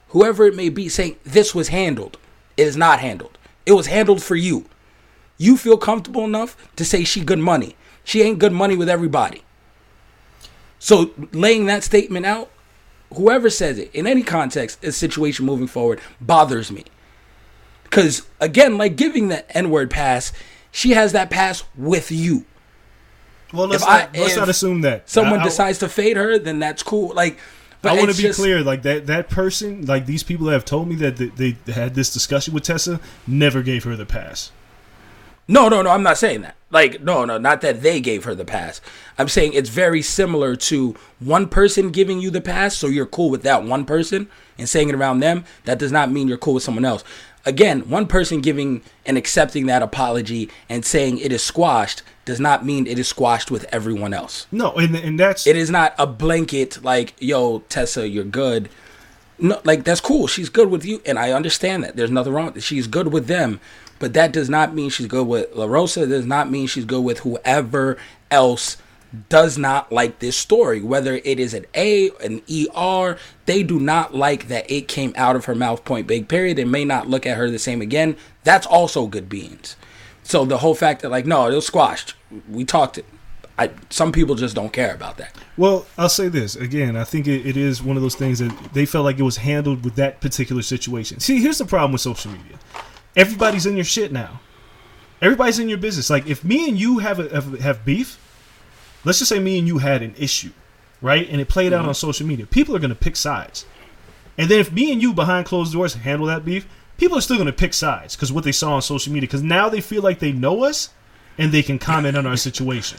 whoever 0.08 0.46
it 0.46 0.56
may 0.56 0.68
be, 0.68 0.88
saying 0.88 1.16
this 1.24 1.54
was 1.54 1.68
handled. 1.68 2.18
It 2.56 2.66
is 2.66 2.76
not 2.76 3.00
handled. 3.00 3.38
It 3.66 3.72
was 3.72 3.86
handled 3.86 4.22
for 4.22 4.36
you. 4.36 4.66
You 5.38 5.56
feel 5.56 5.76
comfortable 5.76 6.24
enough 6.24 6.56
to 6.76 6.84
say 6.84 7.04
she 7.04 7.24
good 7.24 7.38
money. 7.38 7.76
She 8.04 8.22
ain't 8.22 8.38
good 8.38 8.52
money 8.52 8.76
with 8.76 8.88
everybody. 8.88 9.42
So 10.78 11.12
laying 11.32 11.66
that 11.66 11.82
statement 11.82 12.26
out, 12.26 12.50
whoever 13.14 13.48
says 13.50 13.78
it 13.78 13.90
in 13.94 14.06
any 14.06 14.22
context, 14.22 14.84
a 14.84 14.92
situation 14.92 15.46
moving 15.46 15.66
forward 15.66 16.00
bothers 16.20 16.70
me. 16.70 16.84
Because 17.84 18.26
again, 18.40 18.76
like 18.76 18.96
giving 18.96 19.28
the 19.28 19.56
N 19.56 19.70
word 19.70 19.90
pass, 19.90 20.32
she 20.70 20.90
has 20.90 21.12
that 21.12 21.30
pass 21.30 21.64
with 21.76 22.10
you. 22.10 22.44
Well, 23.52 23.68
let's, 23.68 23.82
If 23.82 23.88
not, 23.88 24.10
I- 24.16 24.20
let's 24.20 24.36
not 24.36 24.48
assume 24.48 24.80
that 24.82 25.08
Someone 25.08 25.40
I- 25.40 25.42
I- 25.42 25.46
decides 25.46 25.78
to 25.78 25.88
fade 25.88 26.16
her, 26.16 26.38
then 26.38 26.58
that's 26.58 26.82
cool. 26.82 27.14
Like, 27.14 27.38
but 27.82 27.92
I 27.92 27.96
want 27.96 28.10
to 28.10 28.16
be 28.16 28.24
just- 28.24 28.38
clear, 28.38 28.62
like 28.62 28.82
that 28.82 29.06
that 29.06 29.30
person, 29.30 29.86
like 29.86 30.06
these 30.06 30.22
people 30.22 30.46
that 30.46 30.52
have 30.52 30.64
told 30.64 30.88
me 30.88 30.96
that 30.96 31.16
they, 31.16 31.56
they 31.66 31.72
had 31.72 31.94
this 31.94 32.12
discussion 32.12 32.52
with 32.52 32.64
Tessa, 32.64 33.00
never 33.26 33.62
gave 33.62 33.84
her 33.84 33.94
the 33.96 34.06
pass. 34.06 34.50
No, 35.46 35.68
no, 35.68 35.82
no. 35.82 35.90
I'm 35.90 36.02
not 36.02 36.18
saying 36.18 36.42
that. 36.42 36.56
Like, 36.70 37.02
no, 37.02 37.24
no, 37.24 37.38
not 37.38 37.60
that 37.60 37.82
they 37.82 38.00
gave 38.00 38.24
her 38.24 38.34
the 38.34 38.44
pass. 38.44 38.80
I'm 39.16 39.28
saying 39.28 39.52
it's 39.52 39.68
very 39.68 40.02
similar 40.02 40.56
to 40.56 40.96
one 41.20 41.48
person 41.48 41.90
giving 41.90 42.20
you 42.20 42.30
the 42.30 42.40
pass, 42.40 42.76
so 42.76 42.88
you're 42.88 43.06
cool 43.06 43.30
with 43.30 43.42
that 43.42 43.62
one 43.62 43.84
person 43.84 44.28
and 44.58 44.68
saying 44.68 44.88
it 44.88 44.94
around 44.94 45.20
them. 45.20 45.44
That 45.66 45.78
does 45.78 45.92
not 45.92 46.10
mean 46.10 46.26
you're 46.26 46.38
cool 46.38 46.54
with 46.54 46.64
someone 46.64 46.84
else. 46.84 47.04
Again, 47.46 47.88
one 47.90 48.06
person 48.06 48.40
giving 48.40 48.82
and 49.06 49.16
accepting 49.18 49.66
that 49.66 49.82
apology 49.82 50.50
and 50.68 50.84
saying 50.84 51.18
it 51.18 51.30
is 51.30 51.42
squashed 51.42 52.02
does 52.24 52.40
not 52.40 52.64
mean 52.64 52.86
it 52.86 52.98
is 52.98 53.06
squashed 53.06 53.50
with 53.50 53.66
everyone 53.70 54.14
else. 54.14 54.46
No, 54.50 54.72
and 54.74 54.96
and 54.96 55.20
that's 55.20 55.46
It 55.46 55.56
is 55.56 55.70
not 55.70 55.94
a 55.98 56.06
blanket 56.06 56.82
like, 56.82 57.12
yo, 57.18 57.60
Tessa, 57.68 58.08
you're 58.08 58.24
good. 58.24 58.70
No, 59.38 59.60
like 59.62 59.84
that's 59.84 60.00
cool. 60.00 60.26
She's 60.26 60.48
good 60.48 60.70
with 60.70 60.84
you, 60.86 61.02
and 61.04 61.18
I 61.18 61.32
understand 61.32 61.84
that. 61.84 61.96
There's 61.96 62.10
nothing 62.10 62.32
wrong. 62.32 62.46
with 62.46 62.56
it. 62.56 62.62
She's 62.62 62.86
good 62.86 63.12
with 63.12 63.26
them, 63.26 63.60
but 64.04 64.12
that 64.12 64.34
does 64.34 64.50
not 64.50 64.74
mean 64.74 64.90
she's 64.90 65.06
good 65.06 65.26
with 65.26 65.54
La 65.54 65.64
Rosa. 65.64 66.06
Does 66.06 66.26
not 66.26 66.50
mean 66.50 66.66
she's 66.66 66.84
good 66.84 67.00
with 67.00 67.20
whoever 67.20 67.96
else 68.30 68.76
does 69.30 69.56
not 69.56 69.90
like 69.90 70.18
this 70.18 70.36
story. 70.36 70.82
Whether 70.82 71.22
it 71.24 71.40
is 71.40 71.54
an 71.54 71.64
A, 71.74 72.10
an 72.22 72.42
ER, 72.52 73.16
they 73.46 73.62
do 73.62 73.80
not 73.80 74.14
like 74.14 74.48
that 74.48 74.70
it 74.70 74.88
came 74.88 75.14
out 75.16 75.36
of 75.36 75.46
her 75.46 75.54
mouth. 75.54 75.86
Point 75.86 76.06
big. 76.06 76.28
Period. 76.28 76.58
They 76.58 76.66
may 76.66 76.84
not 76.84 77.08
look 77.08 77.24
at 77.24 77.38
her 77.38 77.48
the 77.48 77.58
same 77.58 77.80
again. 77.80 78.18
That's 78.42 78.66
also 78.66 79.06
good 79.06 79.30
beans. 79.30 79.74
So 80.22 80.44
the 80.44 80.58
whole 80.58 80.74
fact 80.74 81.00
that 81.00 81.08
like 81.08 81.24
no, 81.24 81.46
it 81.46 81.54
was 81.54 81.66
squashed. 81.66 82.12
We 82.50 82.66
talked 82.66 82.98
it. 82.98 83.06
I 83.58 83.70
some 83.88 84.12
people 84.12 84.34
just 84.34 84.54
don't 84.54 84.74
care 84.74 84.94
about 84.94 85.16
that. 85.16 85.34
Well, 85.56 85.86
I'll 85.96 86.10
say 86.10 86.28
this 86.28 86.56
again. 86.56 86.94
I 86.94 87.04
think 87.04 87.26
it, 87.26 87.46
it 87.46 87.56
is 87.56 87.82
one 87.82 87.96
of 87.96 88.02
those 88.02 88.16
things 88.16 88.40
that 88.40 88.52
they 88.74 88.84
felt 88.84 89.06
like 89.06 89.18
it 89.18 89.22
was 89.22 89.38
handled 89.38 89.82
with 89.82 89.94
that 89.94 90.20
particular 90.20 90.60
situation. 90.60 91.20
See, 91.20 91.40
here's 91.40 91.56
the 91.56 91.64
problem 91.64 91.92
with 91.92 92.02
social 92.02 92.32
media. 92.32 92.58
Everybody's 93.16 93.66
in 93.66 93.76
your 93.76 93.84
shit 93.84 94.12
now. 94.12 94.40
Everybody's 95.22 95.58
in 95.58 95.68
your 95.68 95.78
business. 95.78 96.10
Like 96.10 96.26
if 96.26 96.44
me 96.44 96.68
and 96.68 96.78
you 96.78 96.98
have 96.98 97.20
a, 97.20 97.28
have, 97.28 97.60
have 97.60 97.84
beef, 97.84 98.18
let's 99.04 99.18
just 99.18 99.28
say 99.28 99.38
me 99.38 99.58
and 99.58 99.66
you 99.66 99.78
had 99.78 100.02
an 100.02 100.14
issue, 100.18 100.50
right? 101.00 101.28
And 101.28 101.40
it 101.40 101.48
played 101.48 101.72
out 101.72 101.80
mm-hmm. 101.80 101.88
on 101.88 101.94
social 101.94 102.26
media. 102.26 102.46
People 102.46 102.74
are 102.74 102.80
going 102.80 102.90
to 102.90 102.96
pick 102.96 103.16
sides. 103.16 103.66
And 104.36 104.50
then 104.50 104.58
if 104.58 104.72
me 104.72 104.92
and 104.92 105.00
you 105.00 105.12
behind 105.12 105.46
closed 105.46 105.72
doors 105.72 105.94
handle 105.94 106.26
that 106.26 106.44
beef, 106.44 106.66
people 106.96 107.16
are 107.16 107.20
still 107.20 107.36
going 107.36 107.46
to 107.46 107.52
pick 107.52 107.72
sides 107.72 108.16
because 108.16 108.32
what 108.32 108.44
they 108.44 108.52
saw 108.52 108.74
on 108.74 108.82
social 108.82 109.12
media. 109.12 109.28
Because 109.28 109.42
now 109.42 109.68
they 109.68 109.80
feel 109.80 110.02
like 110.02 110.18
they 110.18 110.32
know 110.32 110.64
us 110.64 110.90
and 111.38 111.52
they 111.52 111.62
can 111.62 111.78
comment 111.78 112.16
on 112.16 112.26
our 112.26 112.36
situation. 112.48 112.98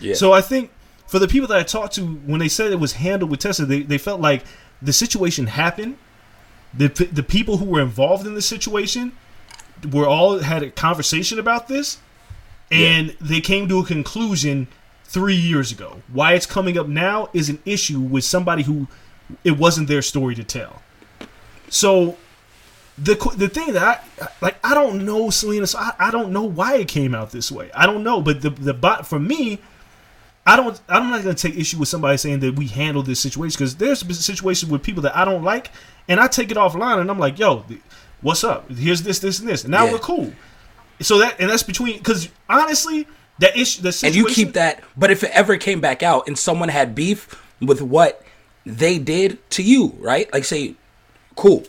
Yeah. 0.00 0.14
So 0.14 0.32
I 0.32 0.40
think 0.40 0.70
for 1.06 1.18
the 1.18 1.28
people 1.28 1.48
that 1.48 1.58
I 1.58 1.62
talked 1.64 1.94
to, 1.94 2.02
when 2.02 2.40
they 2.40 2.48
said 2.48 2.72
it 2.72 2.80
was 2.80 2.94
handled 2.94 3.30
with 3.30 3.40
Tessa, 3.40 3.66
they, 3.66 3.82
they 3.82 3.98
felt 3.98 4.20
like 4.20 4.44
the 4.80 4.92
situation 4.92 5.46
happened. 5.48 5.98
The, 6.74 6.88
the 6.88 7.22
people 7.22 7.58
who 7.58 7.66
were 7.66 7.82
involved 7.82 8.26
in 8.26 8.34
the 8.34 8.42
situation 8.42 9.12
were 9.90 10.06
all 10.06 10.38
had 10.38 10.62
a 10.62 10.70
conversation 10.70 11.38
about 11.38 11.68
this, 11.68 11.98
and 12.70 13.16
they 13.20 13.40
came 13.40 13.68
to 13.68 13.80
a 13.80 13.84
conclusion 13.84 14.68
three 15.04 15.34
years 15.36 15.70
ago. 15.70 16.00
Why 16.12 16.32
it's 16.32 16.46
coming 16.46 16.78
up 16.78 16.88
now 16.88 17.28
is 17.32 17.48
an 17.48 17.60
issue 17.66 18.00
with 18.00 18.24
somebody 18.24 18.62
who 18.62 18.88
it 19.44 19.58
wasn't 19.58 19.88
their 19.88 20.02
story 20.02 20.34
to 20.34 20.44
tell. 20.44 20.82
So 21.68 22.16
the 22.98 23.14
the 23.36 23.48
thing 23.48 23.72
that 23.72 24.04
I 24.20 24.28
like 24.40 24.56
I 24.64 24.74
don't 24.74 25.04
know 25.04 25.30
Selena 25.30 25.66
so 25.66 25.78
I, 25.78 25.92
I 25.98 26.10
don't 26.10 26.32
know 26.32 26.42
why 26.42 26.76
it 26.76 26.88
came 26.88 27.14
out 27.14 27.30
this 27.30 27.50
way. 27.50 27.70
I 27.74 27.86
don't 27.86 28.02
know, 28.02 28.20
but 28.20 28.42
the 28.42 28.50
the 28.50 28.74
bot 28.74 29.06
for 29.06 29.18
me 29.18 29.58
I 30.46 30.56
don't 30.56 30.78
I'm 30.88 31.10
not 31.10 31.22
going 31.22 31.34
to 31.34 31.48
take 31.48 31.58
issue 31.58 31.78
with 31.78 31.88
somebody 31.88 32.16
saying 32.16 32.40
that 32.40 32.56
we 32.56 32.66
handled 32.66 33.06
this 33.06 33.20
situation 33.20 33.58
cuz 33.58 33.76
there's 33.76 34.00
situations 34.24 34.70
with 34.70 34.82
people 34.82 35.02
that 35.02 35.16
I 35.16 35.24
don't 35.24 35.42
like 35.42 35.70
and 36.08 36.20
I 36.20 36.26
take 36.26 36.50
it 36.50 36.56
offline 36.56 37.00
and 37.00 37.10
I'm 37.10 37.18
like, 37.18 37.38
"Yo, 37.38 37.64
what's 38.22 38.42
up? 38.44 38.70
Here's 38.70 39.02
this 39.02 39.18
this 39.18 39.38
and 39.40 39.48
this." 39.48 39.64
And 39.64 39.70
now 39.70 39.84
Yeah. 39.86 39.92
we're 39.92 39.98
cool. 39.98 40.32
So 41.00 41.18
that 41.18 41.36
and 41.40 41.50
that's 41.50 41.62
between 41.62 42.02
cuz 42.02 42.28
honestly, 42.48 43.06
that 43.38 43.56
issue 43.56 43.82
the 43.82 44.00
and 44.04 44.14
you 44.14 44.26
keep 44.26 44.54
that. 44.54 44.82
But 44.96 45.10
if 45.10 45.22
it 45.22 45.30
ever 45.32 45.56
came 45.56 45.80
back 45.80 46.02
out 46.02 46.26
and 46.26 46.38
someone 46.38 46.68
had 46.68 46.94
beef 46.94 47.42
with 47.60 47.82
what 47.82 48.22
they 48.64 48.98
did 48.98 49.38
to 49.50 49.62
you, 49.62 49.96
right? 49.98 50.32
Like 50.32 50.44
say, 50.44 50.74
cool, 51.34 51.64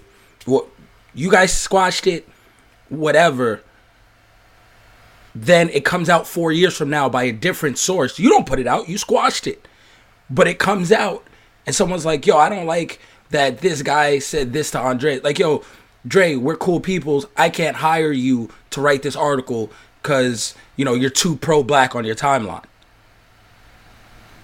well, 0.46 0.68
you 1.16 1.32
guys 1.32 1.56
squashed 1.58 2.06
it, 2.08 2.28
whatever. 2.90 3.62
Then 5.36 5.70
it 5.70 5.84
comes 5.84 6.10
out 6.10 6.28
four 6.28 6.52
years 6.52 6.78
from 6.78 6.90
now 6.92 7.10
by 7.10 7.24
a 7.24 7.32
different 7.32 7.80
source. 7.80 8.20
You 8.20 8.30
don't 8.30 8.46
put 8.46 8.60
it 8.60 8.68
out, 8.68 8.88
you 8.88 9.00
squashed 9.00 9.48
it, 9.48 9.68
but 10.30 10.48
it 10.48 10.60
comes 10.60 10.92
out, 10.92 11.26
and 11.66 11.76
someone's 11.76 12.06
like, 12.06 12.28
"Yo, 12.28 12.38
I 12.38 12.50
don't 12.50 12.68
like 12.68 13.00
that 13.32 13.60
this 13.62 13.82
guy 13.82 14.20
said 14.20 14.54
this 14.54 14.70
to 14.72 14.80
Andre." 14.80 15.20
Like, 15.20 15.40
yo, 15.40 15.64
Dre, 16.06 16.36
we're 16.36 16.58
cool 16.58 16.80
peoples. 16.80 17.26
I 17.38 17.50
can't 17.50 17.78
hire 17.78 18.12
you 18.12 18.50
to 18.72 18.82
write 18.82 19.04
this 19.04 19.16
article 19.16 19.72
because 20.02 20.54
you 20.76 20.84
know 20.84 20.94
you're 20.94 21.10
too 21.10 21.36
pro 21.36 21.64
black 21.64 21.96
on 21.96 22.06
your 22.06 22.16
timeline. 22.16 22.66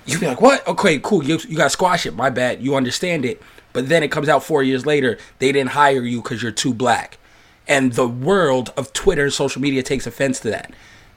You'd 0.05 0.21
be 0.21 0.27
like, 0.27 0.41
what? 0.41 0.67
Okay, 0.67 0.99
cool. 0.99 1.23
You, 1.23 1.37
you 1.47 1.55
got 1.55 1.65
to 1.65 1.69
squash 1.69 2.05
it. 2.05 2.15
My 2.15 2.31
bad. 2.31 2.63
You 2.63 2.75
understand 2.75 3.25
it. 3.25 3.41
But 3.73 3.89
then 3.89 4.01
it 4.01 4.11
comes 4.11 4.27
out 4.27 4.43
four 4.43 4.63
years 4.63 4.85
later, 4.85 5.19
they 5.37 5.51
didn't 5.51 5.71
hire 5.71 6.01
you 6.01 6.21
because 6.21 6.41
you're 6.41 6.51
too 6.51 6.73
black. 6.73 7.19
And 7.67 7.93
the 7.93 8.07
world 8.07 8.73
of 8.75 8.91
Twitter 8.93 9.25
and 9.25 9.33
social 9.33 9.61
media 9.61 9.83
takes 9.83 10.07
offense 10.07 10.39
to 10.39 10.49
that. 10.49 10.71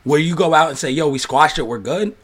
Where 0.04 0.20
you 0.20 0.36
go 0.36 0.52
out 0.52 0.68
and 0.68 0.76
say, 0.76 0.90
yo, 0.90 1.08
we 1.08 1.18
squashed 1.18 1.58
it, 1.58 1.62
we're 1.62 1.78
good. 1.78 2.14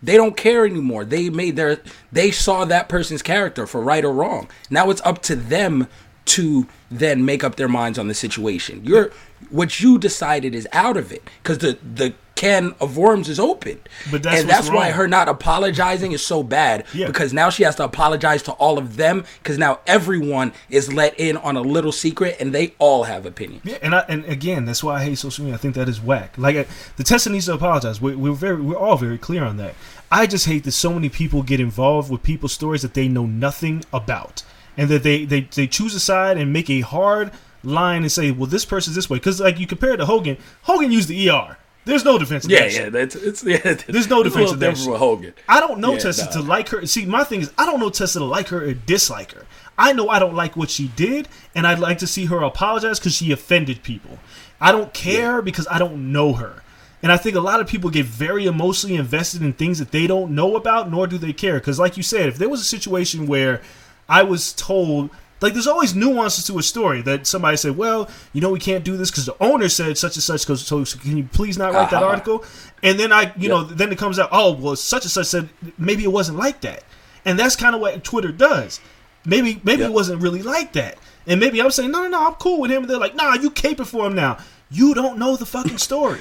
They 0.00 0.16
don't 0.16 0.36
care 0.36 0.64
anymore. 0.64 1.04
They 1.04 1.30
made 1.30 1.56
their, 1.56 1.80
they 2.12 2.30
saw 2.30 2.64
that 2.66 2.88
person's 2.88 3.22
character 3.22 3.66
for 3.66 3.80
right 3.80 4.04
or 4.04 4.12
wrong. 4.12 4.48
Now 4.70 4.90
it's 4.90 5.00
up 5.00 5.22
to 5.22 5.34
them 5.34 5.88
to 6.26 6.66
then 6.90 7.24
make 7.24 7.44
up 7.44 7.56
their 7.56 7.68
minds 7.68 7.98
on 7.98 8.08
the 8.08 8.14
situation. 8.14 8.80
You're 8.84 9.10
what 9.50 9.80
you 9.80 9.98
decided 9.98 10.54
is 10.54 10.66
out 10.72 10.96
of 10.96 11.12
it 11.12 11.28
because 11.42 11.58
the 11.58 11.78
the 11.82 12.14
can 12.34 12.74
of 12.80 12.96
worms 12.96 13.28
is 13.28 13.38
open. 13.38 13.78
But 14.10 14.24
that's 14.24 14.40
and 14.40 14.50
that's 14.50 14.68
why 14.68 14.88
wrong. 14.88 14.92
her 14.98 15.08
not 15.08 15.28
apologizing 15.28 16.10
is 16.10 16.26
so 16.26 16.42
bad 16.42 16.84
Yeah. 16.92 17.06
because 17.06 17.32
now 17.32 17.48
she 17.48 17.62
has 17.62 17.76
to 17.76 17.84
apologize 17.84 18.42
to 18.44 18.52
all 18.52 18.76
of 18.76 18.96
them 18.96 19.24
because 19.38 19.56
now 19.56 19.78
everyone 19.86 20.52
is 20.68 20.92
let 20.92 21.18
in 21.20 21.36
on 21.36 21.56
a 21.56 21.60
little 21.60 21.92
secret 21.92 22.36
and 22.40 22.52
they 22.52 22.74
all 22.80 23.04
have 23.04 23.24
opinions. 23.24 23.62
Yeah, 23.64 23.78
and 23.82 23.94
I, 23.94 24.00
and 24.08 24.24
again, 24.24 24.64
that's 24.64 24.82
why 24.82 24.96
I 25.00 25.04
hate 25.04 25.18
social 25.18 25.44
media. 25.44 25.54
I 25.54 25.58
think 25.58 25.76
that 25.76 25.88
is 25.88 26.00
whack. 26.02 26.36
Like 26.36 26.56
uh, 26.56 26.64
the 26.96 27.04
Tessa 27.04 27.30
needs 27.30 27.46
to 27.46 27.54
apologize. 27.54 28.00
We're, 28.00 28.16
we're 28.18 28.32
very, 28.32 28.60
we're 28.60 28.76
all 28.76 28.96
very 28.96 29.16
clear 29.18 29.44
on 29.44 29.56
that. 29.58 29.74
I 30.10 30.26
just 30.26 30.46
hate 30.46 30.64
that 30.64 30.72
so 30.72 30.92
many 30.92 31.08
people 31.10 31.44
get 31.44 31.60
involved 31.60 32.10
with 32.10 32.24
people's 32.24 32.52
stories 32.52 32.82
that 32.82 32.94
they 32.94 33.06
know 33.06 33.26
nothing 33.26 33.84
about, 33.92 34.42
and 34.76 34.88
that 34.88 35.02
they 35.02 35.24
they, 35.24 35.42
they 35.42 35.66
choose 35.66 35.94
a 35.94 36.00
side 36.00 36.36
and 36.36 36.52
make 36.52 36.68
a 36.70 36.80
hard 36.80 37.30
line 37.62 38.02
and 38.02 38.12
say, 38.12 38.30
well, 38.30 38.46
this 38.46 38.64
person's 38.64 38.96
this 38.96 39.08
way. 39.08 39.18
Because 39.18 39.40
like 39.40 39.58
you 39.58 39.66
compare 39.66 39.94
it 39.94 39.98
to 39.98 40.06
Hogan, 40.06 40.36
Hogan 40.62 40.92
used 40.92 41.08
the 41.08 41.30
ER. 41.30 41.56
There's 41.86 42.04
no 42.04 42.16
defense. 42.18 42.46
Yeah, 42.48 42.60
that 42.60 42.72
yeah, 42.72 42.88
that's 42.88 43.14
it's 43.14 43.44
yeah. 43.44 43.58
There's 43.86 44.08
no 44.08 44.22
defense 44.22 44.50
of 44.50 44.60
that 44.60 44.70
different 44.70 44.84
shit. 44.84 44.92
with 44.92 44.98
Hogan. 45.00 45.34
I 45.48 45.60
don't 45.60 45.80
know 45.80 45.92
Yeah, 45.92 45.98
Tessa 45.98 46.24
nah. 46.24 46.30
to 46.30 46.40
like 46.40 46.68
her. 46.70 46.86
See, 46.86 47.04
my 47.04 47.24
thing 47.24 47.40
is, 47.40 47.52
I 47.58 47.66
don't 47.66 47.78
know 47.78 47.90
Tessa 47.90 48.20
to 48.20 48.24
like 48.24 48.48
her 48.48 48.64
or 48.64 48.72
dislike 48.72 49.32
her. 49.32 49.46
I 49.76 49.92
know 49.92 50.08
I 50.08 50.18
don't 50.18 50.34
like 50.34 50.56
what 50.56 50.70
she 50.70 50.88
did, 50.88 51.28
and 51.54 51.66
I'd 51.66 51.80
like 51.80 51.98
to 51.98 52.06
see 52.06 52.26
her 52.26 52.42
apologize 52.42 52.98
because 52.98 53.14
she 53.14 53.32
offended 53.32 53.82
people. 53.82 54.18
I 54.60 54.72
don't 54.72 54.94
care 54.94 55.42
because 55.42 55.66
I 55.70 55.78
don't 55.78 56.10
know 56.12 56.34
her. 56.34 56.62
And 57.02 57.12
I 57.12 57.18
think 57.18 57.36
a 57.36 57.40
lot 57.40 57.60
of 57.60 57.66
people 57.66 57.90
get 57.90 58.06
very 58.06 58.46
emotionally 58.46 58.96
invested 58.96 59.42
in 59.42 59.52
things 59.52 59.78
that 59.78 59.90
they 59.90 60.06
don't 60.06 60.34
know 60.34 60.56
about, 60.56 60.90
nor 60.90 61.06
do 61.06 61.18
they 61.18 61.34
care. 61.34 61.56
Because, 61.56 61.78
like 61.78 61.98
you 61.98 62.02
said, 62.02 62.30
if 62.30 62.38
there 62.38 62.48
was 62.48 62.62
a 62.62 62.64
situation 62.64 63.26
where 63.26 63.60
I 64.08 64.22
was 64.22 64.52
told, 64.52 65.10
like, 65.40 65.52
there's 65.52 65.66
always 65.66 65.94
nuances 65.94 66.46
to 66.46 66.58
a 66.58 66.62
story 66.62 67.02
that 67.02 67.26
somebody 67.26 67.56
said, 67.56 67.76
well, 67.76 68.08
you 68.32 68.40
know, 68.40 68.50
we 68.50 68.58
can't 68.58 68.84
do 68.84 68.96
this 68.96 69.10
because 69.10 69.26
the 69.26 69.36
owner 69.42 69.68
said 69.68 69.96
such 69.98 70.16
and 70.16 70.22
such. 70.22 70.46
'cause- 70.46 70.66
So, 70.66 70.84
can 70.84 71.16
you 71.16 71.28
please 71.32 71.56
not 71.58 71.72
write 71.74 71.90
that 71.90 72.02
Uh-huh. 72.02 72.06
article? 72.12 72.44
And 72.82 72.98
then 72.98 73.12
I, 73.12 73.32
you 73.36 73.48
know, 73.48 73.64
then 73.64 73.90
it 73.92 73.98
comes 73.98 74.18
out, 74.18 74.28
oh, 74.32 74.52
well, 74.52 74.76
such 74.76 75.04
and 75.04 75.10
such 75.10 75.26
said 75.26 75.48
maybe 75.78 76.04
it 76.04 76.12
wasn't 76.12 76.38
like 76.38 76.60
that. 76.62 76.82
And 77.24 77.38
that's 77.38 77.56
kind 77.56 77.74
of 77.74 77.80
what 77.80 78.02
Twitter 78.04 78.32
does. 78.32 78.80
Maybe, 79.24 79.60
maybe 79.64 79.80
Yep. 79.80 79.90
it 79.90 79.94
wasn't 79.94 80.20
really 80.22 80.42
like 80.42 80.72
that. 80.74 80.98
And 81.26 81.40
maybe 81.40 81.60
I'm 81.62 81.70
saying, 81.70 81.90
no, 81.90 82.02
no, 82.02 82.08
no, 82.08 82.26
I'm 82.26 82.34
cool 82.34 82.60
with 82.60 82.70
him. 82.70 82.82
And 82.82 82.90
they're 82.90 82.98
like, 82.98 83.14
nah, 83.14 83.32
you 83.34 83.50
caping 83.50 83.86
for 83.86 84.06
him 84.06 84.14
now. 84.14 84.36
You 84.70 84.92
don't 84.92 85.18
know 85.18 85.36
the 85.36 85.46
fucking 85.46 85.78
story. 85.88 86.20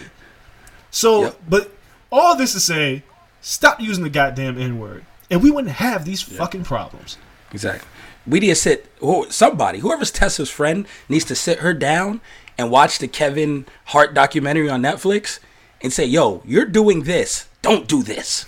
So, 0.92 1.24
Yep. 1.24 1.40
but 1.50 1.72
all 2.12 2.36
this 2.36 2.54
to 2.54 2.60
say, 2.62 3.04
stop 3.42 3.82
using 3.82 4.04
the 4.04 4.10
goddamn 4.10 4.58
N 4.58 4.80
word, 4.80 5.04
and 5.30 5.42
we 5.44 5.52
wouldn't 5.52 5.74
have 5.76 6.06
these 6.06 6.22
fucking 6.22 6.64
problems. 6.64 7.18
Exactly. 7.54 7.88
We 8.26 8.40
need 8.40 8.48
to 8.50 8.56
sit. 8.56 8.88
who- 9.00 9.28
Somebody, 9.30 9.80
whoever's 9.80 10.12
Tessa's 10.12 10.50
friend, 10.50 10.86
needs 11.10 11.26
to 11.26 11.36
sit 11.36 11.60
her 11.60 11.74
down 11.74 12.22
and 12.58 12.72
watch 12.72 13.00
the 13.00 13.08
Kevin 13.08 13.66
Hart 13.86 14.14
documentary 14.14 14.70
on 14.70 14.82
Netflix 14.82 15.40
and 15.82 15.92
say, 15.92 16.06
"Yo, 16.06 16.42
you're 16.46 16.66
doing 16.66 17.04
this. 17.04 17.48
Don't 17.62 17.88
do 17.88 18.02
this. 18.04 18.46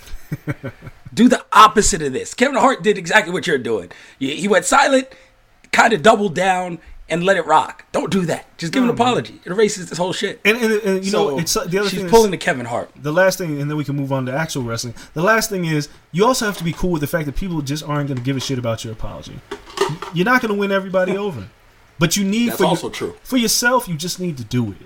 do 1.14 1.28
the 1.28 1.44
opposite 1.52 2.02
of 2.02 2.12
this." 2.12 2.32
Kevin 2.34 2.56
Hart 2.56 2.82
did 2.82 2.96
exactly 2.98 3.32
what 3.32 3.46
you're 3.46 3.58
doing. 3.58 3.90
He 4.18 4.48
went 4.48 4.64
silent, 4.64 5.08
kind 5.72 5.92
of 5.92 6.02
doubled 6.02 6.34
down, 6.34 6.78
and 7.08 7.22
let 7.24 7.36
it 7.36 7.46
rock. 7.46 7.84
Don't 7.92 8.10
do 8.10 8.26
that. 8.26 8.46
Just 8.58 8.72
give 8.72 8.82
an 8.82 8.90
apology. 8.90 9.40
It 9.44 9.50
erases 9.52 9.88
this 9.88 9.96
whole 9.98 10.12
shit. 10.12 10.40
And, 10.44 10.56
and, 10.56 10.72
and 10.82 11.04
you 11.04 11.10
So, 11.10 11.30
know, 11.30 11.38
it's 11.38 11.56
uh, 11.56 11.64
the 11.64 11.78
other 11.78 11.88
she's 11.88 11.98
thing. 11.98 12.06
is- 12.06 12.10
pulling 12.10 12.30
the 12.32 12.36
Kevin 12.38 12.66
Hart. 12.66 12.90
the 12.96 13.12
last 13.12 13.38
thing, 13.38 13.60
and 13.60 13.70
then 13.70 13.76
we 13.76 13.84
can 13.84 13.94
move 13.96 14.12
on 14.12 14.26
to 14.26 14.32
actual 14.32 14.62
wrestling. 14.64 14.94
The 15.14 15.22
last 15.22 15.48
thing 15.50 15.64
is 15.66 15.88
you 16.12 16.24
also 16.24 16.46
have 16.46 16.56
to 16.58 16.64
be 16.64 16.72
cool 16.72 16.90
with 16.90 17.00
the 17.00 17.06
fact 17.06 17.26
that 17.26 17.36
people 17.36 17.60
just 17.62 17.84
aren't 17.84 18.08
going 18.08 18.18
to 18.18 18.24
give 18.24 18.36
a 18.36 18.40
shit 18.40 18.58
about 18.58 18.82
your 18.84 18.92
apology. 18.92 19.38
You're 20.14 20.24
not 20.24 20.42
going 20.42 20.52
to 20.52 20.58
win 20.58 20.72
everybody 20.72 21.16
over, 21.26 21.48
but 21.98 22.16
you 22.16 22.24
need 22.24 22.48
That's 22.50 22.58
for 22.58 22.64
also 22.66 22.88
your- 22.88 22.94
true. 22.94 23.16
for 23.22 23.36
yourself. 23.36 23.86
You 23.88 23.94
just 23.96 24.18
need 24.18 24.36
to 24.38 24.44
do 24.44 24.72
it 24.72 24.78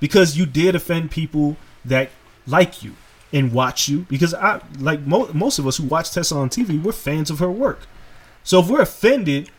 because 0.00 0.36
you 0.36 0.46
did 0.46 0.74
offend 0.76 1.10
people 1.10 1.56
that 1.84 2.10
like 2.46 2.82
you 2.84 2.94
and 3.32 3.52
watch 3.52 3.88
you. 3.88 4.06
Because 4.08 4.32
I 4.32 4.60
like 4.78 5.00
mo- 5.00 5.30
most 5.32 5.58
of 5.58 5.66
us 5.66 5.78
who 5.78 5.84
watch 5.84 6.12
Tessa 6.12 6.36
on 6.36 6.50
TV, 6.50 6.80
we're 6.80 6.92
fans 6.92 7.30
of 7.30 7.40
her 7.40 7.50
work. 7.50 7.80
So 8.44 8.60
if 8.60 8.68
we're 8.68 8.82
offended, 8.82 9.50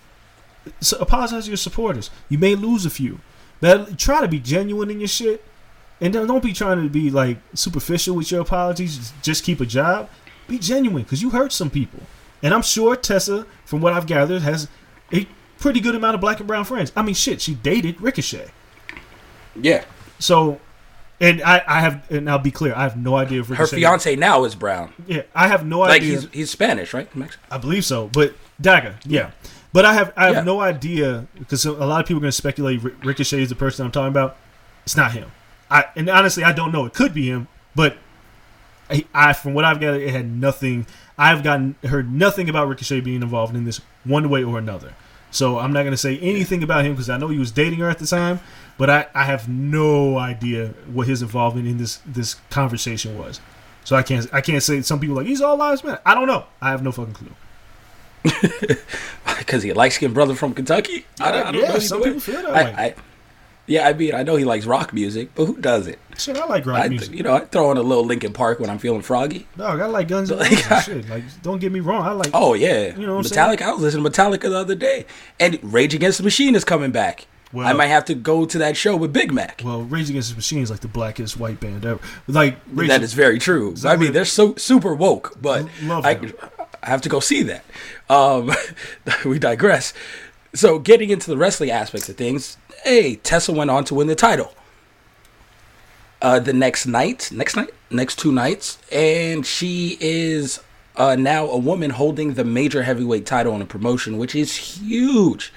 so 0.80 0.98
apologize 1.00 1.46
to 1.46 1.50
your 1.52 1.58
supporters. 1.58 2.10
You 2.30 2.38
may 2.38 2.56
lose 2.56 2.86
a 2.86 2.90
few, 2.90 3.20
but 3.62 3.98
try 3.98 4.22
to 4.22 4.28
be 4.28 4.40
genuine 4.40 4.90
in 4.90 5.00
your 5.00 5.08
shit, 5.08 5.44
and 6.02 6.14
don't 6.14 6.28
don't 6.28 6.44
be 6.44 6.54
trying 6.54 6.82
to 6.84 6.90
be 6.90 7.10
like 7.10 7.38
superficial 7.54 8.16
with 8.16 8.32
your 8.32 8.42
apologies. 8.42 9.14
Just 9.22 9.44
keep 9.44 9.62
a 9.62 9.66
job. 9.66 10.10
Be 10.48 10.60
genuine 10.60 11.04
because 11.04 11.22
you 11.22 11.32
hurt 11.32 11.52
some 11.52 11.70
people, 11.70 12.02
and 12.44 12.54
I'm 12.54 12.62
sure 12.62 12.96
Tessa, 12.96 13.46
from 13.66 13.82
what 13.82 13.94
I've 13.94 14.06
gathered, 14.08 14.42
has 14.44 14.68
a 15.14 15.28
pretty 15.60 15.80
good 15.80 15.96
amount 15.96 16.16
of 16.16 16.22
black 16.22 16.40
and 16.40 16.48
brown 16.48 16.66
friends. 16.66 16.92
I 16.96 17.02
mean, 17.02 17.16
shit, 17.16 17.42
she 17.42 17.56
dated 17.56 18.00
Ricochet, 18.02 18.50
Yeah. 19.60 19.86
so. 20.20 20.60
And 21.22 21.42
I, 21.44 21.64
I 21.66 21.80
have, 21.80 22.12
and 22.12 22.30
I'll 22.30 22.40
be 22.40 22.52
clear, 22.52 22.74
I 22.76 22.84
have 22.84 22.98
no 22.98 23.16
idea 23.16 23.40
if 23.40 23.48
Her 23.48 23.54
Ricochet. 23.54 23.78
fiance 23.78 24.16
now 24.18 24.44
is 24.44 24.54
brown. 24.54 24.92
Yeah, 25.08 25.22
I 25.34 25.48
have 25.48 25.66
no 25.66 25.80
Like 25.80 26.02
idea. 26.02 26.20
he's 26.20 26.30
he's 26.34 26.52
Spanish, 26.52 26.94
right? 26.94 27.14
Mexican. 27.16 27.48
I 27.50 27.58
believe 27.58 27.86
so, 27.86 28.10
but 28.12 28.34
Daga, 28.62 28.96
yeah. 29.06 29.32
But 29.76 29.84
I 29.84 29.94
have 29.94 30.14
I 30.16 30.28
have 30.28 30.36
Yeah. 30.36 30.44
no 30.44 30.62
idea 30.62 31.28
because 31.38 31.66
a 31.66 31.74
lot 31.74 32.00
of 32.00 32.08
people 32.08 32.20
are 32.20 32.22
going 32.22 32.30
to 32.30 32.38
speculate 32.38 32.82
Ricochet 33.04 33.42
is 33.42 33.50
the 33.50 33.56
person 33.56 33.86
I'm 33.86 33.92
talking 33.92 34.08
about. 34.08 34.38
It's 34.86 34.96
not 34.96 35.12
him. 35.12 35.30
I 35.70 35.84
and 35.98 36.10
honestly 36.10 36.46
I 36.46 36.54
don't 36.54 36.72
know. 36.72 36.86
It 36.86 36.94
could 36.94 37.14
be 37.14 37.28
him, 37.28 37.50
but 37.76 37.98
I, 38.90 39.04
I 39.14 39.34
from 39.34 39.54
what 39.54 39.66
I've 39.66 39.82
gathered, 39.82 40.02
it 40.02 40.12
had 40.12 40.32
nothing. 40.32 40.88
I've 41.18 41.44
gotten 41.44 41.76
heard 41.84 42.10
nothing 42.10 42.48
about 42.48 42.70
Ricochet 42.70 43.02
being 43.02 43.22
involved 43.22 43.54
in 43.54 43.66
this 43.66 43.82
one 44.06 44.30
way 44.30 44.46
or 44.46 44.58
another. 44.58 44.94
So 45.30 45.60
I'm 45.60 45.74
not 45.74 45.82
going 45.82 45.92
to 45.92 45.98
say 45.98 46.20
anything 46.20 46.64
about 46.64 46.86
him 46.86 46.94
because 46.94 47.10
I 47.10 47.18
know 47.18 47.28
he 47.28 47.38
was 47.38 47.52
dating 47.52 47.80
her 47.80 47.90
at 47.90 48.00
the 48.00 48.08
time, 48.08 48.40
but 48.78 48.90
I, 48.90 49.08
I 49.14 49.26
have 49.26 49.50
no 49.50 50.18
idea 50.18 50.68
what 50.90 51.08
his 51.08 51.22
involvement 51.22 51.68
in 51.68 51.78
this 51.80 52.00
this 52.06 52.36
conversation 52.50 53.18
was. 53.18 53.42
So 53.84 53.98
I 53.98 54.04
can't 54.04 54.26
I 54.34 54.40
can't 54.40 54.64
say 54.64 54.82
some 54.84 55.02
people 55.02 55.18
are 55.18 55.22
like 55.24 55.28
he's 55.28 55.42
all 55.42 55.58
lives 55.58 55.84
man. 55.84 55.98
I 56.06 56.16
don't 56.16 56.28
know. 56.28 56.46
I 56.62 56.70
have 56.70 56.82
no 56.82 56.94
fucking 56.94 57.16
clue. 57.16 57.36
because 59.40 59.64
he 59.64 59.70
a 59.70 59.76
light 59.76 59.94
skinned 59.94 60.14
brother 60.14 60.36
from 60.36 60.54
Kentucky. 60.54 61.06
I 61.20 61.32
don't, 61.32 61.48
I 61.48 61.52
don't 61.52 61.62
Yeah, 61.62 61.74
know. 61.74 61.80
some 61.80 62.02
people 62.04 62.20
feel 62.20 62.42
that 62.42 62.46
I, 62.50 62.64
way. 62.64 62.74
I, 62.78 62.96
yeah, 63.68 63.88
I 63.88 63.94
mean, 63.94 64.14
I 64.14 64.22
know 64.22 64.36
he 64.36 64.46
likes 64.46 64.66
rock 64.68 64.94
music, 64.94 65.30
but 65.34 65.46
who 65.46 65.58
doesn't? 65.58 65.98
Shit, 66.18 66.38
I 66.38 66.46
like 66.46 66.66
rock 66.68 66.84
I, 66.84 66.88
music. 66.88 67.14
you 67.16 67.24
know, 67.24 67.34
I 67.34 67.40
throw 67.42 67.70
on 67.72 67.78
a 67.78 67.82
little 67.82 68.06
Linkin 68.06 68.32
Park 68.32 68.60
when 68.60 68.70
I'm 68.70 68.78
feeling 68.78 69.02
froggy. 69.02 69.48
Dog, 69.58 69.80
I 69.82 69.88
like 69.88 70.08
Guns 70.08 70.30
N' 70.32 70.38
Roses 70.40 70.84
shit. 70.84 71.10
Like, 71.10 71.24
don't 71.42 71.60
get 71.60 71.72
me 71.72 71.80
wrong. 71.80 72.04
I 72.04 72.12
like. 72.12 72.30
Oh 72.34 72.54
yeah, 72.54 72.96
You 72.96 73.08
know 73.08 73.20
Metallica. 73.20 73.64
I 73.64 73.72
was 73.74 73.82
listening 73.82 74.04
to 74.04 74.10
Metallica 74.12 74.42
the 74.50 74.58
other 74.58 74.76
day, 74.76 75.06
and 75.40 75.60
Rage 75.64 75.96
Against 75.96 76.20
the 76.20 76.24
Machine 76.24 76.54
is 76.56 76.64
coming 76.64 76.92
back. 76.92 77.26
Well- 77.54 77.66
I 77.68 77.74
might 77.74 77.88
have 77.88 78.06
to 78.06 78.14
go 78.16 78.46
to 78.46 78.58
that 78.60 78.76
show 78.78 78.96
with 78.98 79.14
Big 79.14 79.32
Mac. 79.34 79.62
Well, 79.66 79.82
Rage 79.84 80.10
Against 80.12 80.30
the 80.30 80.36
Machine 80.36 80.60
is 80.62 80.70
like 80.70 80.82
the 80.82 80.88
blackest 80.88 81.40
white 81.40 81.60
band 81.60 81.86
ever. 81.86 82.00
Like, 82.28 82.58
Rage, 82.72 82.90
that 82.90 83.02
is 83.02 83.14
very 83.14 83.40
true. 83.40 83.74
I 83.84 83.96
mean, 83.96 84.12
they're 84.14 84.26
so 84.26 84.54
super 84.56 84.94
woke, 84.94 85.38
but 85.42 85.68
Love 85.84 86.06
I, 86.06 86.14
them. 86.16 86.34
I 86.86 86.90
have 86.90 87.02
to 87.02 87.10
go 87.10 87.20
see 87.20 87.44
that. 87.44 87.66
Um, 88.10 88.52
we 89.26 89.40
digress. 89.40 89.94
So, 90.54 90.80
getting 90.80 91.10
into 91.10 91.30
the 91.30 91.38
wrestling 91.38 91.72
aspects 91.72 92.08
of 92.08 92.16
things, 92.16 92.58
hey, 92.84 93.16
Tessa 93.18 93.52
went 93.52 93.72
on 93.72 93.84
to 93.86 93.96
win 93.96 94.08
the 94.08 94.16
title. 94.16 94.54
Uh, 96.22 96.40
the 96.40 96.54
next 96.54 96.86
night, 96.86 97.30
next 97.32 97.56
night, 97.56 97.72
next 97.90 98.20
two 98.20 98.32
nights, 98.32 98.78
and 98.92 99.46
she 99.46 99.98
is 100.00 100.62
uh, 100.96 101.16
now 101.16 101.46
a 101.48 101.58
woman 101.58 101.90
holding 101.90 102.36
the 102.36 102.46
major 102.46 102.84
heavyweight 102.84 103.26
title 103.26 103.54
in 103.56 103.62
a 103.62 103.66
promotion, 103.66 104.18
which 104.18 104.34
is 104.36 104.56
huge. 104.56 105.52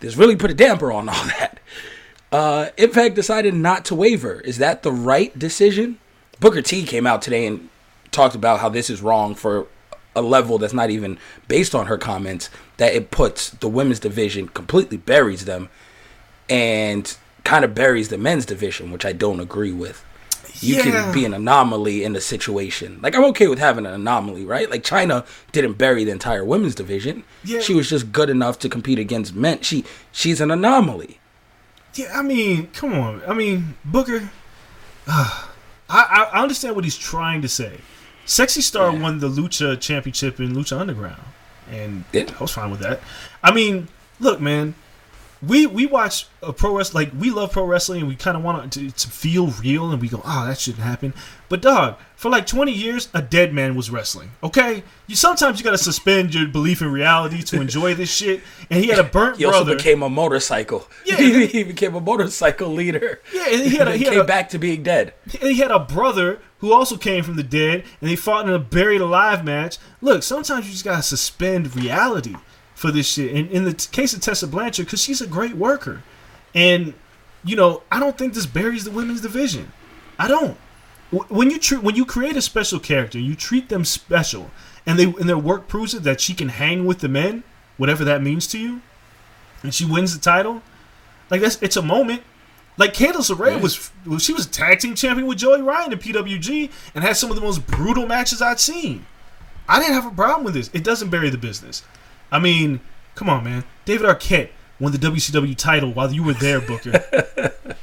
This 0.00 0.16
really 0.16 0.36
put 0.36 0.50
a 0.50 0.54
damper 0.54 0.90
on 0.90 1.08
all 1.10 1.24
that. 1.38 1.60
Uh, 2.32 2.70
Impact 2.76 3.14
decided 3.14 3.54
not 3.54 3.84
to 3.86 3.94
waver. 3.94 4.40
Is 4.40 4.58
that 4.58 4.82
the 4.82 4.92
right 4.92 5.36
decision? 5.38 5.98
Booker 6.40 6.62
T 6.62 6.84
came 6.84 7.06
out 7.06 7.22
today 7.22 7.46
and 7.46 7.68
talked 8.10 8.34
about 8.34 8.60
how 8.60 8.68
this 8.68 8.88
is 8.90 9.02
wrong 9.02 9.34
for 9.34 9.66
a 10.16 10.20
level 10.22 10.58
that's 10.58 10.72
not 10.74 10.90
even 10.90 11.18
based 11.46 11.74
on 11.74 11.86
her 11.86 11.96
comments. 11.98 12.50
That 12.78 12.92
it 12.94 13.10
puts 13.12 13.50
the 13.50 13.68
women's 13.68 14.00
division 14.00 14.48
completely 14.48 14.96
buries 14.96 15.44
them, 15.44 15.68
and 16.50 17.16
kind 17.44 17.64
of 17.64 17.74
buries 17.74 18.08
the 18.08 18.18
men's 18.18 18.44
division, 18.46 18.90
which 18.90 19.04
I 19.04 19.12
don't 19.12 19.38
agree 19.40 19.72
with. 19.72 20.04
You 20.60 20.76
Yeah. 20.76 20.82
can 20.82 21.12
be 21.12 21.24
an 21.26 21.34
anomaly 21.34 22.02
in 22.02 22.12
the 22.14 22.20
situation. 22.20 22.98
Like 23.02 23.14
I'm 23.14 23.24
okay 23.26 23.46
with 23.46 23.58
having 23.58 23.84
an 23.86 23.92
anomaly, 23.92 24.44
right? 24.46 24.70
Like 24.70 24.82
Chyna 24.82 25.26
didn't 25.52 25.74
bury 25.74 26.02
the 26.04 26.10
entire 26.12 26.44
women's 26.44 26.74
division. 26.74 27.24
Yeah. 27.44 27.60
She 27.60 27.74
was 27.74 27.90
just 27.90 28.10
good 28.10 28.30
enough 28.30 28.58
to 28.60 28.68
compete 28.68 28.98
against 28.98 29.34
men. 29.34 29.60
She 29.62 29.84
she's 30.12 30.40
an 30.40 30.50
anomaly. 30.50 31.20
Yeah, 31.94 32.10
I 32.14 32.22
mean, 32.22 32.68
come 32.74 32.94
on. 32.94 33.22
I 33.28 33.32
mean, 33.34 33.74
Booker. 33.84 34.30
I, 35.06 35.44
I 35.88 36.28
I 36.32 36.42
understand 36.42 36.74
what 36.74 36.84
he's 36.84 36.96
trying 36.96 37.42
to 37.42 37.48
say. 37.48 37.78
Sexy 38.26 38.60
Star 38.60 38.92
Yeah. 38.92 39.00
won 39.00 39.20
the 39.20 39.28
Lucha 39.28 39.80
Championship 39.80 40.38
in 40.40 40.52
Lucha 40.54 40.78
Underground, 40.78 41.22
and 41.70 42.04
Yeah. 42.12 42.24
I 42.38 42.42
was 42.42 42.52
fine 42.52 42.70
with 42.70 42.80
that. 42.80 43.00
I 43.42 43.52
mean, 43.52 43.88
look, 44.20 44.40
man, 44.40 44.74
we 45.42 45.66
we 45.66 45.84
watch 45.86 46.26
a 46.42 46.52
pro 46.52 46.74
wrestling 46.76 47.04
like 47.06 47.12
we 47.20 47.30
love 47.30 47.52
pro 47.52 47.64
wrestling 47.64 48.00
and 48.00 48.08
we 48.08 48.16
kind 48.16 48.36
of 48.38 48.42
want 48.42 48.64
it 48.76 48.90
to, 48.90 48.90
to 48.98 49.08
feel 49.08 49.48
real 49.48 49.92
and 49.92 50.00
we 50.00 50.08
go 50.08 50.22
oh 50.24 50.46
that 50.46 50.58
shouldn't 50.58 50.82
happen 50.82 51.12
but 51.50 51.60
dog 51.60 51.96
for 52.16 52.30
like 52.30 52.46
20 52.46 52.72
years 52.72 53.10
a 53.12 53.20
dead 53.20 53.52
man 53.52 53.76
was 53.76 53.90
wrestling 53.90 54.30
okay 54.42 54.82
you 55.06 55.14
sometimes 55.14 55.58
you 55.58 55.64
gotta 55.64 55.76
suspend 55.76 56.34
your 56.34 56.48
belief 56.48 56.80
in 56.80 56.90
reality 56.90 57.42
to 57.42 57.60
enjoy 57.60 57.92
this 57.94 58.10
shit 58.16 58.40
and 58.70 58.82
he 58.82 58.88
had 58.88 58.98
a 58.98 59.04
burnt 59.04 59.36
He 59.36 59.44
also 59.44 59.58
brother 59.62 59.76
became 59.76 60.02
a 60.02 60.08
motorcycle. 60.08 60.88
Yeah. 61.04 61.16
he, 61.16 61.62
became 61.64 61.94
a 61.94 62.00
motorcycle 62.00 62.70
leader. 62.70 63.20
yeah 63.34 63.46
and 63.50 63.60
he 63.62 63.76
had 63.76 63.88
a, 63.88 63.92
he 63.98 64.04
had 64.04 64.12
came 64.14 64.20
a, 64.22 64.24
back 64.24 64.48
to 64.50 64.58
being 64.58 64.82
dead. 64.82 65.12
he 65.26 65.58
had 65.58 65.70
a 65.70 65.78
brother 65.80 66.40
who 66.58 66.72
also 66.72 66.96
came 66.96 67.22
from 67.22 67.36
the 67.36 67.42
dead 67.42 67.84
and 68.00 68.10
they 68.10 68.16
fought 68.16 68.46
in 68.46 68.54
a 68.54 68.58
buried 68.58 69.00
alive 69.00 69.44
match. 69.44 69.78
Look 70.00 70.22
sometimes 70.22 70.66
you 70.66 70.72
just 70.72 70.84
gotta 70.84 71.02
suspend 71.02 71.74
reality 71.76 72.36
for 72.74 72.90
this 72.90 73.06
shit. 73.06 73.34
And 73.34 73.50
in 73.50 73.64
the 73.64 73.74
case 73.74 74.14
of 74.14 74.20
tessa 74.20 74.46
blanchard 74.46 74.86
because 74.86 75.02
she's 75.02 75.20
a 75.20 75.26
great 75.26 75.54
worker. 75.54 76.02
And 76.54 76.94
you 77.44 77.54
know 77.54 77.82
i 77.92 78.00
don't 78.00 78.18
think 78.18 78.34
this 78.34 78.46
buries 78.46 78.84
the 78.84 78.90
women's 78.90 79.20
division. 79.20 79.72
I 80.18 80.28
don't. 80.28 80.56
When 81.10 81.50
you 81.50 81.58
treat 81.58 81.82
when 81.82 81.94
you 81.94 82.04
create 82.04 82.36
a 82.36 82.42
special 82.42 82.80
character 82.80 83.18
you 83.18 83.34
treat 83.34 83.68
them 83.68 83.84
special. 83.84 84.50
And 84.86 84.98
they 84.98 85.04
and 85.04 85.28
their 85.28 85.38
work 85.38 85.68
proves 85.68 85.94
it 85.94 86.04
that 86.04 86.20
she 86.20 86.34
can 86.34 86.48
hang 86.48 86.86
with 86.86 87.00
the 87.00 87.08
men 87.08 87.44
whatever 87.76 88.04
that 88.04 88.22
means 88.22 88.46
to 88.48 88.58
you. 88.58 88.80
And 89.62 89.74
she 89.74 89.84
wins 89.84 90.16
the 90.16 90.22
title. 90.22 90.62
Like 91.30 91.40
that's 91.40 91.60
it's 91.62 91.76
a 91.76 91.82
moment 91.82 92.22
like 92.76 92.92
Candice 92.92 93.34
LeRae 93.34 93.60
was, 93.60 93.90
well, 94.04 94.18
she 94.18 94.32
was 94.32 94.46
a 94.46 94.50
tag 94.50 94.80
team 94.80 94.94
champion 94.94 95.26
with 95.26 95.38
Joey 95.38 95.62
Ryan 95.62 95.92
in 95.92 95.98
PWG 95.98 96.70
and 96.94 97.04
had 97.04 97.16
some 97.16 97.30
of 97.30 97.36
the 97.36 97.42
most 97.42 97.66
brutal 97.66 98.06
matches 98.06 98.42
I'd 98.42 98.60
seen. 98.60 99.06
I 99.68 99.80
didn't 99.80 99.94
have 99.94 100.06
a 100.06 100.14
problem 100.14 100.44
with 100.44 100.54
this. 100.54 100.70
It 100.72 100.84
doesn't 100.84 101.10
bury 101.10 101.30
the 101.30 101.38
business. 101.38 101.82
I 102.30 102.38
mean, 102.38 102.80
come 103.14 103.28
on, 103.28 103.44
man. 103.44 103.64
David 103.84 104.06
Arquette 104.06 104.50
won 104.78 104.92
the 104.92 104.98
WCW 104.98 105.56
title 105.56 105.92
while 105.92 106.12
you 106.12 106.22
were 106.22 106.34
there, 106.34 106.60
Booker. 106.60 107.02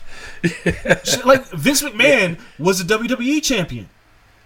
Like 1.23 1.45
Vince 1.51 1.81
McMahon 1.81 2.37
was 2.59 2.81
a 2.81 2.83
WWE 2.83 3.41
champion. 3.41 3.89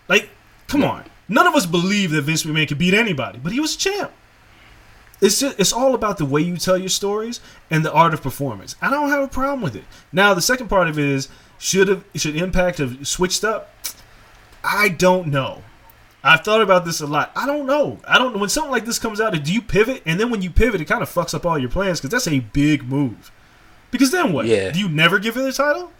Like, 0.07 0.29
come 0.67 0.83
on. 0.83 1.05
None 1.27 1.47
of 1.47 1.55
us 1.55 1.65
believe 1.65 2.11
that 2.11 2.21
Vince 2.21 2.43
McMahon 2.43 2.67
could 2.67 2.77
beat 2.77 2.93
anybody, 2.93 3.39
but 3.41 3.51
he 3.51 3.59
was 3.59 3.75
a 3.75 3.77
champ. 3.79 4.11
It's 5.19 5.39
just, 5.39 5.59
it's 5.59 5.73
all 5.73 5.95
about 5.95 6.17
the 6.17 6.25
way 6.25 6.41
you 6.41 6.57
tell 6.57 6.77
your 6.77 6.89
stories 6.89 7.39
and 7.71 7.83
the 7.83 7.91
art 7.91 8.13
of 8.13 8.21
performance. 8.21 8.75
I 8.81 8.89
don't 8.89 9.09
have 9.09 9.23
a 9.23 9.27
problem 9.27 9.61
with 9.61 9.75
it. 9.75 9.83
Now 10.11 10.33
the 10.33 10.41
second 10.41 10.67
part 10.67 10.87
of 10.87 10.99
it 10.99 11.05
is 11.05 11.29
should 11.57 11.87
have 11.87 12.03
should 12.15 12.35
Impact 12.35 12.77
have 12.77 13.07
switched 13.07 13.43
up? 13.43 13.73
I 14.63 14.89
don't 14.89 15.27
know. 15.27 15.63
I've 16.23 16.43
thought 16.43 16.61
about 16.61 16.85
this 16.85 16.99
a 16.99 17.07
lot. 17.07 17.31
I 17.35 17.45
don't 17.45 17.65
know. 17.65 17.99
I 18.07 18.17
don't 18.17 18.33
know 18.33 18.39
when 18.39 18.49
something 18.49 18.71
like 18.71 18.85
this 18.85 18.99
comes 18.99 19.21
out. 19.21 19.31
Do 19.43 19.53
you 19.53 19.61
pivot? 19.61 20.03
And 20.05 20.19
then 20.19 20.29
when 20.29 20.41
you 20.41 20.49
pivot, 20.49 20.81
it 20.81 20.85
kind 20.85 21.01
of 21.01 21.09
fucks 21.09 21.33
up 21.33 21.45
all 21.45 21.57
your 21.57 21.69
plans 21.69 21.99
because 21.99 22.11
that's 22.11 22.27
a 22.27 22.39
big 22.39 22.83
move. 22.83 23.31
Because 23.91 24.11
then 24.11 24.33
what? 24.33 24.45
Yeah. 24.45 24.71
Do 24.71 24.79
you 24.79 24.89
never 24.89 25.19
give 25.19 25.35
her 25.35 25.43
the 25.43 25.53
title? 25.53 25.91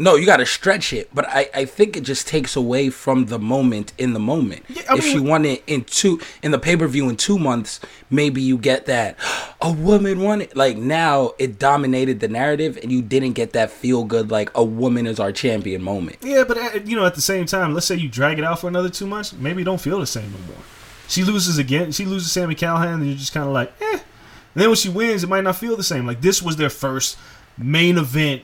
No, 0.00 0.14
you 0.14 0.26
got 0.26 0.36
to 0.36 0.46
stretch 0.46 0.92
it, 0.92 1.12
but 1.12 1.26
I, 1.28 1.50
I 1.52 1.64
think 1.64 1.96
it 1.96 2.04
just 2.04 2.28
takes 2.28 2.54
away 2.54 2.88
from 2.88 3.26
the 3.26 3.38
moment 3.40 3.92
in 3.98 4.12
the 4.12 4.20
moment. 4.20 4.64
Yeah, 4.68 4.82
if 4.94 5.02
mean- 5.02 5.12
she 5.12 5.18
won 5.18 5.44
it 5.44 5.64
in 5.66 5.82
two 5.82 6.20
in 6.40 6.52
the 6.52 6.58
pay 6.58 6.76
per 6.76 6.86
view 6.86 7.08
in 7.08 7.16
two 7.16 7.36
months, 7.36 7.80
maybe 8.08 8.40
you 8.40 8.58
get 8.58 8.86
that 8.86 9.16
a 9.60 9.72
woman 9.72 10.20
won 10.20 10.40
it. 10.42 10.56
Like 10.56 10.76
now, 10.76 11.32
it 11.40 11.58
dominated 11.58 12.20
the 12.20 12.28
narrative, 12.28 12.78
and 12.80 12.92
you 12.92 13.02
didn't 13.02 13.32
get 13.32 13.54
that 13.54 13.72
feel 13.72 14.04
good 14.04 14.30
like 14.30 14.50
a 14.54 14.62
woman 14.62 15.04
is 15.08 15.18
our 15.18 15.32
champion 15.32 15.82
moment. 15.82 16.18
Yeah, 16.22 16.44
but 16.46 16.58
at, 16.58 16.86
you 16.86 16.94
know, 16.94 17.04
at 17.04 17.16
the 17.16 17.20
same 17.20 17.46
time, 17.46 17.74
let's 17.74 17.86
say 17.86 17.96
you 17.96 18.08
drag 18.08 18.38
it 18.38 18.44
out 18.44 18.60
for 18.60 18.68
another 18.68 18.90
two 18.90 19.06
months, 19.08 19.32
maybe 19.32 19.62
you 19.62 19.64
don't 19.64 19.80
feel 19.80 19.98
the 19.98 20.06
same 20.06 20.30
no 20.30 20.38
more. 20.46 20.62
She 21.08 21.24
loses 21.24 21.58
again. 21.58 21.90
She 21.90 22.04
loses 22.04 22.30
Sami 22.30 22.54
Callihan, 22.54 22.94
and 22.94 23.06
you're 23.06 23.16
just 23.16 23.32
kind 23.32 23.46
of 23.48 23.52
like, 23.52 23.72
eh. 23.80 23.98
And 24.54 24.62
then 24.62 24.68
when 24.68 24.76
she 24.76 24.90
wins, 24.90 25.24
it 25.24 25.28
might 25.28 25.42
not 25.44 25.56
feel 25.56 25.76
the 25.76 25.82
same. 25.82 26.06
Like 26.06 26.20
this 26.20 26.40
was 26.40 26.56
their 26.56 26.70
first 26.70 27.18
main 27.56 27.98
event 27.98 28.42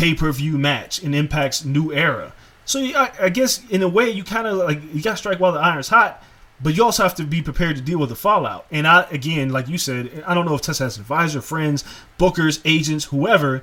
pay 0.00 0.14
per 0.14 0.32
view 0.32 0.56
match 0.56 1.02
in 1.02 1.12
Impact's 1.12 1.62
new 1.62 1.92
era. 1.92 2.32
So 2.64 2.80
I, 2.80 3.12
I 3.20 3.28
guess 3.28 3.62
in 3.68 3.82
a 3.82 3.88
way, 3.88 4.08
you 4.08 4.24
kind 4.24 4.46
of 4.46 4.56
like 4.56 4.80
you 4.94 5.02
got 5.02 5.12
to 5.12 5.16
strike 5.18 5.38
while 5.38 5.52
the 5.52 5.60
iron's 5.60 5.88
hot, 5.88 6.24
but 6.62 6.74
you 6.74 6.82
also 6.82 7.02
have 7.02 7.14
to 7.16 7.24
be 7.24 7.42
prepared 7.42 7.76
to 7.76 7.82
deal 7.82 7.98
with 7.98 8.08
the 8.08 8.16
fallout. 8.16 8.64
And 8.70 8.86
I, 8.86 9.02
again, 9.10 9.50
like 9.50 9.68
you 9.68 9.76
said, 9.76 10.24
I 10.26 10.32
don't 10.32 10.46
know 10.46 10.54
if 10.54 10.62
Tessa 10.62 10.84
has 10.84 10.96
advisor, 10.96 11.42
friends, 11.42 11.84
bookers, 12.18 12.62
agents, 12.64 13.04
whoever. 13.06 13.62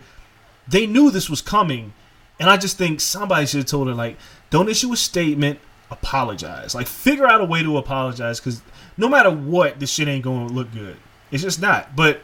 They 0.67 0.85
knew 0.85 1.09
this 1.09 1.27
was 1.27 1.41
coming, 1.41 1.93
and 2.39 2.49
I 2.49 2.57
just 2.57 2.77
think 2.77 3.01
somebody 3.01 3.47
should 3.47 3.59
have 3.59 3.65
told 3.65 3.87
her 3.87 3.95
like, 3.95 4.17
don't 4.51 4.69
issue 4.69 4.93
a 4.93 4.97
statement, 4.97 5.59
apologize, 5.89 6.75
like 6.75 6.85
figure 6.85 7.25
out 7.25 7.41
a 7.41 7.45
way 7.45 7.63
to 7.63 7.77
apologize, 7.77 8.39
because 8.39 8.61
no 8.95 9.09
matter 9.09 9.31
what, 9.31 9.79
this 9.79 9.89
shit 9.91 10.07
ain't 10.07 10.23
going 10.23 10.49
to 10.49 10.53
look 10.53 10.71
good. 10.71 10.97
It's 11.31 11.41
just 11.41 11.61
not. 11.61 11.95
But 11.95 12.21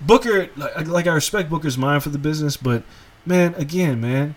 Booker, 0.00 0.48
like, 0.56 0.88
like 0.88 1.06
I 1.06 1.12
respect 1.12 1.50
Booker's 1.50 1.78
mind 1.78 2.02
for 2.02 2.08
the 2.08 2.18
business, 2.18 2.56
but 2.56 2.82
man, 3.26 3.54
again, 3.54 4.00
man, 4.00 4.34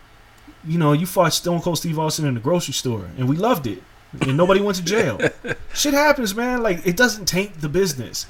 you 0.67 0.77
know, 0.77 0.93
you 0.93 1.05
fought 1.05 1.33
Stone 1.33 1.61
Cold 1.61 1.77
Steve 1.77 1.99
Austin 1.99 2.25
in 2.25 2.33
the 2.33 2.39
grocery 2.39 2.73
store, 2.73 3.07
and 3.17 3.27
we 3.29 3.35
loved 3.35 3.67
it, 3.67 3.81
and 4.21 4.35
nobody 4.37 4.61
went 4.61 4.77
to 4.77 4.83
jail. 4.83 5.19
Shit 5.73 5.93
happens, 5.93 6.33
man. 6.35 6.63
Like 6.63 6.85
it 6.85 6.97
doesn't 6.97 7.25
taint 7.25 7.61
the 7.61 7.69
business. 7.69 8.25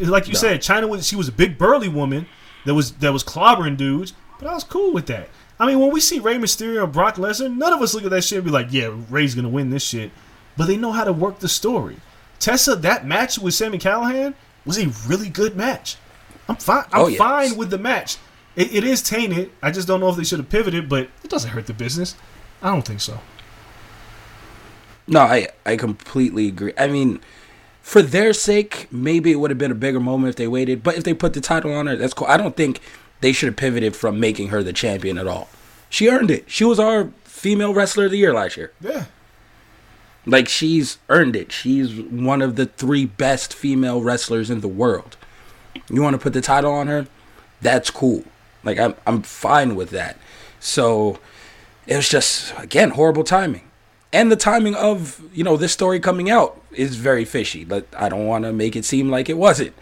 Like 0.00 0.28
you 0.28 0.34
said, 0.34 0.60
Chyna 0.60 0.88
was 0.88 1.06
she 1.06 1.16
was 1.16 1.28
a 1.28 1.32
big 1.32 1.58
burly 1.58 1.88
woman 1.88 2.26
that 2.64 2.74
was 2.74 2.92
that 2.94 3.12
was 3.12 3.22
clobbering 3.22 3.76
dudes, 3.76 4.14
but 4.38 4.48
I 4.48 4.54
was 4.54 4.64
cool 4.64 4.92
with 4.92 5.06
that. 5.06 5.28
I 5.58 5.66
mean, 5.66 5.80
when 5.80 5.90
we 5.90 6.00
see 6.00 6.18
Rey 6.18 6.36
Mysterio 6.36 6.84
and 6.84 6.92
Brock 6.92 7.16
Lesnar, 7.16 7.54
none 7.54 7.72
of 7.72 7.80
us 7.80 7.94
look 7.94 8.04
at 8.04 8.10
that 8.10 8.22
shit 8.24 8.38
and 8.38 8.44
be 8.44 8.50
like, 8.50 8.68
"Yeah, 8.70 8.94
Rey's 9.08 9.34
gonna 9.34 9.48
win 9.48 9.70
this 9.70 9.82
shit," 9.84 10.10
but 10.56 10.66
they 10.66 10.76
know 10.76 10.92
how 10.92 11.04
to 11.04 11.12
work 11.12 11.38
the 11.38 11.48
story. 11.48 11.96
Tessa, 12.38 12.76
that 12.76 13.06
match 13.06 13.38
with 13.38 13.54
Sami 13.54 13.78
Callihan 13.78 14.34
was 14.66 14.78
a 14.78 14.88
really 15.08 15.28
good 15.30 15.56
match. 15.56 15.96
I'm 16.48 16.56
fine. 16.56 16.84
I'm 16.92 17.00
Oh, 17.02 17.06
yes. 17.08 17.18
fine 17.18 17.56
with 17.56 17.70
the 17.70 17.78
match. 17.78 18.18
It, 18.56 18.74
it 18.74 18.84
is 18.84 19.02
tainted. 19.02 19.50
I 19.62 19.70
just 19.70 19.86
don't 19.86 20.00
know 20.00 20.08
if 20.08 20.16
they 20.16 20.24
should 20.24 20.38
have 20.38 20.48
pivoted, 20.48 20.88
but 20.88 21.08
it 21.22 21.30
doesn't 21.30 21.50
hurt 21.50 21.66
the 21.66 21.74
business. 21.74 22.16
I 22.62 22.72
don't 22.72 22.86
think 22.86 23.00
so. 23.00 23.20
No, 25.06 25.20
I 25.20 25.48
I 25.64 25.76
completely 25.76 26.48
agree. 26.48 26.72
I 26.76 26.88
mean, 26.88 27.20
for 27.82 28.02
their 28.02 28.32
sake, 28.32 28.88
maybe 28.90 29.30
it 29.30 29.36
would 29.36 29.50
have 29.50 29.58
been 29.58 29.70
a 29.70 29.76
bigger 29.76 30.00
moment 30.00 30.30
if 30.30 30.36
they 30.36 30.48
waited. 30.48 30.82
But 30.82 30.96
if 30.96 31.04
they 31.04 31.14
put 31.14 31.34
the 31.34 31.40
title 31.40 31.72
on 31.72 31.86
her, 31.86 31.94
that's 31.94 32.14
cool. 32.14 32.26
I 32.26 32.36
don't 32.36 32.56
think 32.56 32.80
they 33.20 33.32
should 33.32 33.46
have 33.46 33.56
pivoted 33.56 33.94
from 33.94 34.18
making 34.18 34.48
her 34.48 34.62
the 34.62 34.72
champion 34.72 35.18
at 35.18 35.28
all. 35.28 35.48
She 35.88 36.08
earned 36.08 36.30
it. 36.30 36.50
She 36.50 36.64
was 36.64 36.80
our 36.80 37.10
female 37.24 37.72
wrestler 37.72 38.06
of 38.06 38.10
the 38.10 38.18
year 38.18 38.34
last 38.34 38.56
year. 38.56 38.72
Yeah. 38.80 39.04
Like 40.26 40.48
she's 40.48 40.98
earned 41.08 41.36
it. 41.36 41.52
She's 41.52 41.94
one 42.00 42.42
of 42.42 42.56
the 42.56 42.66
three 42.66 43.04
best 43.04 43.54
female 43.54 44.02
wrestlers 44.02 44.50
in 44.50 44.60
the 44.60 44.68
world. 44.68 45.16
You 45.88 46.02
want 46.02 46.14
to 46.14 46.18
put 46.18 46.32
the 46.32 46.40
title 46.40 46.72
on 46.72 46.88
her? 46.88 47.06
That's 47.60 47.90
cool. 47.90 48.24
Like 48.66 48.78
I'm 48.78 48.94
I'm 49.06 49.22
fine 49.22 49.76
with 49.76 49.90
that. 49.90 50.18
So 50.60 51.18
it 51.86 51.96
was 51.96 52.08
just 52.08 52.52
again 52.58 52.90
horrible 52.90 53.24
timing. 53.24 53.62
And 54.12 54.30
the 54.30 54.36
timing 54.36 54.74
of, 54.74 55.20
you 55.34 55.44
know, 55.44 55.56
this 55.56 55.72
story 55.72 56.00
coming 56.00 56.30
out 56.30 56.60
is 56.72 56.96
very 56.96 57.24
fishy, 57.24 57.64
but 57.64 57.86
I 57.96 58.08
don't 58.08 58.26
want 58.26 58.44
to 58.44 58.52
make 58.52 58.76
it 58.76 58.84
seem 58.84 59.10
like 59.10 59.28
it 59.28 59.36
wasn't. 59.36 59.74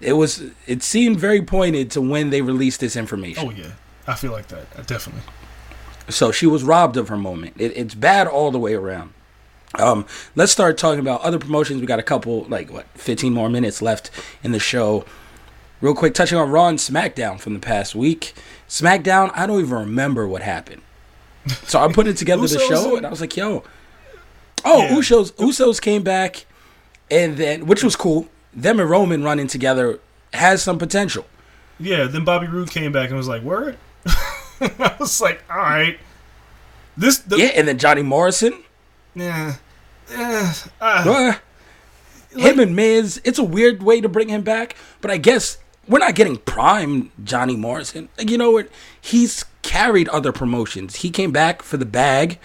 It 0.00 0.14
was 0.14 0.42
it 0.66 0.82
seemed 0.82 1.18
very 1.18 1.42
pointed 1.42 1.90
to 1.92 2.00
when 2.00 2.30
they 2.30 2.42
released 2.42 2.80
this 2.80 2.96
information. 2.96 3.46
Oh 3.46 3.50
yeah. 3.50 3.72
I 4.06 4.14
feel 4.14 4.32
like 4.32 4.48
that. 4.48 4.66
Uh, 4.76 4.82
Definitely. 4.82 5.22
So 6.08 6.32
she 6.32 6.46
was 6.46 6.64
robbed 6.64 6.96
of 6.96 7.08
her 7.08 7.16
moment. 7.16 7.54
It, 7.58 7.76
it's 7.76 7.94
bad 7.94 8.26
all 8.26 8.50
the 8.50 8.58
way 8.58 8.74
around. 8.74 9.12
Um, 9.78 10.06
let's 10.34 10.52
start 10.52 10.76
talking 10.76 11.00
about 11.00 11.22
other 11.22 11.38
promotions. 11.38 11.80
We 11.80 11.86
got 11.86 11.98
a 11.98 12.02
couple, 12.02 12.44
like 12.44 12.70
what, 12.70 12.86
15 12.94 13.32
more 13.32 13.48
minutes 13.48 13.80
left 13.80 14.10
in 14.42 14.52
the 14.52 14.58
show. 14.58 15.04
Real 15.82 15.94
quick, 15.94 16.14
touching 16.14 16.38
on 16.38 16.48
Raw 16.48 16.68
and 16.68 16.78
SmackDown 16.78 17.38
from 17.40 17.54
the 17.54 17.60
past 17.60 17.94
week. 17.94 18.32
SmackDown, 18.68 19.32
I 19.34 19.46
don't 19.46 19.60
even 19.60 19.76
remember 19.76 20.26
what 20.28 20.40
happened. 20.42 20.80
So 21.64 21.80
I'm 21.80 21.92
putting 21.92 22.14
together 22.14 22.46
the 22.46 22.58
show, 22.60 22.96
and- 22.96 23.04
I 23.04 23.10
was 23.10 23.20
like, 23.20 23.36
"Yo, 23.36 23.64
oh, 24.64 24.82
Yeah. 24.84 24.90
Usos, 24.90 25.32
Usos 25.32 25.80
came 25.80 26.02
back, 26.04 26.46
and 27.10 27.36
then 27.36 27.66
which 27.66 27.82
was 27.82 27.96
cool. 27.96 28.28
Them 28.54 28.78
and 28.78 28.88
Roman 28.88 29.24
running 29.24 29.48
together 29.48 29.98
has 30.32 30.62
some 30.62 30.78
potential. 30.78 31.26
Yeah. 31.80 32.04
Then 32.04 32.24
Bobby 32.24 32.46
Roode 32.46 32.70
came 32.70 32.92
back 32.92 33.08
and 33.08 33.18
was 33.18 33.26
like, 33.26 33.42
"Word." 33.42 33.76
I 34.60 34.94
was 35.00 35.20
like, 35.20 35.42
"All 35.50 35.56
right." 35.58 35.98
This. 36.96 37.18
The, 37.18 37.38
Yeah, 37.38 37.46
and 37.56 37.66
then 37.66 37.76
Johnny 37.78 38.02
Morrison, 38.02 38.62
Yeah. 39.16 39.56
Eh, 40.14 40.52
ah. 40.80 41.08
Uh, 41.08 42.38
him 42.38 42.60
and 42.60 42.76
Miz, 42.76 43.20
it's 43.24 43.38
a 43.38 43.44
weird 43.44 43.82
way 43.82 44.00
to 44.00 44.08
bring 44.08 44.28
him 44.28 44.42
back, 44.42 44.76
but 45.00 45.10
I 45.10 45.16
guess 45.16 45.58
we're 45.88 45.98
not 45.98 46.14
getting 46.14 46.36
prime 46.38 47.10
Johnny 47.24 47.56
Morrison. 47.56 48.08
Like, 48.18 48.30
you 48.30 48.38
know 48.38 48.50
what? 48.52 48.68
He's 49.00 49.44
carried 49.62 50.08
other 50.10 50.32
promotions. 50.32 50.96
He 50.96 51.10
came 51.10 51.32
back 51.32 51.62
for 51.62 51.76
the 51.76 51.84
bag 51.86 52.38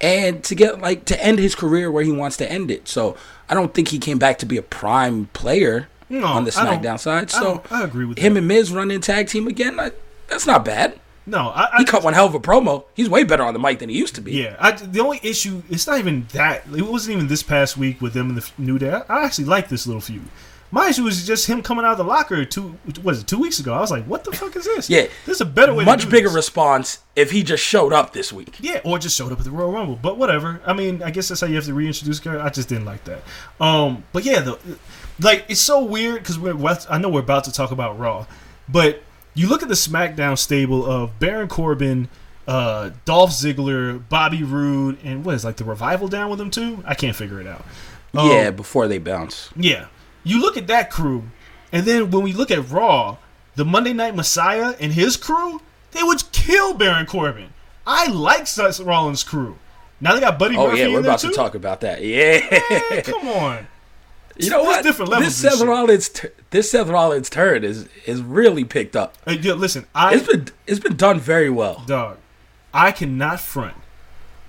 and 0.00 0.42
to 0.44 0.54
get 0.54 0.80
like 0.80 1.04
to 1.06 1.22
end 1.24 1.38
his 1.38 1.54
career 1.54 1.90
where 1.90 2.02
he 2.04 2.12
wants 2.12 2.36
to 2.38 2.50
end 2.50 2.70
it. 2.70 2.88
So 2.88 3.16
I 3.48 3.54
don't 3.54 3.72
think 3.74 3.88
he 3.88 3.98
came 3.98 4.18
back 4.18 4.38
to 4.38 4.46
be 4.46 4.56
a 4.56 4.62
prime 4.62 5.26
player 5.32 5.88
No, 6.08 6.24
on 6.26 6.44
the 6.44 6.50
I 6.56 6.64
SmackDown 6.76 6.98
side. 6.98 7.30
So 7.30 7.42
don't- 7.68 7.72
I 7.72 7.84
agree 7.84 8.04
with 8.04 8.18
him 8.18 8.34
that. 8.34 8.38
and 8.40 8.48
Miz 8.48 8.72
running 8.72 9.00
tag 9.00 9.28
team 9.28 9.46
again. 9.46 9.78
I, 9.78 9.92
that's 10.28 10.46
not 10.46 10.64
bad. 10.64 10.98
No, 11.24 11.50
I, 11.50 11.68
I 11.74 11.78
He 11.78 11.84
cut 11.84 12.02
one 12.02 12.14
hell 12.14 12.26
of 12.26 12.34
a 12.34 12.40
promo. 12.40 12.84
He's 12.94 13.08
way 13.08 13.22
better 13.22 13.44
on 13.44 13.52
the 13.54 13.60
mic 13.60 13.78
than 13.78 13.88
he 13.88 13.96
used 13.96 14.16
to 14.16 14.20
be. 14.20 14.32
Yeah, 14.32 14.56
I, 14.58 14.72
the 14.72 14.98
only 14.98 15.20
issue 15.22 15.62
it's 15.70 15.86
not 15.86 16.00
even 16.00 16.26
that. 16.32 16.64
It 16.74 16.82
wasn't 16.82 17.14
even 17.16 17.28
this 17.28 17.44
past 17.44 17.76
week 17.76 18.00
with 18.00 18.12
them 18.12 18.30
in 18.30 18.34
the 18.34 18.50
New 18.58 18.76
Day. 18.76 18.90
I, 18.90 19.02
I 19.08 19.24
actually 19.24 19.44
like 19.44 19.68
this 19.68 19.86
little 19.86 20.00
feud, 20.00 20.22
My 20.72 20.88
issue 20.88 21.04
was 21.04 21.24
just 21.26 21.46
him 21.46 21.62
coming 21.62 21.84
out 21.84 21.92
of 21.92 21.98
the 21.98 22.04
locker 22.04 22.44
two 22.46 22.76
was 23.04 23.20
it 23.20 23.26
two 23.28 23.38
weeks 23.38 23.60
ago. 23.60 23.74
I 23.74 23.80
was 23.80 23.90
like, 23.90 24.04
what 24.06 24.24
the 24.24 24.32
fuck 24.32 24.56
is 24.56 24.64
this? 24.64 24.88
Yeah. 24.90 25.02
this 25.26 25.36
is 25.36 25.40
a 25.42 25.44
better 25.44 25.74
way. 25.74 25.84
Much 25.84 26.00
to 26.00 26.06
do 26.06 26.10
bigger 26.10 26.28
this. 26.28 26.36
response 26.36 27.00
if 27.14 27.30
he 27.30 27.42
just 27.42 27.62
showed 27.62 27.92
up 27.92 28.12
this 28.14 28.32
week. 28.32 28.56
Yeah, 28.58 28.80
or 28.84 28.98
just 28.98 29.16
showed 29.16 29.30
up 29.32 29.38
at 29.38 29.44
the 29.44 29.50
Royal 29.50 29.70
Rumble. 29.70 29.98
But 30.00 30.16
whatever. 30.16 30.60
I 30.66 30.72
mean, 30.72 31.02
I 31.02 31.10
guess 31.10 31.28
that's 31.28 31.42
how 31.42 31.46
you 31.46 31.56
have 31.56 31.66
to 31.66 31.74
reintroduce 31.74 32.18
a 32.18 32.22
character. 32.22 32.42
I 32.44 32.48
just 32.48 32.68
didn't 32.70 32.86
like 32.86 33.04
that. 33.04 33.22
Um, 33.60 34.04
but 34.12 34.24
yeah, 34.24 34.40
the 34.40 34.58
like 35.20 35.44
it's 35.48 35.60
so 35.60 35.84
weird 35.84 36.22
because 36.22 36.38
we're 36.38 36.56
what- 36.56 36.86
I 36.90 36.96
know 36.98 37.10
we're 37.10 37.20
about 37.20 37.44
to 37.44 37.52
talk 37.52 37.70
about 37.70 37.98
Raw, 37.98 38.26
but 38.68 39.02
you 39.34 39.48
look 39.48 39.62
at 39.62 39.68
the 39.68 39.74
SmackDown 39.74 40.38
stable 40.38 40.84
of 40.90 41.18
Baron 41.18 41.48
Corbin, 41.48 42.08
uh, 42.48 42.90
Dolph 43.04 43.30
Ziggler, 43.30 44.02
Bobby 44.08 44.42
Roode, 44.42 44.98
and 45.04 45.24
what 45.24 45.34
is 45.34 45.44
like 45.44 45.56
the 45.56 45.64
revival 45.64 46.08
down 46.08 46.30
with 46.30 46.38
them 46.38 46.50
too? 46.50 46.82
I 46.86 46.94
can't 46.94 47.14
figure 47.14 47.40
it 47.40 47.46
out. 47.46 47.64
Um, 48.14 48.28
yeah, 48.30 48.50
before 48.50 48.88
they 48.88 48.98
bounce. 48.98 49.50
yeah. 49.54 49.86
You 50.24 50.40
look 50.40 50.56
at 50.56 50.66
that 50.68 50.90
crew, 50.90 51.24
and 51.72 51.84
then 51.86 52.10
when 52.10 52.22
we 52.22 52.32
look 52.32 52.50
at 52.50 52.70
Raw, 52.70 53.16
the 53.56 53.64
Monday 53.64 53.92
Night 53.92 54.14
Messiah 54.14 54.74
and 54.80 54.92
his 54.92 55.16
crew, 55.16 55.60
they 55.92 56.02
would 56.02 56.22
kill 56.32 56.74
Baron 56.74 57.06
Corbin. 57.06 57.50
I 57.86 58.06
like 58.08 58.46
Seth 58.46 58.80
Rollins' 58.80 59.24
crew. 59.24 59.58
Now 60.00 60.14
they 60.14 60.20
got 60.20 60.38
Buddy 60.38 60.56
Oh 60.56 60.66
Murphy 60.68 60.80
yeah, 60.80 60.88
we're 60.88 61.00
about 61.00 61.20
too. 61.20 61.28
to 61.30 61.34
talk 61.34 61.54
about 61.54 61.80
that. 61.82 62.02
Yeah. 62.02 63.00
Come 63.02 63.28
on. 63.28 63.66
you 64.36 64.50
know 64.50 64.58
There's 64.62 64.66
what? 64.76 64.82
different 64.84 65.10
levels 65.10 65.28
this 65.28 65.36
Seth 65.50 65.58
shit. 65.58 65.68
Rollins, 65.68 66.10
this 66.50 66.70
Seth 66.70 66.88
Rollins 66.88 67.28
turn 67.30 67.62
is 67.64 67.88
is 68.06 68.20
really 68.22 68.64
picked 68.64 68.96
up. 68.96 69.16
Hey, 69.26 69.38
yo, 69.38 69.54
listen, 69.54 69.86
I 69.94 70.14
It's 70.14 70.26
been 70.26 70.46
it's 70.66 70.80
been 70.80 70.96
done 70.96 71.20
very 71.20 71.50
well. 71.50 71.82
dog. 71.86 72.18
I 72.74 72.90
cannot 72.92 73.40
front. 73.40 73.74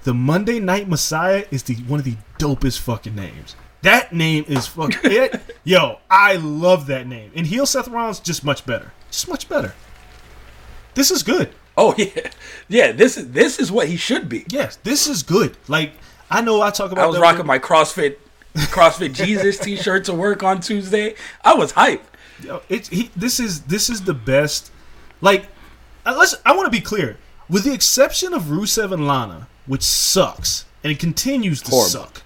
The 0.04 0.14
Monday 0.14 0.60
Night 0.60 0.88
Messiah 0.88 1.46
is 1.52 1.64
the 1.64 1.76
one 1.76 2.00
of 2.00 2.06
the 2.06 2.18
dopest 2.40 2.80
fucking 2.80 3.16
names. 3.16 3.56
That 3.84 4.12
name 4.14 4.44
is 4.48 4.66
fucking 4.68 5.00
it. 5.04 5.42
Yo, 5.64 6.00
I 6.10 6.36
love 6.38 6.88
that 6.88 7.06
name. 7.08 7.32
And 7.36 7.46
heel 7.48 7.66
Seth 7.66 7.88
Rollins 7.88 8.20
just 8.20 8.44
much 8.44 8.66
better. 8.66 8.92
Just 9.12 9.30
much 9.30 9.48
better. 9.48 9.74
This 10.96 11.12
is 11.12 11.24
good. 11.24 11.50
Oh 11.78 11.96
yeah, 11.98 12.30
yeah. 12.68 12.92
This 12.92 13.18
is 13.18 13.32
this 13.32 13.60
is 13.60 13.72
what 13.72 13.88
he 13.88 13.96
should 13.98 14.30
be. 14.30 14.46
Yes, 14.50 14.76
this 14.84 15.08
is 15.08 15.24
good. 15.24 15.58
Like 15.68 15.94
I 16.30 16.42
know 16.42 16.62
I 16.62 16.70
talk 16.72 16.92
about. 16.92 17.04
I 17.06 17.08
was 17.08 17.20
rocking 17.20 17.40
with- 17.40 17.48
my 17.48 17.60
CrossFit 17.60 18.18
CrossFit 18.56 19.14
Jesus 19.26 19.58
T-shirt 19.60 20.06
to 20.06 20.14
work 20.14 20.44
on 20.44 20.60
Tuesday. 20.62 21.16
I 21.44 21.56
was 21.56 21.74
hyped. 21.74 22.02
Yo, 22.44 22.62
It's 22.70 22.90
he. 22.90 23.10
This 23.16 23.40
is 23.40 23.62
this 23.64 23.90
is 23.90 24.04
the 24.04 24.14
best. 24.14 24.72
Like, 25.22 25.46
uh, 26.06 26.16
let's. 26.18 26.36
I 26.46 26.56
want 26.56 26.68
to 26.68 26.72
be 26.72 26.82
clear. 26.82 27.18
With 27.50 27.64
the 27.64 27.74
exception 27.74 28.34
of 28.34 28.44
Rusev 28.44 28.92
and 28.92 29.08
Lana, 29.08 29.48
which 29.66 29.84
sucks 29.84 30.66
and 30.84 30.92
it 30.92 31.00
continues 31.00 31.62
to 31.64 31.72
Horrible. 31.72 31.90
suck, 31.90 32.24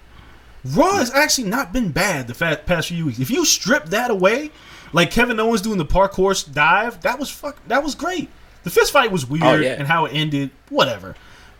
Raw 0.64 0.96
has 0.96 1.12
actually 1.14 1.48
not 1.48 1.72
been 1.72 1.92
bad 1.92 2.26
the 2.26 2.34
fa- 2.34 2.60
past 2.66 2.88
few 2.88 3.06
weeks. 3.06 3.18
If 3.18 3.30
you 3.30 3.44
strip 3.44 3.86
that 3.86 4.10
away, 4.10 4.50
like 4.92 5.10
Kevin 5.10 5.38
Owens 5.40 5.60
doing 5.62 5.78
the 5.78 5.86
parkour 5.86 6.34
dive, 6.52 7.00
that 7.02 7.18
was 7.18 7.30
fuck. 7.30 7.56
That 7.68 7.82
was 7.84 7.94
great. 7.94 8.28
The 8.64 8.70
fist 8.70 8.92
fight 8.92 9.10
was 9.12 9.24
weird 9.28 9.42
Oh, 9.44 9.54
yeah. 9.56 9.74
and 9.78 9.86
how 9.86 10.04
it 10.06 10.10
ended, 10.14 10.50
whatever. 10.68 11.14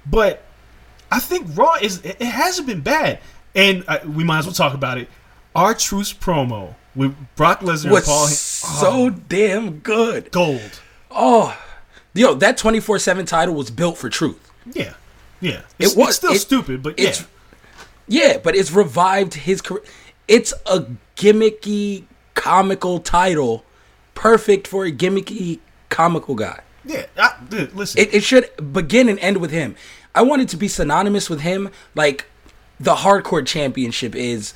But 0.05 0.42
I 1.11 1.20
think 1.20 1.46
Raw 1.57 1.74
is 1.80 1.99
it, 2.05 2.16
it 2.20 2.26
hasn't 2.26 2.66
been 2.66 2.80
bad, 2.80 3.20
and 3.55 3.84
uh, 3.88 4.01
we 4.07 4.24
might 4.24 4.40
as 4.40 4.46
well 4.46 4.55
talk 4.55 4.74
about 4.74 4.99
it. 4.99 5.09
R-Truth's 5.55 6.12
promo 6.12 6.74
with 6.94 7.14
Brock 7.36 7.61
Lesnar 7.61 7.90
Was 7.90 8.03
and 8.03 8.07
Paul 8.07 8.26
so 8.28 9.11
damn 9.11 9.78
good. 9.78 10.30
gold. 10.32 10.80
Oh, 11.11 11.57
yo, 12.14 12.34
that 12.34 12.57
twenty 12.59 12.80
four 12.80 12.99
seven 12.99 13.24
title 13.26 13.55
was 13.55 13.70
built 13.70 13.96
for 13.96 14.09
truth. 14.11 14.51
Yeah, 14.72 14.94
yeah. 15.40 15.62
It 15.78 15.96
was- 15.96 16.09
it's 16.09 16.16
still 16.16 16.32
it- 16.32 16.40
stupid, 16.40 16.82
but 16.82 16.99
it's- 16.99 17.20
yeah, 17.20 17.26
Yeah, 18.09 18.38
but 18.38 18.56
it's 18.56 18.72
revived 18.72 19.34
his 19.34 19.61
career. 19.61 19.82
It's 20.26 20.52
a 20.66 20.86
gimmicky, 21.16 22.04
comical 22.34 23.00
title, 23.00 23.64
perfect 24.14 24.66
for 24.66 24.84
a 24.84 24.92
gimmicky, 24.92 25.59
comical 25.88 26.34
guy. 26.34 26.61
yeah. 26.84 27.06
I, 27.16 27.34
dude, 27.48 27.74
listen, 27.74 28.00
It, 28.00 28.14
it 28.14 28.22
should 28.24 28.48
begin 28.72 29.09
and 29.09 29.18
end 29.20 29.38
with 29.38 29.50
him. 29.50 29.76
I 30.14 30.22
want 30.22 30.42
it 30.42 30.48
to 30.50 30.56
be 30.56 30.68
synonymous 30.68 31.28
with 31.30 31.40
him, 31.40 31.70
like 31.94 32.26
the 32.80 32.94
hardcore 32.96 33.46
championship 33.46 34.14
is 34.14 34.54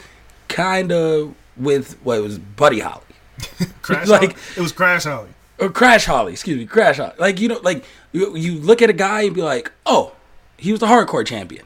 kind 0.49 0.93
of 0.93 1.35
with 1.57 1.95
what 2.03 2.19
it 2.19 2.23
was 2.23 2.39
Buddy 2.39 2.81
Holly 2.81 3.03
Crash 3.83 4.07
like- 4.09 4.21
Holly. 4.33 4.35
it 4.57 4.61
was 4.61 4.73
Crash 4.73 5.05
Holly. 5.05 5.29
or 5.59 5.69
Crash 5.71 6.05
Holly. 6.07 6.33
Excuse 6.33 6.59
me, 6.59 6.67
Crash 6.67 6.97
Holly. 6.99 7.13
Like 7.19 7.41
you 7.41 7.49
know, 7.49 7.61
like 7.63 7.85
you, 8.13 8.37
you 8.37 8.55
look 8.55 8.83
at 8.83 8.91
a 8.91 8.95
guy 8.95 9.23
and 9.23 9.35
be 9.35 9.43
like, 9.43 9.71
oh, 9.87 10.15
he 10.57 10.71
was 10.73 10.81
the 10.81 10.87
hardcore 10.87 11.27
champion. 11.27 11.65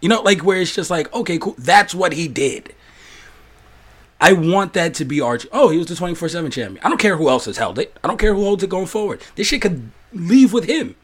You 0.00 0.08
know, 0.08 0.22
like 0.22 0.44
where 0.44 0.60
it's 0.60 0.74
just 0.74 0.90
like, 0.90 1.12
okay, 1.12 1.38
cool, 1.38 1.54
that's 1.58 1.94
what 1.94 2.12
he 2.12 2.28
did. 2.28 2.74
I 4.20 4.32
want 4.32 4.72
that 4.72 4.94
to 4.94 5.04
be 5.04 5.20
Arch. 5.20 5.46
Oh, 5.52 5.68
he 5.68 5.78
was 5.78 5.86
the 5.86 5.94
twenty 5.94 6.14
four 6.14 6.28
seven 6.28 6.50
champion. 6.50 6.84
I 6.84 6.88
don't 6.88 6.98
care 6.98 7.16
who 7.16 7.28
else 7.28 7.44
has 7.44 7.56
held 7.56 7.78
it. 7.78 7.96
I 8.02 8.08
don't 8.08 8.18
care 8.18 8.34
who 8.34 8.42
holds 8.42 8.62
it 8.64 8.70
going 8.70 8.86
forward. 8.86 9.22
This 9.36 9.46
shit 9.46 9.62
could 9.62 9.90
leave 10.12 10.52
with 10.52 10.64
him. 10.64 10.96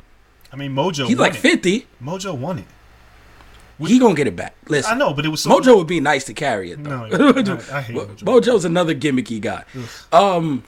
I 0.53 0.57
mean, 0.57 0.73
Mojo. 0.75 1.07
He's 1.07 1.19
like 1.19 1.35
it. 1.35 1.39
fifty. 1.39 1.87
Mojo 2.03 2.37
won 2.37 2.59
it. 2.61 2.65
He 3.79 3.99
gonna 3.99 4.15
get 4.15 4.27
it 4.29 4.37
back. 4.37 4.55
Listen, 4.69 4.95
I 4.95 4.97
know, 4.97 5.13
but 5.15 5.25
it 5.27 5.29
was 5.29 5.43
so, 5.43 5.51
Mojo 5.51 5.77
would 5.77 5.89
be 5.89 5.99
nice 6.01 6.25
to 6.25 6.35
carry 6.35 6.71
it 6.71 6.83
though. 6.83 7.07
No, 7.07 7.57
I- 7.71 7.77
I 7.79 7.81
hate 7.83 7.97
Mojo. 7.97 8.19
Mojo's 8.19 8.65
another 8.65 8.95
gimmicky 8.95 9.41
guy. 9.41 9.65
Um, 10.13 10.63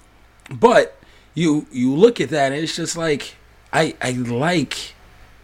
but 0.50 0.98
you 1.34 1.66
you 1.70 1.94
look 1.94 2.20
at 2.20 2.30
that 2.30 2.50
and 2.52 2.60
it's 2.62 2.74
just 2.76 2.96
like 2.96 3.36
I 3.72 3.94
I 4.02 4.10
like 4.12 4.94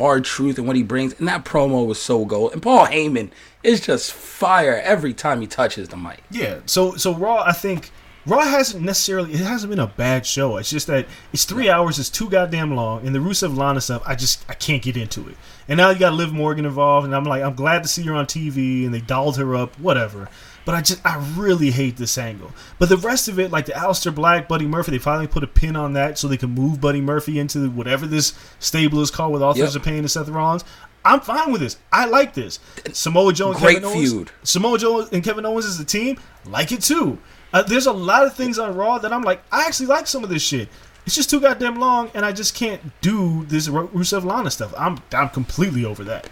R-Truth 0.03 0.59
and 0.59 0.67
what 0.67 0.77
he 0.77 0.83
brings, 0.83 1.19
and 1.19 1.29
that 1.29 1.45
promo 1.45 1.87
was 1.87 2.01
so 2.01 2.25
gold. 2.25 2.53
And 2.53 2.63
Paul 2.63 2.87
Heyman 2.87 3.31
is 3.63 3.81
just 3.81 4.13
fire 4.13 4.81
every 4.85 5.15
time 5.15 5.41
he 5.41 5.47
touches 5.47 5.89
the 5.89 5.97
mic. 5.97 6.23
Yeah. 6.31 6.61
So 6.67 6.97
so 6.97 7.15
Raw, 7.15 7.43
I 7.47 7.53
think 7.53 7.91
Raw 8.27 8.41
hasn't 8.41 8.85
necessarily 8.85 9.33
it 9.33 9.41
hasn't 9.41 9.71
been 9.71 9.79
a 9.79 9.87
bad 9.87 10.27
show. 10.27 10.57
It's 10.57 10.71
just 10.71 10.87
that 10.87 11.07
it's 11.33 11.45
three 11.45 11.69
hours, 11.69 11.99
it's 11.99 12.11
too 12.11 12.29
goddamn 12.29 12.75
long, 12.75 13.07
and 13.07 13.15
the 13.15 13.19
Rusev 13.19 13.57
Lana 13.57 13.81
stuff, 13.81 14.03
I 14.07 14.15
just 14.15 14.45
I 14.49 14.55
can't 14.55 14.83
get 14.83 14.97
into 14.97 15.29
it. 15.29 15.37
And 15.69 15.77
now 15.77 15.91
you 15.91 15.99
got 15.99 16.13
Liv 16.15 16.33
Morgan 16.33 16.65
involved, 16.65 17.05
and 17.05 17.15
I'm 17.15 17.25
like, 17.25 17.43
I'm 17.43 17.55
glad 17.55 17.83
to 17.83 17.89
see 17.89 18.03
her 18.03 18.15
on 18.15 18.27
TV, 18.27 18.85
and 18.85 18.93
they 18.93 19.01
dolled 19.01 19.37
her 19.39 19.55
up, 19.55 19.79
whatever. 19.79 20.29
But 20.65 20.75
I 20.77 20.81
just 20.81 21.05
I 21.05 21.17
really 21.37 21.71
hate 21.73 21.97
this 21.97 22.17
angle. 22.19 22.53
But 22.79 22.89
the 22.89 22.97
rest 22.97 23.27
of 23.29 23.39
it, 23.41 23.51
like 23.51 23.67
the 23.67 23.73
Aleister 23.73 24.15
Black, 24.15 24.47
Buddy 24.49 24.67
Murphy, 24.67 24.93
they 24.93 24.99
finally 24.99 25.27
put 25.27 25.43
a 25.43 25.49
pin 25.49 25.75
on 25.75 25.93
that 25.95 26.19
so 26.19 26.29
they 26.29 26.37
can 26.37 26.51
move 26.51 26.81
Buddy 26.81 27.01
Murphy 27.01 27.39
into 27.39 27.69
whatever 27.71 28.07
this 28.07 28.33
stable 28.61 29.01
is 29.01 29.11
called 29.11 29.33
with 29.33 29.43
Authors 29.43 29.75
Yep. 29.75 29.77
of 29.77 29.83
Pain 29.83 29.99
and 29.99 30.11
Seth 30.11 30.29
Rollins. 30.29 30.65
I'm 31.05 31.19
fine 31.21 31.51
with 31.51 31.61
this. 31.61 31.79
I 31.93 32.05
like 32.07 32.35
this. 32.35 32.61
Samoa 32.93 33.33
Joe 33.33 33.51
and 33.51 33.59
Great 33.61 33.75
Kevin 33.83 33.89
Owens. 33.89 34.13
feud. 34.13 34.31
Samoa 34.45 34.79
Joe 34.79 35.09
and 35.11 35.25
Kevin 35.25 35.45
Owens 35.45 35.67
as 35.67 35.81
a 35.81 35.85
team, 35.85 36.17
like 36.47 36.71
it 36.71 36.81
too. 36.83 37.19
Uh, 37.53 37.63
there's 37.63 37.87
a 37.87 37.93
lot 37.93 38.25
of 38.25 38.35
things 38.35 38.57
on 38.59 38.77
Raw 38.77 38.99
that 38.99 39.13
I'm 39.13 39.23
like, 39.23 39.43
I 39.51 39.65
actually 39.67 39.87
like 39.87 40.07
some 40.07 40.23
of 40.23 40.31
this 40.31 40.43
shit. 40.43 40.69
It's 41.05 41.17
just 41.17 41.29
too 41.29 41.41
goddamn 41.41 41.81
long, 41.81 42.13
and 42.15 42.25
I 42.25 42.31
just 42.31 42.55
can't 42.55 42.81
do 43.01 43.45
this 43.47 43.67
Rusev 43.67 44.23
Lana 44.23 44.53
stuff. 44.53 44.73
I'm 44.79 44.99
I'm 45.13 45.29
completely 45.31 45.85
over 45.85 46.05
that. 46.05 46.29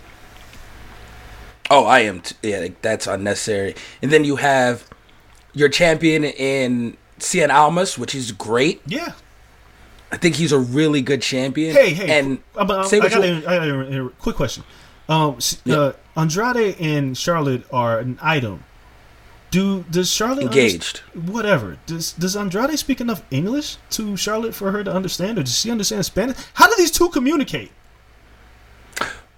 Oh, 1.71 1.85
I 1.85 2.01
am. 2.01 2.21
T- 2.21 2.35
yeah, 2.43 2.59
like, 2.59 2.83
that's 2.83 3.07
unnecessary. 3.07 3.75
And 4.03 4.11
then 4.11 4.25
you 4.25 4.37
have 4.37 4.89
your 5.55 5.69
champion 5.69 6.25
in 6.25 6.97
Cien 7.21 7.49
Almas, 7.55 7.97
which 7.97 8.15
is 8.15 8.33
great. 8.33 8.83
Yeah. 8.87 9.13
I 10.13 10.17
think 10.17 10.35
he's 10.35 10.51
a 10.51 10.59
really 10.59 11.01
good 11.03 11.23
champion. 11.23 11.75
Hey, 11.75 11.91
hey. 11.95 12.19
and 12.19 12.39
I'm, 12.57 12.69
I'm, 12.71 12.85
say 12.87 12.97
I 12.99 13.01
what 13.05 13.11
got 13.13 13.25
you- 13.93 14.07
a, 14.07 14.11
quick 14.21 14.35
question. 14.37 14.65
Um, 15.09 15.39
Yeah. 15.65 15.77
uh, 15.77 15.93
Andrade 16.17 16.77
and 16.81 17.17
Charlotte 17.17 17.65
are 17.73 17.99
an 18.01 18.19
item. 18.21 18.65
Do 19.51 19.85
does 19.91 20.09
Charlotte 20.11 20.45
Engaged. 20.45 20.99
whatever. 21.15 21.77
Does 21.87 22.13
does 22.13 22.37
Andrade 22.37 22.79
speak 22.79 23.01
enough 23.01 23.23
English 23.33 23.79
to 23.91 24.17
Charlotte 24.17 24.55
for 24.55 24.71
her 24.71 24.85
to 24.85 24.93
understand, 24.93 25.39
or 25.39 25.43
does 25.43 25.59
she 25.59 25.73
understand 25.73 26.07
Spanish? 26.07 26.37
How 26.55 26.69
do 26.69 26.75
these 26.77 26.93
two 26.93 27.09
communicate? 27.09 27.73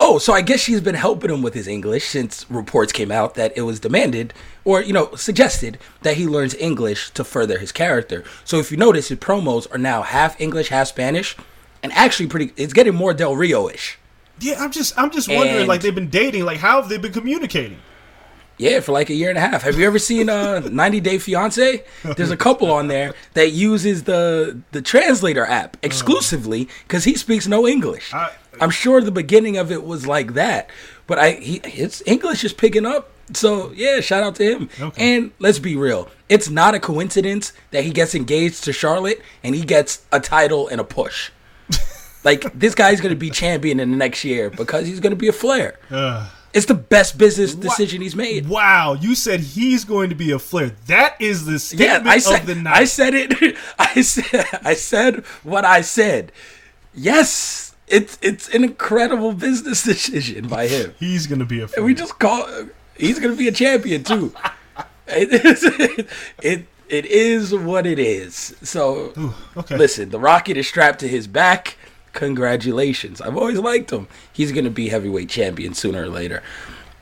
Oh, 0.04 0.18
so 0.18 0.32
I 0.32 0.40
guess 0.42 0.58
she's 0.58 0.80
been 0.80 0.96
helping 0.96 1.30
him 1.30 1.42
with 1.42 1.54
his 1.54 1.68
English 1.68 2.06
since 2.08 2.44
reports 2.50 2.92
came 2.92 3.12
out 3.12 3.34
that 3.36 3.52
it 3.56 3.62
was 3.62 3.78
demanded 3.78 4.34
or, 4.64 4.82
you 4.82 4.92
know, 4.92 5.14
suggested 5.14 5.78
that 6.02 6.16
he 6.16 6.26
learns 6.26 6.56
English 6.56 7.10
to 7.10 7.22
further 7.22 7.56
his 7.58 7.70
character. 7.70 8.24
So 8.44 8.58
if 8.58 8.72
you 8.72 8.76
notice, 8.76 9.08
his 9.08 9.18
promos 9.18 9.72
are 9.72 9.78
now 9.78 10.02
half 10.02 10.40
English, 10.40 10.68
half 10.70 10.88
Spanish, 10.88 11.36
and 11.84 11.92
actually 11.92 12.26
pretty, 12.26 12.52
it's 12.56 12.72
getting 12.72 12.96
more 12.96 13.14
Del 13.14 13.36
Rio 13.36 13.68
ish. 13.68 13.96
Yeah, 14.40 14.56
I'm 14.58 14.72
just 14.72 14.98
I'm 14.98 15.12
just 15.12 15.28
wondering. 15.28 15.58
And- 15.60 15.68
like 15.68 15.82
they've 15.82 15.94
been 15.94 16.10
dating. 16.10 16.44
Like 16.46 16.58
how 16.58 16.80
have 16.80 16.88
they 16.90 16.98
been 16.98 17.12
communicating? 17.12 17.78
Yeah, 18.58 18.80
for 18.80 18.90
like 18.92 19.08
a 19.08 19.14
year 19.14 19.28
and 19.28 19.38
a 19.38 19.40
half. 19.40 19.62
Have 19.62 19.78
you 19.78 19.86
ever 19.86 20.00
seen 20.00 20.28
uh 20.28 20.58
90 20.72 21.00
Day 21.00 21.18
Fiance? 21.18 21.84
There's 22.16 22.30
a 22.32 22.36
couple 22.36 22.72
on 22.72 22.88
there 22.88 23.14
that 23.34 23.50
uses 23.52 24.02
the 24.02 24.58
the 24.72 24.82
translator 24.82 25.44
app 25.46 25.76
exclusively 25.82 26.68
because 26.88 27.04
he 27.04 27.14
speaks 27.14 27.46
no 27.46 27.68
English. 27.68 28.12
I- 28.12 28.32
I'm 28.60 28.70
sure 28.70 29.00
the 29.00 29.10
beginning 29.10 29.56
of 29.56 29.72
it 29.72 29.84
was 29.84 30.06
like 30.06 30.34
that, 30.34 30.70
but 31.06 31.18
I 31.18 31.32
he 31.32 31.60
his 31.64 32.02
English 32.06 32.44
is 32.44 32.52
picking 32.52 32.86
up. 32.86 33.10
So 33.34 33.72
yeah, 33.72 34.00
shout 34.00 34.22
out 34.22 34.34
to 34.36 34.44
him. 34.44 34.68
Okay. 34.80 35.14
And 35.14 35.32
let's 35.38 35.58
be 35.58 35.76
real, 35.76 36.08
it's 36.28 36.50
not 36.50 36.74
a 36.74 36.80
coincidence 36.80 37.52
that 37.70 37.84
he 37.84 37.90
gets 37.90 38.14
engaged 38.14 38.64
to 38.64 38.72
Charlotte 38.72 39.22
and 39.42 39.54
he 39.54 39.62
gets 39.62 40.04
a 40.12 40.20
title 40.20 40.68
and 40.68 40.80
a 40.80 40.84
push. 40.84 41.30
like 42.24 42.52
this 42.58 42.74
guy's 42.74 43.00
gonna 43.00 43.14
be 43.14 43.30
champion 43.30 43.80
in 43.80 43.90
the 43.90 43.96
next 43.96 44.24
year 44.24 44.50
because 44.50 44.86
he's 44.86 45.00
gonna 45.00 45.16
be 45.16 45.28
a 45.28 45.32
Flair. 45.32 45.78
It's 46.52 46.66
the 46.66 46.74
best 46.74 47.16
business 47.16 47.54
decision 47.54 48.02
he's 48.02 48.14
made. 48.14 48.46
Wow, 48.46 48.92
you 48.92 49.14
said 49.14 49.40
he's 49.40 49.86
going 49.86 50.10
to 50.10 50.14
be 50.14 50.32
a 50.32 50.38
Flair. 50.38 50.72
That 50.86 51.16
is 51.18 51.46
the 51.46 51.58
statement 51.58 52.04
Yeah, 52.04 52.10
I 52.10 52.18
said 52.18 52.40
of 52.40 52.46
the 52.46 52.54
night. 52.56 52.76
I 52.76 52.84
said 52.84 53.14
it. 53.14 53.56
I 53.78 54.02
said 54.02 54.44
I 54.62 54.74
said 54.74 55.24
what 55.42 55.64
I 55.64 55.80
said. 55.80 56.30
Yes, 56.94 57.71
it's 57.92 58.18
it's 58.22 58.48
an 58.48 58.64
incredible 58.64 59.32
business 59.32 59.82
decision 59.84 60.48
by 60.48 60.66
him. 60.66 60.94
he's 60.98 61.26
going 61.28 61.38
to 61.38 61.44
be 61.44 61.60
a 61.60 61.68
Flair. 61.68 61.84
We 61.84 61.94
just 61.94 62.18
call 62.18 62.48
he's 62.96 63.18
gonna 63.18 63.36
be 63.36 63.48
a 63.48 63.52
champion 63.52 64.02
too. 64.02 64.34
it, 65.06 65.32
is, 65.44 66.08
it 66.42 66.66
it 66.88 67.06
is 67.06 67.54
what 67.54 67.86
it 67.86 67.98
is. 67.98 68.56
So 68.62 69.34
okay. 69.56 69.76
listen, 69.76 70.10
the 70.10 70.18
rocket 70.18 70.56
is 70.56 70.66
strapped 70.66 71.00
to 71.00 71.08
his 71.08 71.26
back. 71.26 71.76
Congratulations. 72.12 73.20
I've 73.20 73.36
always 73.36 73.58
liked 73.58 73.90
him. 73.90 74.08
He's 74.32 74.52
gonna 74.52 74.70
be 74.70 74.88
heavyweight 74.88 75.28
champion 75.28 75.74
sooner 75.74 76.02
or 76.02 76.08
later. 76.08 76.42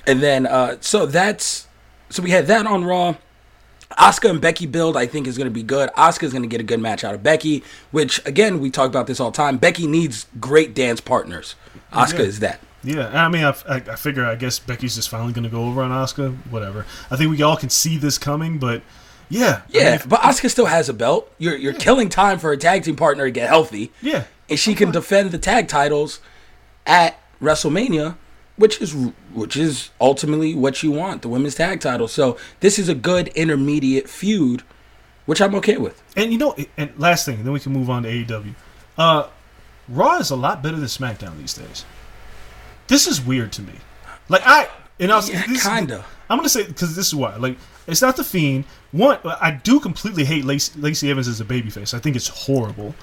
And 0.07 0.23
then 0.23 0.47
uh 0.47 0.77
so 0.81 1.07
that's 1.07 1.69
so 2.09 2.23
we 2.23 2.31
had 2.31 2.47
that 2.49 2.67
on 2.67 2.85
Raw. 2.85 3.17
Asuka 3.99 4.31
and 4.31 4.41
Becky 4.41 4.67
build, 4.67 4.97
I 4.97 5.07
think, 5.07 5.27
is 5.27 5.37
going 5.37 5.47
to 5.49 5.53
be 5.55 5.63
good. 5.63 5.91
Asuka's 5.97 6.33
going 6.33 6.43
to 6.43 6.49
get 6.49 6.61
a 6.61 6.65
good 6.65 6.81
match 6.81 7.03
out 7.05 7.15
of 7.15 7.23
Becky, 7.23 7.65
which, 7.91 8.25
again, 8.27 8.61
we 8.61 8.71
talk 8.71 8.89
about 8.89 9.07
this 9.07 9.19
all 9.21 9.31
the 9.31 9.37
time. 9.37 9.59
Becky 9.59 9.87
needs 9.87 10.27
great 10.39 10.75
dance 10.75 11.01
partners. 11.01 11.57
Asuka 11.93 12.21
Yeah. 12.21 12.25
is 12.25 12.39
that. 12.41 12.61
Yeah, 12.83 13.09
I 13.25 13.29
mean, 13.29 13.45
I, 13.45 13.51
I, 13.69 13.77
I 13.77 13.97
figure, 13.97 14.25
I 14.25 14.37
guess 14.37 14.59
Becky's 14.59 14.95
just 14.95 15.11
finally 15.11 15.33
going 15.35 15.45
to 15.45 15.51
go 15.51 15.65
over 15.65 15.83
on 15.83 15.91
Asuka. 15.91 16.35
Whatever. 16.51 16.87
I 17.11 17.17
think 17.17 17.31
we 17.31 17.43
all 17.43 17.57
can 17.57 17.69
see 17.69 17.99
this 17.99 18.17
coming, 18.17 18.59
but 18.59 18.81
yeah. 19.29 19.63
I 19.65 19.71
Yeah, 19.71 19.85
mean, 19.85 19.95
if- 19.95 20.09
but 20.09 20.21
Asuka 20.21 20.49
still 20.51 20.67
has 20.67 20.89
a 20.89 20.95
belt. 20.95 21.31
You're 21.37 21.57
you're 21.57 21.75
killing 21.75 22.09
time 22.09 22.39
for 22.39 22.53
a 22.53 22.57
tag 22.57 22.85
team 22.85 22.97
partner 22.97 23.25
to 23.27 23.31
get 23.31 23.49
healthy, 23.49 23.93
yeah. 24.01 24.25
and 24.49 24.59
she 24.59 24.75
can 24.75 24.91
defend 24.93 25.31
the 25.31 25.39
tag 25.39 25.69
titles 25.69 26.21
at 26.87 27.19
WrestleMania, 27.43 28.17
which 28.61 28.81
is 28.81 28.95
which 29.33 29.57
is 29.57 29.91
ultimately 30.01 30.55
what 30.55 30.83
you 30.83 30.91
want, 30.93 31.23
the 31.23 31.29
women's 31.29 31.55
tag 31.55 31.81
title. 31.81 32.07
So 32.07 32.37
this 32.61 32.79
is 32.79 32.89
a 32.91 32.95
good 32.95 33.29
intermediate 33.29 34.09
feud, 34.09 34.63
which 35.25 35.41
I'm 35.41 35.55
okay 35.57 35.79
with. 35.79 36.03
And 36.15 36.31
you 36.31 36.39
know, 36.39 36.55
and 36.77 36.93
last 36.99 37.25
thing, 37.25 37.43
then 37.43 37.53
we 37.53 37.61
can 37.61 37.73
move 37.73 37.89
on 37.89 38.03
to 38.03 38.09
AEW. 38.11 38.55
Uh, 38.99 39.29
Raw 39.89 40.19
is 40.19 40.31
a 40.31 40.37
lot 40.37 40.63
better 40.63 40.77
than 40.77 40.87
SmackDown 40.87 41.39
these 41.39 41.55
days. 41.55 41.87
This 42.87 43.07
is 43.07 43.21
weird 43.21 43.51
to 43.53 43.63
me. 43.63 43.73
Like 44.29 44.43
I, 44.45 44.69
and 44.99 45.11
I 45.11 45.21
Yeah, 45.25 45.47
this, 45.47 45.67
kinda. 45.67 46.05
I'm 46.29 46.37
gonna 46.37 46.51
say 46.51 46.67
because 46.67 46.95
this 46.95 47.07
is 47.07 47.15
why. 47.15 47.37
Like, 47.37 47.57
it's 47.87 48.03
not 48.03 48.17
the 48.17 48.25
Fiend. 48.25 48.67
One, 48.93 49.19
I 49.25 49.53
do 49.53 49.81
completely 49.81 50.25
hate 50.25 50.45
Lacey, 50.45 50.79
Lacey 50.79 51.11
Evans 51.11 51.29
as 51.29 51.41
a 51.41 51.45
babyface. 51.47 51.95
I 51.95 51.99
think 51.99 52.15
it's 52.15 52.29
horrible. 52.29 52.95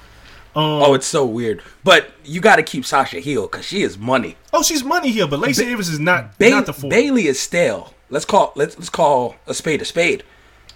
Oh, 0.56 0.90
um, 0.90 0.94
it's 0.94 1.06
so 1.06 1.24
weird. 1.24 1.62
But 1.84 2.10
you 2.24 2.40
got 2.40 2.56
to 2.56 2.62
keep 2.62 2.84
Sasha 2.84 3.20
heel 3.20 3.42
because 3.42 3.64
she 3.64 3.82
is 3.82 3.98
money. 3.98 4.36
Oh, 4.52 4.62
she's 4.62 4.82
money 4.82 5.10
here, 5.10 5.26
but 5.26 5.38
Lacey 5.40 5.66
Evans 5.70 5.88
is 5.88 6.00
not 6.00 6.38
Ba- 6.38 6.50
not 6.50 6.66
the. 6.66 6.88
Bayley 6.88 7.26
is 7.26 7.38
stale. 7.38 7.94
Let's 8.10 8.24
call 8.24 8.52
let's 8.56 8.76
let's 8.78 8.90
call 8.90 9.36
a 9.46 9.54
spade 9.54 9.82
a 9.82 9.84
spade. 9.84 10.24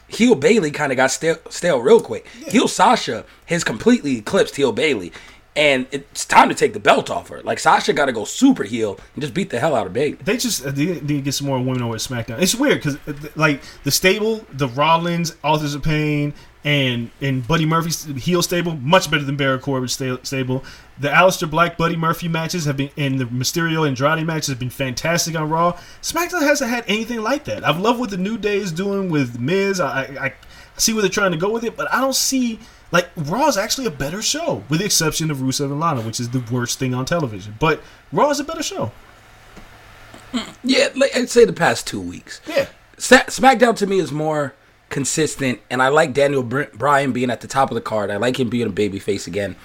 Heel 0.08 0.34
Bayley 0.34 0.70
kind 0.70 0.92
of 0.92 0.96
got 0.96 1.10
stale, 1.10 1.38
stale 1.48 1.80
real 1.80 2.00
quick. 2.00 2.26
Heel 2.48 2.68
Sasha 2.68 3.24
has 3.46 3.64
completely 3.64 4.18
eclipsed 4.18 4.56
Heel 4.56 4.72
Bayley, 4.72 5.10
and 5.54 5.86
it's 5.92 6.24
time 6.24 6.48
to 6.48 6.54
take 6.54 6.72
the 6.72 6.80
belt 6.80 7.10
off 7.10 7.28
her. 7.28 7.42
Like 7.42 7.58
Sasha 7.58 7.92
got 7.92 8.06
to 8.06 8.12
go 8.12 8.24
super 8.24 8.62
heel 8.64 8.98
and 9.14 9.22
just 9.22 9.34
beat 9.34 9.50
the 9.50 9.60
hell 9.60 9.74
out 9.74 9.86
of 9.86 9.92
Bayley. 9.92 10.14
They 10.14 10.36
just 10.36 10.64
uh, 10.64 10.70
they 10.70 10.86
need 10.86 11.08
to 11.08 11.20
get 11.20 11.32
some 11.34 11.46
more 11.46 11.58
women 11.58 11.82
over 11.82 11.94
at 11.94 12.00
SmackDown. 12.00 12.40
It's 12.40 12.54
weird 12.54 12.82
because 12.82 12.96
like 13.36 13.62
the 13.84 13.90
stable, 13.90 14.46
the 14.52 14.68
Rollins, 14.68 15.36
Authors 15.42 15.74
of 15.74 15.82
Pain, 15.82 16.32
and 16.64 17.10
and 17.20 17.46
Buddy 17.46 17.66
Murphy's 17.66 18.04
heel 18.04 18.40
stable 18.40 18.76
much 18.76 19.10
better 19.10 19.24
than 19.24 19.36
Baron 19.36 19.60
Corbin's 19.60 19.92
stable. 19.92 20.64
The 20.98 21.08
Aleister 21.08 21.50
Black 21.50 21.76
Buddy 21.76 21.96
Murphy 21.96 22.28
matches 22.28 22.64
have 22.64 22.78
been 22.78 22.90
and 22.96 23.18
the 23.18 23.26
Mysterio 23.26 23.86
Andrade 23.86 24.26
matches 24.26 24.48
have 24.48 24.58
been 24.58 24.70
fantastic 24.70 25.36
on 25.36 25.50
Raw. 25.50 25.78
SmackDown 26.00 26.42
hasn't 26.42 26.70
had 26.70 26.84
anything 26.86 27.20
like 27.20 27.44
that. 27.44 27.62
I've 27.62 27.78
loved 27.78 28.00
what 28.00 28.10
the 28.10 28.16
New 28.16 28.38
Day 28.38 28.56
is 28.56 28.72
doing 28.72 29.10
with 29.10 29.38
Miz. 29.38 29.80
I, 29.80 30.02
I, 30.02 30.24
I 30.26 30.32
see 30.78 30.94
where 30.94 31.02
they're 31.02 31.10
trying 31.10 31.32
to 31.32 31.38
go 31.38 31.50
with 31.50 31.64
it, 31.64 31.76
but 31.76 31.92
I 31.92 32.00
don't 32.00 32.14
see. 32.14 32.58
Like 32.92 33.08
Raw 33.16 33.48
is 33.48 33.56
actually 33.56 33.86
a 33.86 33.90
better 33.90 34.22
show, 34.22 34.62
with 34.68 34.80
the 34.80 34.84
exception 34.84 35.30
of 35.30 35.38
Rusev 35.38 35.64
and 35.64 35.80
Lana, 35.80 36.02
which 36.02 36.20
is 36.20 36.30
the 36.30 36.44
worst 36.52 36.78
thing 36.78 36.94
on 36.94 37.04
television. 37.04 37.56
But 37.58 37.80
Raw 38.12 38.30
is 38.30 38.38
a 38.38 38.44
better 38.44 38.62
show. 38.62 38.92
Mm, 40.32 40.54
yeah, 40.62 40.88
like 40.94 41.16
I'd 41.16 41.30
say 41.30 41.44
the 41.44 41.52
past 41.52 41.86
two 41.86 42.00
weeks. 42.00 42.40
Yeah. 42.46 42.68
SmackDown 42.98 43.74
to 43.76 43.86
me 43.86 43.98
is 43.98 44.12
more 44.12 44.54
consistent, 44.90 45.60
and 45.70 45.82
I 45.82 45.88
like 45.88 46.12
Daniel 46.12 46.42
Bryan 46.42 47.12
being 47.12 47.30
at 47.30 47.40
the 47.40 47.48
top 47.48 47.70
of 47.70 47.74
the 47.74 47.80
card. 47.80 48.10
I 48.10 48.16
like 48.18 48.38
him 48.38 48.48
being 48.48 48.68
a 48.68 48.72
babyface 48.72 49.26
again. 49.26 49.56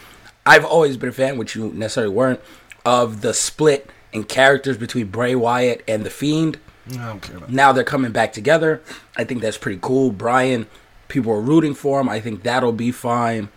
I've 0.45 0.65
always 0.65 0.97
been 0.97 1.09
a 1.09 1.13
fan, 1.13 1.37
which 1.37 1.55
you 1.55 1.71
necessarily 1.73 2.13
weren't, 2.13 2.39
of 2.85 3.21
the 3.21 3.33
split 3.33 3.91
in 4.13 4.23
characters 4.23 4.77
between 4.77 5.07
Bray 5.07 5.35
Wyatt 5.35 5.83
and 5.87 6.05
The 6.05 6.09
Fiend. 6.09 6.57
I 6.91 6.95
don't 6.95 7.21
care 7.21 7.37
about 7.37 7.51
Now 7.51 7.73
they're 7.73 7.83
coming 7.83 8.13
back 8.13 8.31
together. 8.31 8.81
I 9.17 9.25
think 9.25 9.41
that's 9.41 9.57
pretty 9.57 9.79
cool. 9.81 10.11
Bryan, 10.11 10.67
people 11.07 11.31
are 11.31 11.41
rooting 11.41 11.73
for 11.73 11.99
him. 11.99 12.09
I 12.09 12.19
think 12.19 12.43
that'll 12.43 12.71
be 12.71 12.91
fine. 12.91 13.49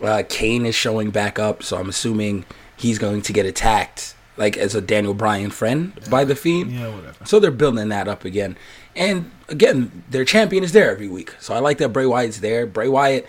Uh, 0.00 0.22
Kane 0.28 0.64
is 0.64 0.74
showing 0.74 1.10
back 1.10 1.38
up, 1.38 1.62
so 1.62 1.76
I'm 1.76 1.88
assuming 1.88 2.44
he's 2.76 2.98
going 2.98 3.22
to 3.22 3.32
get 3.32 3.46
attacked, 3.46 4.14
like 4.36 4.56
as 4.56 4.74
a 4.74 4.80
Daniel 4.80 5.14
Bryan 5.14 5.50
friend 5.50 5.92
by 6.08 6.24
The 6.24 6.36
Fiend. 6.36 6.70
Yeah, 6.72 6.94
whatever. 6.94 7.24
So 7.24 7.40
they're 7.40 7.50
building 7.50 7.88
that 7.88 8.06
up 8.06 8.24
again. 8.24 8.56
And 8.94 9.30
again, 9.48 10.04
their 10.08 10.24
champion 10.24 10.62
is 10.62 10.72
there 10.72 10.90
every 10.90 11.08
week. 11.08 11.34
So 11.40 11.54
I 11.54 11.58
like 11.58 11.78
that 11.78 11.90
Bray 11.90 12.06
Wyatt's 12.06 12.40
there. 12.40 12.66
Bray 12.66 12.88
Wyatt, 12.88 13.26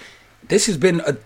this 0.48 0.68
has 0.68 0.78
been 0.78 1.02
a 1.02 1.18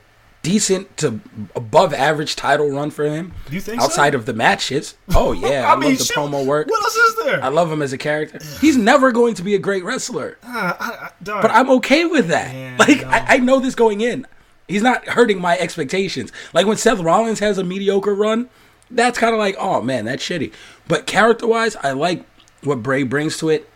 decent 0.43 0.95
to 0.97 1.21
above 1.55 1.93
average 1.93 2.35
title 2.35 2.69
run 2.69 2.91
for 2.91 3.05
him. 3.05 3.33
Do 3.47 3.55
you 3.55 3.61
think 3.61 3.81
so? 3.81 3.85
Outside 3.85 4.13
of 4.13 4.25
the 4.27 4.33
matches. 4.33 4.95
Oh 5.15 5.31
yeah, 5.31 5.65
I, 5.67 5.73
love 5.73 5.97
the 5.97 6.03
shoot, 6.03 6.15
promo 6.15 6.45
work. 6.45 6.67
What 6.67 6.83
else 6.83 6.95
is 6.95 7.25
there? 7.25 7.43
I 7.43 7.47
love 7.47 7.71
him 7.71 7.81
as 7.81 7.93
a 7.93 7.97
character. 7.97 8.39
He's 8.61 8.77
never 8.77 9.11
going 9.11 9.33
to 9.35 9.43
be 9.43 9.55
a 9.55 9.59
great 9.59 9.83
wrestler. 9.83 10.37
Ah, 10.43 10.77
I, 10.79 11.05
I. 11.07 11.41
But 11.41 11.49
I'm 11.49 11.69
okay 11.71 12.05
with 12.05 12.27
that. 12.27 12.53
Yeah, 12.53 12.75
like. 12.77 13.03
I, 13.03 13.35
I 13.35 13.37
know 13.37 13.59
this 13.59 13.73
going 13.73 14.01
in. 14.01 14.27
He's 14.67 14.83
not 14.83 15.07
hurting 15.07 15.41
my 15.41 15.57
expectations. 15.57 16.31
Like 16.53 16.67
when 16.67 16.77
Seth 16.77 16.99
Rollins 16.99 17.39
has 17.39 17.57
a 17.57 17.63
mediocre 17.63 18.13
run, 18.13 18.49
that's 18.91 19.17
kind 19.17 19.33
of 19.33 19.39
like, 19.39 19.55
oh 19.57 19.81
man, 19.81 20.05
that's 20.05 20.23
shitty. 20.23 20.53
But 20.87 21.07
character 21.07 21.47
wise, 21.47 21.75
I 21.77 21.91
like 21.91 22.25
what 22.63 22.83
Bray 22.83 23.03
brings 23.03 23.37
to 23.39 23.49
it. 23.49 23.69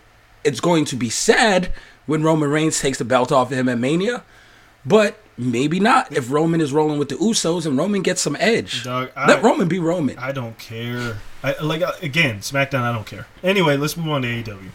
It's 0.44 0.60
going 0.60 0.86
to 0.86 0.96
be 0.96 1.10
sad 1.10 1.74
when 2.06 2.24
Roman 2.24 2.50
Reigns 2.50 2.80
takes 2.80 3.00
the 3.00 3.06
belt 3.06 3.32
off 3.32 3.52
of 3.52 3.58
him 3.58 3.68
at 3.68 3.78
Mania, 3.78 4.24
but 4.86 5.20
maybe 5.38 5.80
not 5.80 6.12
if 6.12 6.32
Roman 6.32 6.62
is 6.62 6.74
rolling 6.74 7.00
with 7.00 7.10
the 7.10 7.16
Usos 7.16 7.66
and 7.66 7.78
Roman 7.78 8.02
gets 8.02 8.22
some 8.22 8.36
edge. 8.40 8.84
Dog, 8.84 9.12
Let 9.16 9.44
Roman 9.44 9.68
be 9.68 9.80
Roman. 9.80 10.18
I 10.18 10.32
don't 10.32 10.58
care. 10.58 11.18
I, 11.44 11.56
like 11.62 11.82
uh, 11.82 11.94
again, 12.02 12.40
SmackDown. 12.40 12.82
I 12.82 12.92
don't 12.92 13.06
care. 13.06 13.28
Anyway, 13.44 13.78
let's 13.78 13.96
move 13.96 14.10
on 14.10 14.24
to 14.24 14.28
AEW. 14.28 14.70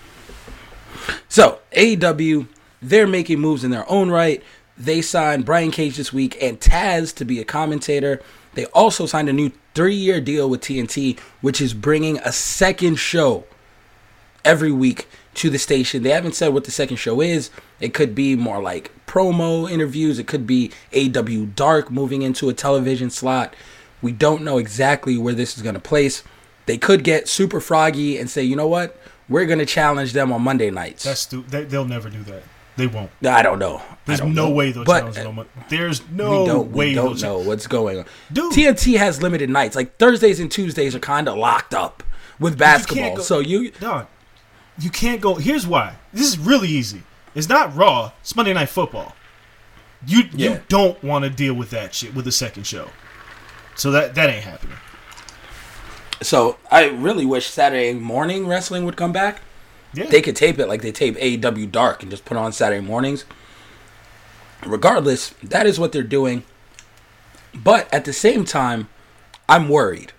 So 1.29 1.61
AEW, 1.73 2.47
they're 2.81 3.07
making 3.07 3.41
moves 3.41 3.65
in 3.65 3.71
their 3.71 3.89
own 3.91 4.11
right. 4.11 4.43
They 4.79 5.03
signed 5.03 5.45
Brian 5.45 5.71
Cage 5.71 5.97
this 5.97 6.13
week 6.13 6.37
and 6.43 6.59
Taz 6.61 7.15
to 7.17 7.25
be 7.25 7.41
a 7.41 7.45
commentator. 7.45 8.23
They 8.55 8.67
also 8.67 9.07
signed 9.07 9.29
a 9.29 9.33
new 9.33 9.53
three-year 9.75 10.21
deal 10.21 10.49
with 10.49 10.61
TNT, 10.61 11.19
which 11.41 11.61
is 11.61 11.75
bringing 11.75 12.19
a 12.19 12.33
second 12.33 12.97
show 12.97 13.45
every 14.45 14.73
week 14.73 15.09
to 15.35 15.51
the 15.51 15.59
station. 15.59 16.03
They 16.03 16.11
haven't 16.11 16.35
said 16.35 16.53
what 16.53 16.65
the 16.65 16.71
second 16.71 16.97
show 16.97 17.21
is. 17.21 17.51
It 17.81 17.95
could 17.95 18.15
be 18.15 18.37
more 18.37 18.61
like 18.61 18.91
promo 19.13 19.71
interviews. 19.71 20.19
It 20.19 20.27
could 20.27 20.47
be 20.47 20.71
AEW 20.93 21.55
Dark 21.55 21.91
moving 21.91 22.23
into 22.23 22.49
a 22.49 22.55
television 22.55 23.11
slot. 23.11 23.55
We 24.01 24.11
don't 24.13 24.43
know 24.43 24.59
exactly 24.59 25.19
where 25.19 25.35
this 25.35 25.57
is 25.57 25.63
going 25.63 25.75
to 25.75 25.81
place. 25.81 26.23
They 26.67 26.79
could 26.79 27.05
get 27.05 27.29
super 27.29 27.61
froggy 27.61 28.17
and 28.19 28.31
say, 28.31 28.43
you 28.43 28.57
know 28.57 28.67
what? 28.69 28.97
We're 29.29 29.47
going 29.47 29.59
to 29.59 29.67
challenge 29.67 30.13
them 30.15 30.33
on 30.33 30.43
Monday 30.43 30.71
nights. 30.71 31.05
That's 31.05 31.21
stu- 31.21 31.45
they, 31.49 31.65
they'll 31.65 31.85
never 31.85 32.09
do 32.09 32.23
that. 32.25 32.43
They 32.77 32.87
won't. 32.87 33.11
I 33.23 33.43
don't 33.43 33.59
know. 33.59 33.83
There's 34.07 34.21
don't 34.21 34.35
no 34.35 34.49
know. 34.49 34.55
way 34.55 34.73
they'll 34.73 34.85
But, 34.85 35.01
challenge 35.01 35.19
uh, 35.19 35.23
them. 35.25 35.35
no 35.35 35.39
one. 35.43 35.49
There's 35.69 36.09
no 36.11 36.41
we 36.41 36.47
don't, 36.47 36.73
way 36.73 36.89
we 36.89 36.95
don't 36.95 37.21
know 37.21 37.39
what's 37.39 37.67
going 37.67 37.99
on. 37.99 38.05
Dude. 38.33 38.53
TNT 38.53 38.97
has 38.97 39.21
limited 39.21 39.51
nights. 39.51 39.77
Like 39.77 39.99
Thursdays 39.99 40.41
and 40.41 40.51
Tuesdays 40.51 40.95
are 40.95 40.99
kind 41.01 41.29
of 41.29 41.37
locked 41.37 41.75
up 41.75 42.03
with 42.41 42.57
basketball. 42.57 43.17
go- 43.17 43.23
so 43.23 43.41
you 43.41 43.71
Dog, 43.73 44.07
you 44.79 44.89
can't 44.89 45.21
go. 45.21 45.35
Here's 45.35 45.67
why. 45.67 45.97
This 46.15 46.27
is 46.29 46.39
really 46.39 46.69
easy. 46.69 47.03
It's 47.35 47.49
not 47.49 47.75
Raw. 47.75 48.13
It's 48.21 48.35
Monday 48.37 48.53
Night 48.53 48.69
Football. 48.69 49.15
You 50.07 50.25
Yeah. 50.33 50.51
you 50.51 50.61
don't 50.69 51.03
want 51.03 51.25
to 51.25 51.31
deal 51.31 51.55
with 51.55 51.71
that 51.71 51.95
shit 51.95 52.15
with 52.15 52.25
the 52.25 52.33
second 52.33 52.67
show. 52.67 52.91
So 53.77 53.91
that 53.93 54.15
that 54.15 54.29
ain't 54.29 54.45
happening. 54.45 54.77
So 56.21 56.59
I 56.71 56.87
really 56.87 57.27
wish 57.27 57.49
Saturday 57.49 57.95
morning 57.95 58.47
wrestling 58.47 58.85
would 58.85 58.97
come 58.97 59.13
back. 59.13 59.41
Yeah. 59.95 60.07
They 60.07 60.23
could 60.23 60.37
tape 60.37 60.59
it 60.59 60.67
like 60.69 60.83
they 60.83 60.93
tape 60.93 61.17
AEW 61.17 61.67
Dark 61.71 62.03
and 62.03 62.11
just 62.11 62.25
put 62.25 62.37
on 62.37 62.53
Saturday 62.53 62.81
mornings. 62.85 63.25
Regardless, 64.65 65.31
that 65.43 65.67
is 65.67 65.79
what 65.79 65.93
they're 65.93 66.03
doing. 66.03 66.45
But 67.55 67.93
at 67.93 68.05
the 68.05 68.13
same 68.13 68.45
time, 68.45 68.89
I'm 69.49 69.69
worried. 69.69 70.13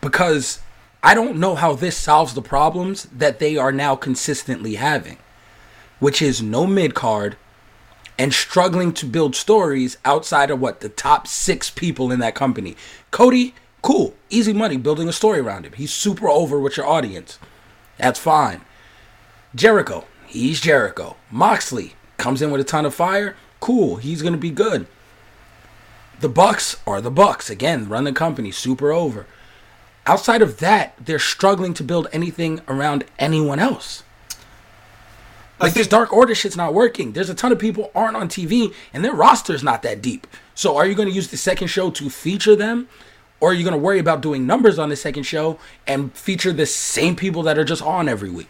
Because 0.00 0.60
I 1.02 1.14
don't 1.14 1.36
know 1.38 1.54
how 1.56 1.74
this 1.74 1.96
solves 1.96 2.34
the 2.34 2.42
problems 2.42 3.04
that 3.12 3.38
they 3.38 3.56
are 3.56 3.72
now 3.72 3.96
consistently 3.96 4.76
having, 4.76 5.18
which 5.98 6.22
is 6.22 6.42
no 6.42 6.66
mid 6.66 6.94
card 6.94 7.36
and 8.18 8.34
struggling 8.34 8.92
to 8.92 9.06
build 9.06 9.36
stories 9.36 9.96
outside 10.04 10.50
of 10.50 10.60
what 10.60 10.80
the 10.80 10.88
top 10.88 11.26
six 11.26 11.70
people 11.70 12.10
in 12.10 12.18
that 12.20 12.34
company. 12.34 12.76
Cody, 13.10 13.54
Cool, 13.82 14.14
easy 14.28 14.52
money 14.52 14.76
building 14.76 15.08
a 15.08 15.12
story 15.12 15.38
around 15.38 15.64
him. 15.64 15.72
He's 15.72 15.92
super 15.92 16.28
over 16.28 16.58
with 16.58 16.76
your 16.76 16.86
audience. 16.86 17.38
That's 17.96 18.18
fine. 18.18 18.62
Jericho, 19.54 20.04
he's 20.26 20.60
Jericho. 20.60 21.16
Moxley 21.30 21.94
comes 22.16 22.42
in 22.42 22.50
with 22.50 22.60
a 22.60 22.64
ton 22.64 22.84
of 22.84 22.94
fire. 22.94 23.36
Cool, 23.60 23.96
he's 23.96 24.22
gonna 24.22 24.36
be 24.36 24.50
good. 24.50 24.86
The 26.20 26.28
Bucks 26.28 26.76
are 26.86 27.00
the 27.00 27.10
Bucks 27.10 27.48
again. 27.48 27.88
Run 27.88 28.04
the 28.04 28.12
company, 28.12 28.50
super 28.50 28.92
over. 28.92 29.26
Outside 30.06 30.42
of 30.42 30.58
that, 30.58 30.94
they're 30.98 31.18
struggling 31.18 31.74
to 31.74 31.84
build 31.84 32.08
anything 32.12 32.60
around 32.66 33.04
anyone 33.18 33.60
else. 33.60 34.02
Like 35.60 35.74
this 35.74 35.88
Dark 35.88 36.12
Order 36.12 36.36
shit's 36.36 36.56
not 36.56 36.72
working. 36.72 37.12
There's 37.12 37.30
a 37.30 37.34
ton 37.34 37.50
of 37.50 37.58
people 37.58 37.90
aren't 37.94 38.16
on 38.16 38.28
TV, 38.28 38.72
and 38.92 39.04
their 39.04 39.14
roster's 39.14 39.64
not 39.64 39.82
that 39.82 40.00
deep. 40.00 40.26
So 40.54 40.76
are 40.76 40.86
you 40.86 40.94
going 40.94 41.08
to 41.08 41.14
use 41.14 41.28
the 41.28 41.36
second 41.36 41.66
show 41.66 41.90
to 41.90 42.08
feature 42.08 42.54
them, 42.54 42.88
or 43.40 43.50
are 43.50 43.54
you 43.54 43.64
going 43.64 43.72
to 43.72 43.78
worry 43.78 43.98
about 43.98 44.20
doing 44.20 44.46
numbers 44.46 44.78
on 44.78 44.88
the 44.88 44.96
second 44.96 45.24
show 45.24 45.58
and 45.86 46.12
feature 46.14 46.52
the 46.52 46.66
same 46.66 47.16
people 47.16 47.42
that 47.42 47.58
are 47.58 47.64
just 47.64 47.82
on 47.82 48.08
every 48.08 48.30
week? 48.30 48.48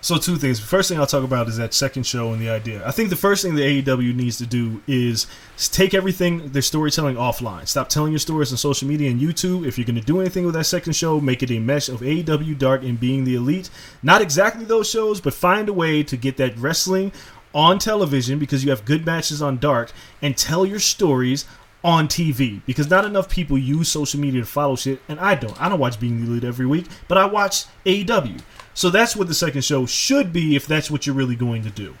So 0.00 0.16
two 0.16 0.36
things. 0.36 0.60
First 0.60 0.88
thing 0.88 0.98
I'll 0.98 1.08
talk 1.08 1.24
about 1.24 1.48
is 1.48 1.56
that 1.56 1.74
second 1.74 2.04
show 2.04 2.32
and 2.32 2.40
the 2.40 2.48
idea. 2.48 2.86
I 2.86 2.92
think 2.92 3.10
the 3.10 3.16
first 3.16 3.42
thing 3.42 3.56
the 3.56 3.82
AEW 3.82 4.14
needs 4.14 4.38
to 4.38 4.46
do 4.46 4.80
is 4.86 5.26
take 5.72 5.92
everything 5.92 6.50
their 6.50 6.62
storytelling 6.62 7.16
offline. 7.16 7.66
Stop 7.66 7.88
telling 7.88 8.12
your 8.12 8.20
stories 8.20 8.52
on 8.52 8.58
social 8.58 8.86
media 8.86 9.10
and 9.10 9.20
YouTube. 9.20 9.66
If 9.66 9.76
you're 9.76 9.84
going 9.86 9.98
to 9.98 10.06
do 10.06 10.20
anything 10.20 10.44
with 10.44 10.54
that 10.54 10.64
second 10.64 10.92
show, 10.92 11.20
make 11.20 11.42
it 11.42 11.50
a 11.50 11.58
mesh 11.58 11.88
of 11.88 12.00
AEW 12.00 12.56
Dark 12.58 12.84
and 12.84 12.98
Being 12.98 13.24
the 13.24 13.34
Elite. 13.34 13.70
Not 14.00 14.22
exactly 14.22 14.64
those 14.64 14.88
shows, 14.88 15.20
but 15.20 15.34
find 15.34 15.68
a 15.68 15.72
way 15.72 16.04
to 16.04 16.16
get 16.16 16.36
that 16.36 16.56
wrestling 16.56 17.10
on 17.52 17.80
television 17.80 18.38
because 18.38 18.62
you 18.62 18.70
have 18.70 18.84
good 18.84 19.04
matches 19.04 19.42
on 19.42 19.58
Dark 19.58 19.90
and 20.22 20.36
tell 20.36 20.64
your 20.64 20.78
stories 20.78 21.44
on 21.84 22.08
TV 22.08 22.60
because 22.66 22.90
not 22.90 23.04
enough 23.04 23.28
people 23.28 23.56
use 23.56 23.88
social 23.88 24.18
media 24.20 24.40
to 24.40 24.46
follow 24.46 24.76
shit, 24.76 25.00
and 25.08 25.18
I 25.20 25.34
don't. 25.34 25.60
I 25.60 25.68
don't 25.68 25.78
watch 25.78 26.00
Being 26.00 26.20
the 26.20 26.30
Elite 26.30 26.44
every 26.44 26.66
week, 26.66 26.86
but 27.06 27.18
I 27.18 27.24
watch 27.26 27.64
AEW. 27.86 28.40
So 28.74 28.90
that's 28.90 29.16
what 29.16 29.28
the 29.28 29.34
second 29.34 29.62
show 29.64 29.86
should 29.86 30.32
be 30.32 30.56
if 30.56 30.66
that's 30.66 30.90
what 30.90 31.06
you're 31.06 31.14
really 31.16 31.36
going 31.36 31.62
to 31.62 31.70
do. 31.70 31.94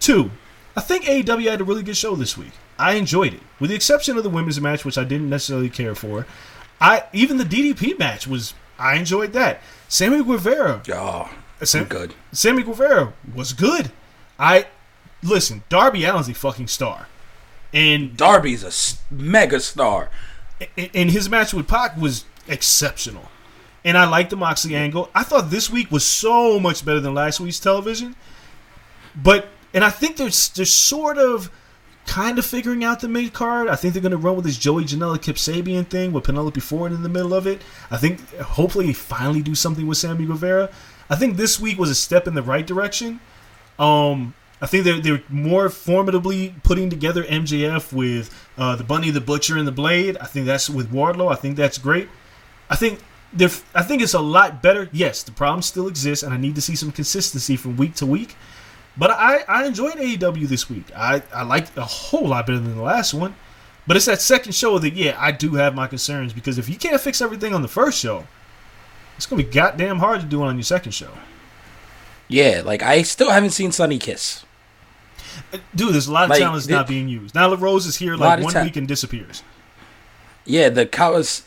Two, 0.00 0.30
I 0.76 0.80
think 0.80 1.04
AEW 1.04 1.50
had 1.50 1.60
a 1.60 1.64
really 1.64 1.82
good 1.82 1.96
show 1.96 2.14
this 2.16 2.36
week. 2.36 2.52
I 2.78 2.94
enjoyed 2.94 3.34
it, 3.34 3.40
with 3.58 3.70
the 3.70 3.76
exception 3.76 4.16
of 4.16 4.22
the 4.24 4.30
women's 4.30 4.60
match, 4.60 4.84
which 4.84 4.98
I 4.98 5.04
didn't 5.04 5.30
necessarily 5.30 5.70
care 5.70 5.94
for. 5.94 6.26
I 6.80 7.04
even 7.12 7.38
the 7.38 7.44
DDP 7.44 7.98
match 7.98 8.26
was 8.26 8.54
I 8.78 8.96
enjoyed 8.96 9.32
that. 9.32 9.60
Sammy 9.88 10.22
Guevara, 10.22 10.82
Oh, 10.92 11.30
Sam, 11.62 11.84
good. 11.84 12.14
Sammy 12.32 12.62
Guevara 12.62 13.14
was 13.34 13.52
good. 13.54 13.90
I 14.38 14.66
listen. 15.22 15.62
Darby 15.70 16.04
Allin's 16.04 16.28
a 16.28 16.34
fucking 16.34 16.66
star, 16.68 17.08
and 17.76 18.16
Darby's 18.16 18.64
a 18.64 19.14
mega 19.14 19.60
star. 19.60 20.08
and- 20.78 21.10
his 21.10 21.28
match 21.28 21.52
with 21.52 21.68
Pac 21.68 21.98
was 21.98 22.24
exceptional. 22.48 23.30
And 23.84 23.98
I 23.98 24.06
liked 24.06 24.30
the 24.30 24.36
Moxley 24.36 24.74
angle. 24.74 25.10
I 25.14 25.22
thought 25.22 25.50
this 25.50 25.68
week 25.70 25.92
was 25.92 26.04
so 26.04 26.58
much 26.58 26.84
better 26.84 26.98
than 26.98 27.12
last 27.14 27.38
week's 27.38 27.60
television. 27.60 28.16
But 29.14 29.48
and 29.74 29.84
I 29.84 29.90
think 29.90 30.16
they're 30.16 30.30
they're 30.54 30.64
sort 30.64 31.18
of 31.18 31.50
kind 32.06 32.38
of 32.38 32.46
figuring 32.46 32.82
out 32.82 33.00
the 33.00 33.08
mid 33.08 33.32
card. 33.34 33.68
I 33.68 33.76
think 33.76 33.92
they're 33.92 34.02
going 34.02 34.10
to 34.12 34.16
run 34.16 34.36
with 34.36 34.46
this 34.46 34.56
Joey 34.56 34.84
Janela 34.84 35.20
Kip 35.20 35.36
Sabian 35.36 35.86
thing 35.86 36.12
with 36.12 36.24
Penelope 36.24 36.60
Ford 36.60 36.92
in 36.92 37.02
the 37.02 37.08
middle 37.08 37.34
of 37.34 37.46
it. 37.46 37.60
I 37.90 37.96
think 37.98 38.34
hopefully 38.38 38.92
finally 38.92 39.42
do 39.42 39.54
something 39.54 39.86
with 39.86 39.98
Sammy 39.98 40.24
Guevara. 40.24 40.70
I 41.10 41.16
think 41.16 41.36
this 41.36 41.60
week 41.60 41.78
was 41.78 41.90
a 41.90 41.94
step 41.94 42.26
in 42.26 42.34
the 42.34 42.42
right 42.42 42.66
direction. 42.66 43.20
Um, 43.78 44.34
I 44.60 44.66
think 44.66 44.84
they're 44.84 45.00
they're 45.00 45.22
more 45.28 45.68
formidably 45.68 46.54
putting 46.62 46.88
together 46.88 47.24
MJF 47.24 47.92
with 47.92 48.34
uh, 48.56 48.76
the 48.76 48.84
Bunny, 48.84 49.10
the 49.10 49.20
Butcher, 49.20 49.58
and 49.58 49.66
the 49.68 49.72
Blade. 49.72 50.16
I 50.18 50.26
think 50.26 50.46
that's 50.46 50.70
with 50.70 50.90
Wardlow. 50.90 51.30
I 51.30 51.36
think 51.36 51.56
that's 51.56 51.78
great. 51.78 52.08
I 52.70 52.76
think 52.76 53.00
they're, 53.32 53.50
I 53.74 53.82
think 53.82 54.02
it's 54.02 54.14
a 54.14 54.20
lot 54.20 54.62
better. 54.62 54.88
Yes, 54.92 55.22
the 55.22 55.32
problem 55.32 55.62
still 55.62 55.88
exists, 55.88 56.22
and 56.22 56.32
I 56.32 56.38
need 56.38 56.54
to 56.54 56.62
see 56.62 56.74
some 56.74 56.90
consistency 56.90 57.56
from 57.56 57.76
week 57.76 57.94
to 57.96 58.06
week. 58.06 58.36
But 58.96 59.10
I, 59.10 59.44
I 59.46 59.66
enjoyed 59.66 59.94
AEW 59.94 60.48
this 60.48 60.70
week. 60.70 60.86
I, 60.96 61.22
I 61.34 61.42
liked 61.42 61.70
it 61.70 61.78
a 61.78 61.84
whole 61.84 62.28
lot 62.28 62.46
better 62.46 62.58
than 62.58 62.74
the 62.74 62.82
last 62.82 63.12
one. 63.12 63.34
But 63.86 63.96
it's 63.96 64.06
that 64.06 64.20
second 64.20 64.52
show 64.52 64.78
that 64.78 64.94
yeah, 64.94 65.16
I 65.18 65.32
do 65.32 65.54
have 65.54 65.74
my 65.74 65.86
concerns 65.86 66.32
because 66.32 66.58
if 66.58 66.68
you 66.68 66.76
can't 66.76 67.00
fix 67.00 67.20
everything 67.20 67.54
on 67.54 67.62
the 67.62 67.68
first 67.68 67.98
show, 67.98 68.26
it's 69.16 69.26
gonna 69.26 69.42
be 69.42 69.48
goddamn 69.48 69.98
hard 69.98 70.20
to 70.20 70.26
do 70.26 70.42
it 70.42 70.46
on 70.46 70.56
your 70.56 70.64
second 70.64 70.92
show. 70.92 71.10
Yeah, 72.28 72.62
like 72.64 72.82
I 72.82 73.02
still 73.02 73.30
haven't 73.30 73.50
seen 73.50 73.72
Sunny 73.72 73.98
Kiss. 73.98 74.44
Dude, 75.74 75.94
there's 75.94 76.06
a 76.08 76.12
lot 76.12 76.24
of 76.24 76.30
Like, 76.30 76.40
talent 76.40 76.56
that's 76.62 76.68
not 76.68 76.88
being 76.88 77.08
used. 77.08 77.34
Nyla 77.34 77.60
Rose 77.60 77.86
is 77.86 77.96
here 77.96 78.16
like 78.16 78.42
one 78.42 78.52
ta- 78.52 78.62
week 78.62 78.76
and 78.76 78.88
disappears. 78.88 79.42
Yeah, 80.44 80.68
the 80.70 80.86
Kawas 80.86 81.42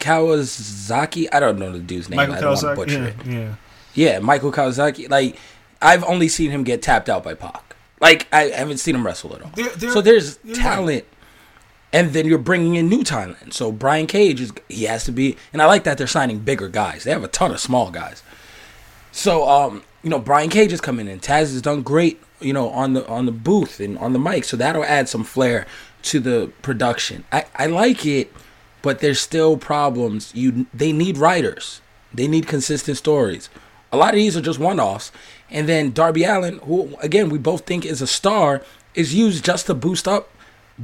Kawasaki. 0.00 1.28
I 1.32 1.40
don't 1.40 1.58
know 1.58 1.72
the 1.72 1.78
dude's 1.78 2.08
name. 2.08 2.16
Michael 2.16 2.34
I 2.34 2.40
don't 2.40 2.50
want 2.50 2.60
to 2.60 2.74
butcher 2.74 2.98
Yeah, 2.98 3.04
it. 3.06 3.26
yeah. 3.26 3.54
Yeah, 3.94 4.18
Michael 4.20 4.52
Kawasaki. 4.52 5.10
Like 5.10 5.36
I've 5.82 6.04
only 6.04 6.28
seen 6.28 6.50
him 6.50 6.64
get 6.64 6.82
tapped 6.82 7.08
out 7.08 7.24
by 7.24 7.34
Pac. 7.34 7.76
Like 8.00 8.26
I 8.32 8.44
haven't 8.44 8.78
seen 8.78 8.94
him 8.94 9.04
wrestle 9.04 9.34
at 9.34 9.42
all. 9.42 9.50
There- 9.54 9.68
there- 9.70 9.90
so 9.90 10.00
there's 10.00 10.36
talent, 10.54 11.04
and 11.92 12.12
then 12.12 12.26
you're 12.26 12.38
bringing 12.38 12.76
in 12.76 12.88
new 12.88 13.02
talent. 13.02 13.52
So 13.54 13.72
Brian 13.72 14.06
Cage 14.06 14.40
is 14.40 14.52
he 14.68 14.84
has 14.84 15.04
to 15.04 15.12
be, 15.12 15.36
and 15.52 15.60
I 15.60 15.66
like 15.66 15.84
that 15.84 15.98
they're 15.98 16.06
signing 16.06 16.38
bigger 16.38 16.68
guys. 16.68 17.04
They 17.04 17.10
have 17.10 17.24
a 17.24 17.28
ton 17.28 17.50
of 17.50 17.60
small 17.60 17.90
guys. 17.90 18.22
So 19.10 19.48
um, 19.48 19.82
you 20.02 20.10
know, 20.10 20.18
Brian 20.18 20.50
Cage 20.50 20.72
is 20.72 20.80
coming 20.80 21.08
in. 21.08 21.20
Taz 21.20 21.52
has 21.52 21.62
done 21.62 21.82
great, 21.82 22.22
you 22.40 22.52
know, 22.52 22.70
on 22.70 22.92
the 22.92 23.06
on 23.08 23.26
the 23.26 23.32
booth 23.32 23.80
and 23.80 23.98
on 23.98 24.12
the 24.12 24.18
mic. 24.18 24.44
So 24.44 24.56
that'll 24.56 24.84
add 24.84 25.08
some 25.08 25.24
flair 25.24 25.66
to 26.02 26.20
the 26.20 26.52
production. 26.62 27.24
I 27.32 27.46
I 27.54 27.66
like 27.66 28.06
it, 28.06 28.32
but 28.82 29.00
there's 29.00 29.20
still 29.20 29.56
problems. 29.56 30.32
You 30.34 30.66
they 30.72 30.92
need 30.92 31.18
writers. 31.18 31.80
They 32.12 32.28
need 32.28 32.46
consistent 32.46 32.96
stories. 32.96 33.50
A 33.92 33.96
lot 33.96 34.10
of 34.10 34.16
these 34.16 34.36
are 34.36 34.40
just 34.40 34.58
one-offs. 34.58 35.12
And 35.50 35.68
then 35.68 35.92
Darby 35.92 36.24
Allin, 36.24 36.58
who 36.58 36.96
again 37.02 37.28
we 37.28 37.38
both 37.38 37.66
think 37.66 37.84
is 37.84 38.00
a 38.00 38.06
star, 38.06 38.62
is 38.94 39.14
used 39.14 39.44
just 39.44 39.66
to 39.66 39.74
boost 39.74 40.06
up 40.06 40.30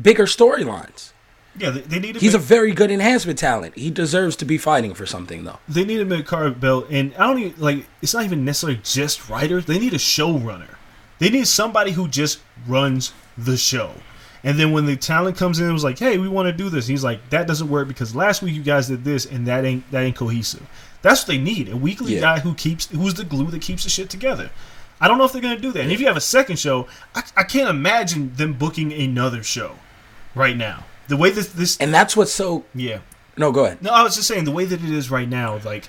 bigger 0.00 0.24
storylines. 0.24 1.13
Yeah, 1.56 1.70
they, 1.70 1.80
they 1.80 1.98
need 2.00 2.14
to 2.14 2.20
He's 2.20 2.34
a 2.34 2.38
very 2.38 2.72
good 2.72 2.90
enhancement 2.90 3.38
talent. 3.38 3.76
He 3.76 3.90
deserves 3.90 4.34
to 4.36 4.44
be 4.44 4.58
fighting 4.58 4.94
for 4.94 5.06
something 5.06 5.44
though. 5.44 5.58
they 5.68 5.84
need 5.84 6.00
a 6.00 6.04
mid 6.04 6.26
card 6.26 6.60
belt, 6.60 6.86
and 6.90 7.14
I 7.14 7.26
don't 7.26 7.38
even 7.38 7.60
like. 7.60 7.86
It's 8.02 8.14
not 8.14 8.24
even 8.24 8.44
necessarily 8.44 8.80
just 8.82 9.28
writers. 9.28 9.66
They 9.66 9.78
need 9.78 9.94
a 9.94 9.98
showrunner. 9.98 10.74
They 11.20 11.30
need 11.30 11.46
somebody 11.46 11.92
who 11.92 12.08
just 12.08 12.40
runs 12.66 13.12
the 13.38 13.56
show. 13.56 13.92
And 14.42 14.58
then 14.58 14.72
when 14.72 14.84
the 14.84 14.96
talent 14.96 15.36
comes 15.38 15.58
in, 15.60 15.68
it 15.68 15.72
was 15.72 15.84
like, 15.84 15.98
"Hey, 15.98 16.18
we 16.18 16.28
want 16.28 16.46
to 16.48 16.52
do 16.52 16.68
this," 16.68 16.86
he's 16.86 17.04
like, 17.04 17.30
"That 17.30 17.46
doesn't 17.46 17.68
work 17.70 17.88
because 17.88 18.14
last 18.14 18.42
week 18.42 18.54
you 18.54 18.62
guys 18.62 18.88
did 18.88 19.04
this, 19.04 19.24
and 19.24 19.46
that 19.46 19.64
ain't 19.64 19.88
that 19.90 20.02
ain't 20.02 20.16
cohesive." 20.16 20.62
That's 21.02 21.20
what 21.22 21.28
they 21.28 21.38
need. 21.38 21.68
A 21.68 21.76
weekly 21.76 22.14
Yeah. 22.14 22.20
guy 22.20 22.40
who 22.40 22.54
keeps 22.54 22.86
who's 22.88 23.14
the 23.14 23.24
glue 23.24 23.46
that 23.52 23.62
keeps 23.62 23.84
the 23.84 23.90
shit 23.90 24.10
together. 24.10 24.50
I 25.00 25.08
don't 25.08 25.18
know 25.18 25.24
if 25.24 25.32
they're 25.32 25.40
gonna 25.42 25.58
do 25.58 25.70
that. 25.72 25.82
And 25.82 25.92
if 25.92 26.00
you 26.00 26.06
have 26.06 26.16
a 26.16 26.20
second 26.20 26.58
show, 26.58 26.88
I, 27.14 27.22
I 27.36 27.42
can't 27.44 27.68
imagine 27.70 28.32
them 28.36 28.54
booking 28.54 28.92
another 28.92 29.42
show 29.42 29.76
right 30.34 30.56
now. 30.56 30.84
The 31.08 31.16
way 31.16 31.30
this 31.30 31.48
this 31.52 31.76
And 31.78 31.92
that's 31.92 32.16
what's 32.16 32.32
so 32.32 32.64
yeah. 32.74 33.00
no, 33.36 33.52
go 33.52 33.64
ahead. 33.66 33.82
No, 33.82 33.90
I 33.90 34.02
was 34.02 34.16
just 34.16 34.28
saying 34.28 34.44
the 34.44 34.52
way 34.52 34.64
that 34.64 34.82
it 34.82 34.90
is 34.90 35.10
right 35.10 35.28
now, 35.28 35.60
like 35.64 35.88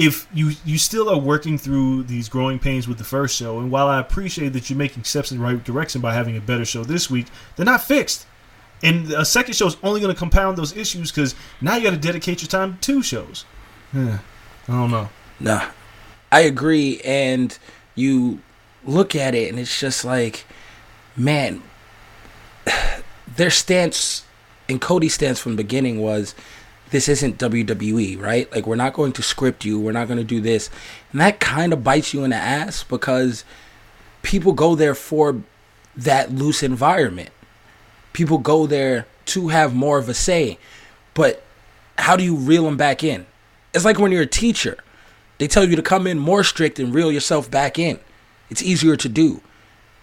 if 0.00 0.26
you 0.32 0.52
you 0.64 0.78
still 0.78 1.10
are 1.10 1.18
working 1.18 1.58
through 1.58 2.04
these 2.04 2.28
growing 2.28 2.58
pains 2.58 2.88
with 2.88 2.96
the 2.96 3.04
first 3.04 3.36
show, 3.36 3.58
and 3.58 3.70
while 3.70 3.86
I 3.86 4.00
appreciate 4.00 4.54
that 4.54 4.70
you're 4.70 4.78
making 4.78 5.04
steps 5.04 5.30
in 5.30 5.38
the 5.38 5.44
right 5.44 5.62
direction 5.62 6.00
by 6.00 6.14
having 6.14 6.36
a 6.38 6.40
better 6.40 6.64
show 6.64 6.84
this 6.84 7.10
week, 7.10 7.26
they're 7.56 7.66
not 7.66 7.82
fixed. 7.82 8.26
And 8.82 9.12
a 9.12 9.26
second 9.26 9.54
show 9.54 9.66
is 9.66 9.76
only 9.82 10.00
going 10.00 10.12
to 10.12 10.18
compound 10.18 10.56
those 10.56 10.74
issues 10.74 11.10
because 11.12 11.34
now 11.60 11.76
you 11.76 11.82
got 11.82 11.90
to 11.90 11.98
dedicate 11.98 12.40
your 12.40 12.48
time 12.48 12.74
to 12.74 12.80
two 12.80 13.02
shows. 13.02 13.44
Yeah, 13.92 14.20
I 14.68 14.72
don't 14.72 14.90
know. 14.90 15.10
Nah, 15.38 15.68
I 16.32 16.40
agree. 16.40 17.02
And 17.04 17.58
you 17.94 18.40
look 18.86 19.14
at 19.14 19.34
it, 19.34 19.50
and 19.50 19.58
it's 19.58 19.78
just 19.78 20.02
like, 20.02 20.46
man, 21.14 21.62
their 23.36 23.50
stance 23.50 24.24
and 24.70 24.80
Cody's 24.80 25.14
stance 25.14 25.40
from 25.40 25.52
the 25.52 25.62
beginning 25.62 26.00
was, 26.00 26.34
this 26.90 27.08
isn't 27.08 27.38
WWE, 27.38 28.20
right? 28.20 28.50
Like 28.52 28.66
we're 28.66 28.76
not 28.76 28.94
going 28.94 29.12
to 29.12 29.22
script 29.22 29.64
you. 29.64 29.78
We're 29.78 29.92
not 29.92 30.06
going 30.06 30.18
to 30.18 30.24
do 30.24 30.40
this, 30.40 30.70
and 31.12 31.20
that 31.20 31.40
kind 31.40 31.72
of 31.72 31.84
bites 31.84 32.14
you 32.14 32.24
in 32.24 32.30
the 32.30 32.36
ass 32.36 32.84
because 32.84 33.44
people 34.22 34.52
go 34.52 34.74
there 34.74 34.94
for 34.94 35.42
that 35.96 36.32
loose 36.32 36.62
environment. 36.62 37.30
People 38.12 38.38
go 38.38 38.66
there 38.66 39.06
to 39.26 39.48
have 39.48 39.74
more 39.74 39.98
of 39.98 40.08
a 40.08 40.14
say, 40.14 40.58
but 41.14 41.42
how 41.98 42.16
do 42.16 42.24
you 42.24 42.34
reel 42.34 42.64
them 42.64 42.76
back 42.76 43.04
in? 43.04 43.26
It's 43.74 43.84
like 43.84 43.98
when 43.98 44.12
you're 44.12 44.22
a 44.22 44.26
teacher. 44.26 44.78
They 45.38 45.48
tell 45.48 45.64
you 45.64 45.76
to 45.76 45.82
come 45.82 46.06
in 46.06 46.18
more 46.18 46.44
strict 46.44 46.78
and 46.78 46.92
reel 46.92 47.10
yourself 47.10 47.50
back 47.50 47.78
in. 47.78 47.98
It's 48.50 48.62
easier 48.62 48.96
to 48.96 49.08
do. 49.08 49.40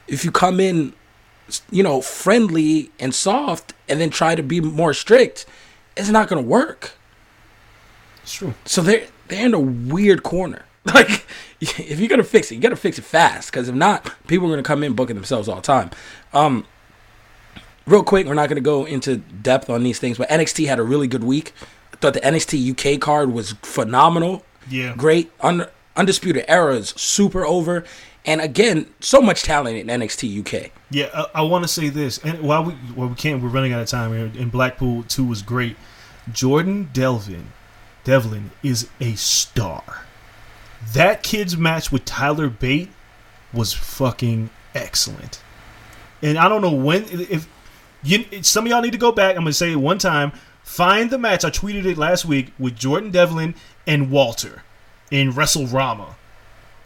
If 0.08 0.26
you 0.26 0.32
come 0.32 0.60
in, 0.60 0.94
you 1.72 1.84
know, 1.84 2.02
friendly 2.02 2.92
and 3.00 3.14
soft 3.14 3.74
and 3.88 4.00
then 4.02 4.10
try 4.10 4.36
to 4.36 4.44
be 4.44 4.60
more 4.62 4.94
strict, 4.94 5.46
it's 5.96 6.10
not 6.10 6.28
going 6.28 6.42
to 6.44 6.48
work. 6.48 6.92
It's 8.24 8.34
true. 8.34 8.54
So 8.66 8.82
they're 8.82 9.08
they're 9.30 9.46
in 9.46 9.54
a 9.54 9.60
weird 9.60 10.24
corner. 10.24 10.64
Like 10.94 11.26
if 11.60 12.00
you're 12.00 12.08
gonna 12.08 12.24
fix 12.24 12.50
it, 12.50 12.56
you 12.56 12.62
gotta 12.62 12.78
fix 12.78 12.98
it 12.98 13.04
fast. 13.04 13.52
Because 13.52 13.68
if 13.68 13.76
not, 13.76 14.10
people 14.28 14.48
are 14.48 14.52
gonna 14.52 14.64
come 14.64 14.84
in 14.84 14.94
booking 14.94 15.16
themselves 15.18 15.50
all 15.50 15.58
the 15.58 15.62
time. 15.62 15.90
Um, 16.32 16.66
real 17.86 18.04
quick, 18.04 18.26
we're 18.26 18.36
not 18.36 18.48
gonna 18.48 18.62
go 18.62 18.86
into 18.86 19.18
depth 19.18 19.70
on 19.70 19.84
these 19.84 20.00
things, 20.00 20.18
but 20.18 20.30
NXT 20.30 20.68
had 20.68 20.80
a 20.80 20.84
really 20.84 21.08
good 21.08 21.26
week. 21.26 21.52
I 21.92 21.98
thought 21.98 22.14
the 22.14 22.22
NXT 22.22 22.96
UK 22.96 23.02
card 23.02 23.34
was 23.34 23.52
phenomenal. 23.64 24.46
Yeah. 24.70 24.94
Great. 24.96 25.30
Un- 25.42 25.68
Undisputed 25.98 26.46
Era 26.48 26.76
is 26.76 26.90
super 26.96 27.46
over. 27.46 27.84
And 28.28 28.42
again, 28.42 28.94
so 29.00 29.22
much 29.22 29.44
talent 29.44 29.78
in 29.78 29.88
NXT 29.88 30.42
UK. 30.42 30.72
Yeah, 30.92 31.06
uh, 31.14 31.28
I, 31.34 31.40
I 31.40 31.42
want 31.44 31.64
to 31.64 31.68
say 31.70 31.88
this, 31.88 32.18
and 32.20 32.42
while 32.42 32.66
we 32.66 32.76
well 32.94 33.08
we 33.08 33.16
can't, 33.16 33.42
we're 33.42 33.48
running 33.48 33.72
out 33.72 33.82
of 33.82 33.88
time 33.88 34.12
here. 34.12 34.30
And 34.38 34.52
Blackpool 34.52 35.04
two 35.04 35.26
was 35.26 35.42
great. 35.42 35.78
Jordan 36.32 36.90
Delvin, 36.92 37.54
Devlin 38.04 38.52
is 38.62 38.90
a 39.00 39.16
star. 39.16 40.06
That 40.94 41.24
kid's 41.24 41.56
match 41.58 41.90
with 41.90 42.04
Tyler 42.04 42.50
Bate 42.50 42.90
was 43.54 43.72
fucking 43.72 44.50
excellent. 44.76 45.42
And 46.22 46.38
I 46.38 46.50
don't 46.50 46.62
know 46.62 46.74
when 46.74 47.06
if 47.10 47.48
you 48.04 48.26
some 48.44 48.66
of 48.66 48.70
y'all 48.70 48.82
need 48.82 48.92
to 48.92 48.98
go 48.98 49.14
back. 49.14 49.38
I'm 49.38 49.44
gonna 49.44 49.54
say 49.54 49.72
it 49.72 49.78
one 49.78 50.00
time. 50.00 50.34
Find 50.64 51.10
the 51.10 51.18
match 51.18 51.46
I 51.46 51.50
tweeted 51.50 51.86
it 51.86 51.98
last 51.98 52.26
week 52.26 52.52
with 52.60 52.76
Jordan 52.76 53.10
Devlin 53.10 53.56
and 53.88 54.12
Walter 54.12 54.64
in 55.10 55.32
Wrestle 55.32 55.66
Rama 55.66 56.18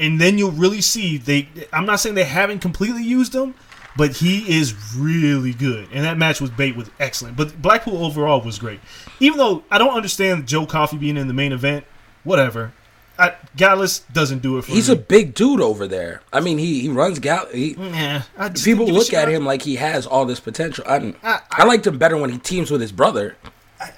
and 0.01 0.19
then 0.19 0.37
you'll 0.37 0.51
really 0.51 0.81
see 0.81 1.17
they. 1.17 1.47
I'm 1.71 1.85
not 1.85 1.99
saying 2.01 2.15
they 2.15 2.23
haven't 2.25 2.59
completely 2.59 3.03
used 3.03 3.33
him, 3.33 3.55
but 3.95 4.17
he 4.17 4.57
is 4.59 4.73
really 4.95 5.53
good. 5.53 5.87
And 5.93 6.03
that 6.05 6.17
match 6.17 6.41
with 6.41 6.57
Bate 6.57 6.75
was 6.75 6.89
excellent. 6.99 7.37
But 7.37 7.61
Blackpool 7.61 8.03
overall 8.05 8.41
was 8.41 8.59
great. 8.59 8.79
Even 9.19 9.37
though 9.37 9.63
I 9.71 9.77
don't 9.77 9.93
understand 9.95 10.47
Joe 10.47 10.65
Coffey 10.65 10.97
being 10.97 11.15
in 11.17 11.27
the 11.27 11.33
main 11.33 11.51
event, 11.53 11.85
whatever. 12.23 12.73
I, 13.19 13.35
Gallus 13.55 13.99
doesn't 13.99 14.41
do 14.41 14.57
it 14.57 14.63
for 14.63 14.71
He's 14.71 14.87
me. 14.89 14.95
a 14.95 14.97
big 14.97 15.35
dude 15.35 15.61
over 15.61 15.87
there. 15.87 16.21
I 16.33 16.39
mean, 16.39 16.57
he, 16.57 16.79
he 16.79 16.89
runs 16.89 17.19
Gal. 17.19 17.45
He, 17.53 17.73
Nah, 17.73 18.21
people 18.21 18.47
didn't 18.47 18.63
give 18.63 18.79
a 18.79 18.85
look 18.85 19.13
at 19.13 19.27
him 19.27 19.45
like 19.45 19.61
he 19.61 19.75
has 19.75 20.07
all 20.07 20.25
this 20.25 20.39
potential. 20.39 20.83
I, 20.87 21.13
I- 21.21 21.41
I, 21.51 21.63
liked 21.65 21.85
him 21.85 21.99
better 21.99 22.17
when 22.17 22.31
he 22.31 22.39
teams 22.39 22.71
with 22.71 22.81
his 22.81 22.91
brother. 22.91 23.35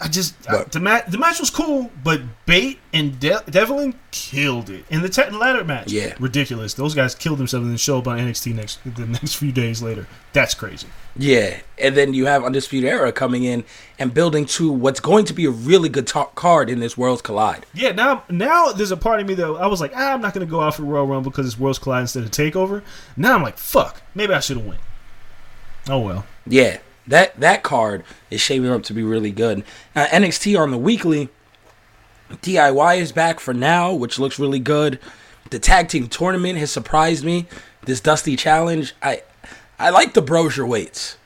I, 0.02 0.08
just 0.08 0.36
I, 0.50 0.64
the 0.64 0.80
match. 0.80 1.06
The 1.08 1.18
match 1.18 1.40
was 1.40 1.50
cool, 1.50 1.92
but 2.04 2.22
Bate 2.46 2.80
and 2.94 3.20
De- 3.20 3.44
Devlin 3.50 3.96
killed 4.12 4.70
it 4.70 4.86
in 4.90 5.02
the 5.02 5.10
te- 5.10 5.30
ladder 5.30 5.64
match. 5.64 5.92
Yeah. 5.92 6.14
ridiculous. 6.20 6.74
Those 6.74 6.96
guys 6.96 7.16
killed 7.16 7.38
themselves 7.40 7.66
in 7.66 7.72
the 7.72 7.78
show 7.78 8.02
by 8.02 8.20
NXT 8.20 8.56
next 8.56 8.80
the 8.86 9.06
next 9.06 9.36
few 9.36 9.52
days 9.52 9.82
later. 9.82 10.08
That's 10.32 10.54
crazy. 10.54 10.88
Yeah, 11.16 11.60
and 11.78 11.96
then 11.96 12.14
you 12.14 12.26
have 12.26 12.44
Undisputed 12.44 12.90
Era 12.90 13.12
coming 13.12 13.44
in 13.44 13.64
and 14.00 14.14
building 14.14 14.46
to 14.46 14.72
what's 14.72 15.00
going 15.00 15.26
to 15.26 15.34
be 15.34 15.46
a 15.46 15.52
really 15.52 15.90
good 15.90 16.08
ta- 16.08 16.26
card 16.26 16.70
in 16.70 16.80
this 16.80 16.98
Worlds 16.98 17.22
Collide. 17.22 17.66
Yeah, 17.74 17.92
now 17.92 18.24
now 18.30 18.72
there's 18.72 18.92
a 18.92 18.98
part 18.98 19.20
of 19.20 19.28
me 19.28 19.34
that 19.36 19.46
I 19.46 19.68
was 19.68 19.82
like, 19.82 19.92
ah, 19.96 20.14
I'm 20.14 20.22
not 20.22 20.34
gonna 20.34 20.46
go 20.46 20.62
out 20.62 20.76
for 20.76 20.84
Royal 20.84 21.06
Rumble 21.06 21.30
because 21.30 21.46
it's 21.46 21.60
Worlds 21.60 21.78
Collide 21.80 22.02
instead 22.02 22.24
of 22.24 22.32
Takeover. 22.32 22.82
Now 23.18 23.36
I'm 23.36 23.44
like, 23.44 23.58
fuck, 23.58 24.02
maybe 24.16 24.34
I 24.34 24.40
should 24.40 24.58
have 24.58 24.66
went. 24.66 24.82
Oh 25.90 26.00
well. 26.00 26.26
Yeah, 26.48 26.80
that 27.08 27.40
that 27.40 27.64
card 27.64 28.04
is 28.30 28.42
shaping 28.42 28.70
up 28.70 28.84
to 28.84 28.94
be 28.94 29.04
really 29.04 29.32
good. 29.32 29.64
Uh, 29.96 30.06
NXT 30.08 30.58
on 30.60 30.72
the 30.72 30.78
weekly, 30.78 31.30
DIY 32.30 32.98
is 32.98 33.12
back 33.12 33.40
for 33.40 33.54
now, 33.54 33.94
which 33.94 34.20
looks 34.20 34.40
really 34.40 34.60
good. 34.60 35.00
The 35.50 35.60
tag 35.60 35.90
team 35.90 36.08
tournament 36.08 36.58
has 36.60 36.72
surprised 36.72 37.24
me. 37.24 37.48
This 37.86 38.00
Dusty 38.00 38.36
Challenge, 38.36 38.94
I 39.02 39.24
I 39.78 39.90
like 39.90 40.14
the 40.14 40.22
Broserweights. 40.22 41.18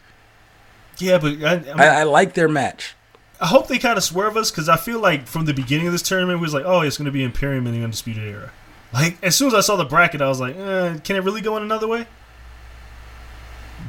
Yeah, 0.97 1.19
but 1.19 1.43
I, 1.43 1.53
I, 1.53 1.57
mean, 1.59 1.79
I, 1.79 1.85
I 1.99 2.03
like 2.03 2.33
their 2.33 2.47
match. 2.47 2.95
I 3.39 3.45
hope 3.45 3.67
they 3.67 3.77
kind 3.77 3.97
of 3.97 4.03
swerve 4.03 4.35
us 4.35 4.49
because 4.49 4.67
I 4.67 4.77
feel 4.77 4.99
like 4.99 5.27
from 5.27 5.45
the 5.45 5.53
beginning 5.53 5.85
of 5.85 5.91
this 5.91 6.01
tournament, 6.01 6.39
we 6.39 6.43
was 6.43 6.55
like, 6.55 6.65
oh, 6.65 6.81
it's 6.81 6.97
gonna 6.97 7.11
be 7.11 7.23
Imperium 7.23 7.67
in 7.67 7.73
the 7.73 7.83
Undisputed 7.83 8.23
Era. 8.23 8.51
Like 8.91 9.17
as 9.21 9.35
soon 9.35 9.49
as 9.49 9.53
I 9.53 9.61
saw 9.61 9.75
the 9.75 9.85
bracket, 9.85 10.21
I 10.21 10.27
was 10.27 10.39
like, 10.39 10.55
eh, 10.55 10.97
can 11.03 11.15
it 11.15 11.23
really 11.23 11.41
go 11.41 11.55
in 11.57 11.63
another 11.63 11.87
way? 11.87 12.07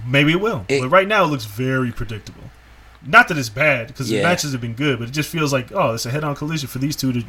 Maybe 0.07 0.33
it 0.33 0.41
will. 0.41 0.65
It- 0.69 0.81
but 0.83 0.89
right 0.89 1.07
now, 1.09 1.25
it 1.25 1.29
looks 1.29 1.45
very 1.45 1.93
predictable. 1.93 2.45
Not 3.07 3.29
that 3.29 3.39
it's 3.39 3.49
bad 3.49 3.87
because 3.87 4.11
Yeah. 4.11 4.23
the 4.23 4.29
matches 4.29 4.53
have 4.53 4.61
been 4.61 4.75
good, 4.75 4.99
but 4.99 5.09
it 5.09 5.13
just 5.13 5.31
feels 5.31 5.53
like 5.53 5.71
oh, 5.73 5.95
it's 5.95 6.05
a 6.05 6.11
head-on 6.11 6.35
collision 6.35 6.69
for 6.69 6.79
these 6.79 6.97
two. 6.97 7.13
To, 7.13 7.25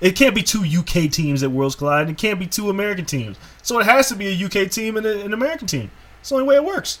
it 0.00 0.14
can't 0.16 0.34
be 0.34 0.42
two 0.42 0.62
UK 0.64 1.08
teams 1.10 1.42
at 1.42 1.50
Worlds 1.50 1.74
Collide. 1.76 2.02
and 2.02 2.10
It 2.10 2.18
can't 2.18 2.38
be 2.38 2.46
two 2.46 2.68
American 2.68 3.04
teams. 3.06 3.36
So 3.62 3.78
it 3.80 3.86
has 3.86 4.08
to 4.08 4.14
be 4.16 4.26
a 4.28 4.46
UK 4.46 4.70
team 4.70 4.96
and 4.98 5.06
a, 5.06 5.24
an 5.24 5.32
American 5.32 5.66
team. 5.66 5.90
It's 6.20 6.28
the 6.28 6.36
only 6.36 6.46
way 6.46 6.56
it 6.56 6.64
works. 6.64 6.98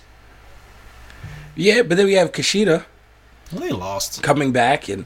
Yeah, 1.54 1.82
but 1.82 1.96
then 1.96 2.06
we 2.06 2.14
have 2.14 2.32
Kushida 2.32 2.84
Well, 3.52 3.60
they 3.60 3.70
lost. 3.70 4.22
coming 4.22 4.52
back, 4.52 4.88
and 4.88 5.04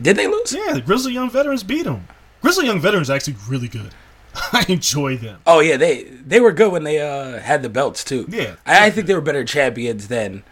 did 0.00 0.16
they 0.16 0.26
lose? 0.26 0.52
Yeah, 0.52 0.72
the 0.74 0.80
Grizzled 0.80 1.12
Young 1.12 1.28
Veterans 1.30 1.62
beat 1.62 1.84
them. 1.84 2.06
Grizzled 2.40 2.66
Young 2.66 2.80
Veterans 2.80 3.10
are 3.10 3.14
actually 3.14 3.36
really 3.48 3.68
good. 3.68 3.90
I 4.52 4.64
enjoy 4.68 5.16
them. 5.16 5.40
Oh 5.46 5.60
yeah, 5.60 5.76
they 5.76 6.04
they 6.04 6.40
were 6.40 6.52
good 6.52 6.70
when 6.72 6.84
they 6.84 7.00
uh 7.00 7.38
had 7.40 7.62
the 7.62 7.68
belts 7.68 8.04
too. 8.04 8.26
Yeah. 8.28 8.56
I, 8.66 8.86
I 8.86 8.90
think 8.90 9.06
they 9.06 9.14
were 9.14 9.20
better 9.20 9.44
champions 9.44 10.08
than 10.08 10.42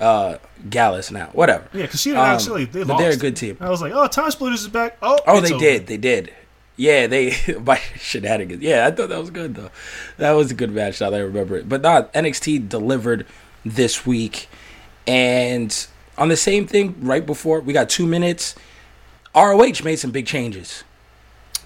uh 0.00 0.38
Gallus 0.68 1.10
now. 1.10 1.26
Whatever. 1.32 1.68
Yeah, 1.72 1.82
because 1.82 2.00
she 2.00 2.10
Um, 2.12 2.18
actually 2.18 2.64
they 2.64 2.80
but 2.80 2.88
lost. 2.88 3.00
they're 3.02 3.12
a 3.12 3.16
good 3.16 3.36
team. 3.36 3.56
I 3.60 3.70
was 3.70 3.80
like, 3.80 3.92
oh, 3.94 4.06
Time 4.08 4.30
Splitters 4.30 4.62
is 4.62 4.68
back. 4.68 4.98
Oh, 5.02 5.18
Oh, 5.26 5.40
they 5.40 5.52
over. 5.52 5.64
did. 5.64 5.86
They 5.86 5.96
did. 5.96 6.32
Yeah, 6.76 7.06
they 7.06 7.34
by 7.60 7.76
shenanigans. 7.98 8.62
Yeah, 8.62 8.86
I 8.86 8.90
thought 8.90 9.08
that 9.10 9.18
was 9.20 9.30
good 9.30 9.54
though. 9.54 9.70
That 10.16 10.32
was 10.32 10.50
a 10.50 10.54
good 10.54 10.70
match. 10.72 11.00
Now 11.00 11.10
that 11.10 11.16
I 11.16 11.22
remember 11.22 11.56
it. 11.56 11.68
But 11.68 11.82
not 11.82 12.12
NXT 12.14 12.68
delivered 12.68 13.26
this 13.64 14.06
week, 14.06 14.48
and 15.06 15.86
on 16.16 16.28
the 16.28 16.36
same 16.36 16.66
thing 16.66 16.96
right 17.00 17.24
before 17.24 17.60
we 17.60 17.72
got 17.72 17.88
two 17.88 18.06
minutes. 18.06 18.54
ROH 19.34 19.84
made 19.84 19.96
some 19.96 20.10
big 20.10 20.26
changes. 20.26 20.82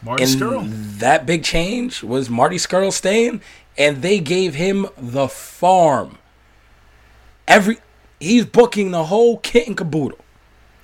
Marty 0.02 0.24
And 0.24 0.32
Scurll. 0.32 0.98
that 0.98 1.26
big 1.26 1.44
change 1.44 2.02
was 2.02 2.28
Marty 2.28 2.56
Scurll 2.56 2.92
staying, 2.92 3.40
and 3.78 4.02
they 4.02 4.18
gave 4.18 4.54
him 4.54 4.86
the 4.96 5.28
farm. 5.28 6.18
Every 7.46 7.78
he's 8.20 8.44
booking 8.46 8.90
the 8.90 9.04
whole 9.04 9.38
kit 9.38 9.66
and 9.66 9.76
caboodle. 9.76 10.18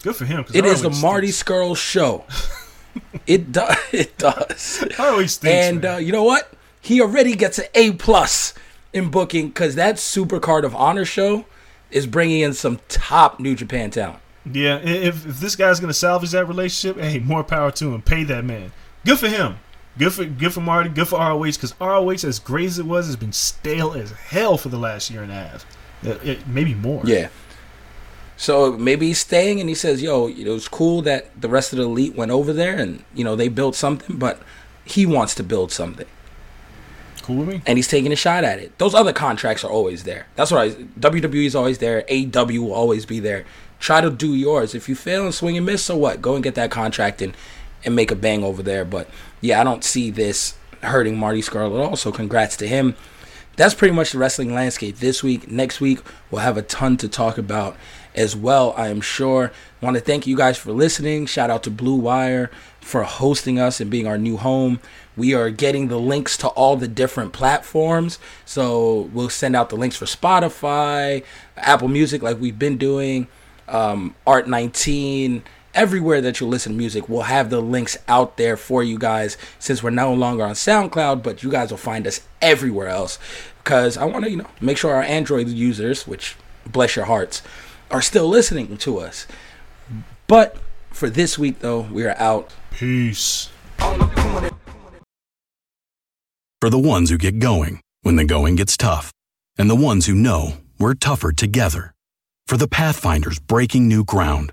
Good 0.03 0.17
for 0.17 0.25
him. 0.25 0.45
It 0.55 0.65
is 0.65 0.83
the 0.83 0.91
Marty 0.91 1.31
stinks. 1.31 1.51
Scurll 1.51 1.77
show. 1.77 2.25
it 3.27 3.53
does. 3.53 3.77
It 3.93 4.19
does. 4.19 4.85
ROH 4.99 5.27
stinks, 5.27 5.45
and 5.47 5.85
uh, 5.85 5.97
you 5.97 6.13
know 6.13 6.25
what? 6.25 6.53
He 6.81 7.01
already 7.01 7.35
gets 7.35 7.59
an 7.59 7.67
A 7.75 7.93
plus 7.93 8.55
in 8.93 9.11
booking 9.11 9.49
because 9.49 9.75
that 9.75 9.99
Super 9.99 10.41
Card 10.41 10.65
of 10.65 10.75
Honor 10.75 11.05
show 11.05 11.45
is 11.91 12.07
bringing 12.07 12.41
in 12.41 12.53
some 12.55 12.81
top 12.89 13.41
New 13.41 13.55
Japan 13.55 13.91
talent. 13.91 14.21
Yeah, 14.51 14.79
if, 14.79 15.27
if 15.27 15.41
this 15.41 15.57
guy's 15.57 15.81
gonna 15.81 15.93
salvage 15.93 16.31
that 16.31 16.47
relationship, 16.47 17.01
hey, 17.03 17.19
more 17.19 17.45
power 17.45 17.71
to 17.73 17.95
him. 17.95 18.03
Pay 18.03 18.25
that 18.25 18.45
man. 18.45 18.73
Good 19.09 19.19
for 19.19 19.29
him. 19.29 19.57
Good 19.97 20.13
for 20.13 20.27
good 20.27 20.53
for 20.53 20.61
Marty. 20.61 20.91
Good 20.91 21.09
for 21.09 21.19
ROH 21.19 21.43
because 21.53 21.75
ROH, 21.81 22.29
as 22.29 22.39
great 22.39 22.67
as 22.67 22.79
it 22.79 22.85
was, 22.85 23.07
has 23.07 23.17
been 23.17 23.33
stale 23.33 23.95
as 23.95 24.11
hell 24.13 24.59
for 24.59 24.69
the 24.69 24.77
last 24.77 25.11
year 25.11 25.23
and 25.23 25.33
a 25.33 25.35
half. 25.35 25.67
Uh, 26.07 26.11
it- 26.23 26.47
maybe 26.47 26.75
more. 26.75 27.03
Yeah. 27.07 27.29
So 28.37 28.73
maybe 28.73 29.07
he's 29.07 29.19
staying 29.19 29.61
and 29.61 29.69
he 29.69 29.75
says, 29.75 30.03
yo, 30.03 30.29
it 30.29 30.47
was 30.47 30.69
cool 30.69 31.01
that 31.03 31.41
the 31.41 31.49
rest 31.49 31.73
of 31.73 31.79
the 31.79 31.87
elite 31.87 32.15
went 32.15 32.31
over 32.31 32.53
there 32.53 32.77
and, 32.77 33.03
you 33.15 33.25
know, 33.25 33.35
they 33.35 33.49
built 33.49 33.75
something, 33.75 34.17
but 34.17 34.41
he 34.85 35.07
wants 35.07 35.35
to 35.37 35.43
build 35.43 35.73
something. 35.73 36.07
Cool 37.23 37.39
with 37.39 37.49
me. 37.49 37.63
And 37.67 37.79
he's 37.79 37.89
taking 37.89 38.13
a 38.13 38.17
shot 38.17 38.45
at 38.45 38.61
it. 38.61 38.79
Those 38.79 38.95
other 38.95 39.13
contracts 39.13 39.65
are 39.65 39.71
always 39.71 40.05
there. 40.05 40.27
That's 40.37 40.53
what 40.53 40.61
I 40.61 40.71
WWE 40.71 41.47
is 41.47 41.57
always 41.57 41.79
there. 41.79 42.05
AW 42.11 42.45
will 42.61 42.75
always 42.75 43.07
be 43.07 43.21
there. 43.21 43.45
Try 43.81 44.01
to 44.03 44.11
do 44.11 44.35
yours. 44.35 44.75
If 44.75 44.89
you 44.89 44.95
fail 44.95 45.25
and 45.25 45.35
swing 45.35 45.57
and 45.57 45.65
miss, 45.67 45.83
so 45.83 45.97
what? 45.97 46.21
Go 46.23 46.35
and 46.35 46.45
get 46.45 46.55
that 46.57 46.71
contract 46.71 47.23
and, 47.23 47.35
and 47.85 47.95
make 47.95 48.11
a 48.11 48.17
bang 48.17 48.45
over 48.45 48.63
there. 48.63 48.85
But 48.85 49.09
yeah, 49.41 49.61
I 49.61 49.65
don't 49.65 49.85
see 49.85 50.11
this 50.11 50.55
hurting 50.83 51.17
Marty 51.17 51.41
Scurll 51.41 51.75
at 51.75 51.81
all. 51.81 51.97
So 51.97 52.13
congrats 52.13 52.57
to 52.59 52.69
him. 52.69 52.97
That's 53.57 53.75
pretty 53.75 53.95
much 53.95 54.13
the 54.13 54.19
wrestling 54.19 54.55
landscape 54.55 54.99
this 54.99 55.23
week. 55.23 55.51
Next 55.51 55.81
week, 55.81 56.01
we'll 56.31 56.43
have 56.43 56.57
a 56.57 56.63
ton 56.63 56.97
to 56.99 57.09
talk 57.09 57.39
about 57.39 57.77
as 58.15 58.37
well, 58.37 58.75
I 58.77 58.89
am 58.89 59.01
sure. 59.01 59.53
Want 59.81 59.97
to 59.97 60.01
thank 60.01 60.27
you 60.27 60.37
guys 60.37 60.59
for 60.59 60.73
listening. 60.73 61.27
Shout 61.27 61.51
out 61.51 61.63
to 61.65 61.71
Blue 61.71 61.97
Wire 61.97 62.51
for 62.81 63.03
hosting 63.03 63.59
us 63.59 63.81
and 63.81 63.91
being 63.91 64.07
our 64.07 64.19
new 64.19 64.37
home. 64.37 64.81
We 65.17 65.35
are 65.35 65.51
getting 65.51 65.89
the 65.89 65.99
links 65.99 66.37
to 66.39 66.49
all 66.49 66.77
the 66.77 66.89
different 66.89 67.33
platforms. 67.33 68.19
So 68.45 69.11
we'll 69.13 69.29
send 69.29 69.57
out 69.57 69.71
the 69.71 69.77
links 69.77 69.97
for 69.97 70.05
Spotify, 70.05 71.25
Apple 71.57 71.89
Music, 71.89 72.23
like 72.23 72.41
we've 72.41 72.59
been 72.59 72.77
doing, 72.77 73.29
um, 73.69 74.15
Art19, 74.27 75.43
everywhere 75.79 76.21
that 76.21 76.41
you 76.41 76.47
listen 76.49 76.73
to 76.73 76.79
music. 76.79 77.09
We'll 77.09 77.23
have 77.23 77.51
the 77.51 77.61
links 77.61 77.97
out 78.09 78.37
there 78.37 78.57
for 78.57 78.83
you 78.83 78.99
guys 78.99 79.37
since 79.61 79.81
we're 79.81 79.91
no 79.91 80.13
longer 80.13 80.45
on 80.45 80.55
SoundCloud, 80.55 81.23
but 81.23 81.45
you 81.45 81.51
guys 81.51 81.71
will 81.71 81.79
find 81.79 82.05
us 82.05 82.21
everywhere 82.43 82.89
else. 82.89 83.19
Because 83.63 83.97
I 83.97 84.05
want 84.05 84.25
to, 84.25 84.31
you 84.31 84.39
know, 84.39 84.51
make 84.61 84.77
sure 84.77 84.93
our 84.93 85.03
Android 85.03 85.47
users, 85.47 86.05
which 86.05 86.35
bless 86.67 86.97
your 86.97 87.05
hearts, 87.05 87.43
are 87.93 88.03
still 88.03 88.27
listening 88.27 88.77
to 88.79 88.99
us. 88.99 89.29
But 90.27 90.57
for 90.91 91.09
this 91.09 91.39
week, 91.39 91.61
though, 91.61 91.83
we 91.83 92.05
are 92.05 92.17
out. 92.19 92.53
Peace. 92.73 93.51
For 96.61 96.71
the 96.71 96.79
ones 96.79 97.11
who 97.11 97.19
get 97.19 97.39
going 97.39 97.81
when 98.03 98.17
the 98.17 98.25
going 98.25 98.57
gets 98.57 98.77
tough, 98.77 99.13
and 99.57 99.71
the 99.71 99.77
ones 99.77 100.07
who 100.07 100.15
know 100.15 100.55
we're 100.81 100.95
tougher 100.95 101.31
together. 101.31 101.95
For 102.49 102.57
the 102.57 102.69
Pathfinders 102.69 103.39
breaking 103.39 103.87
new 103.87 104.03
ground, 104.05 104.53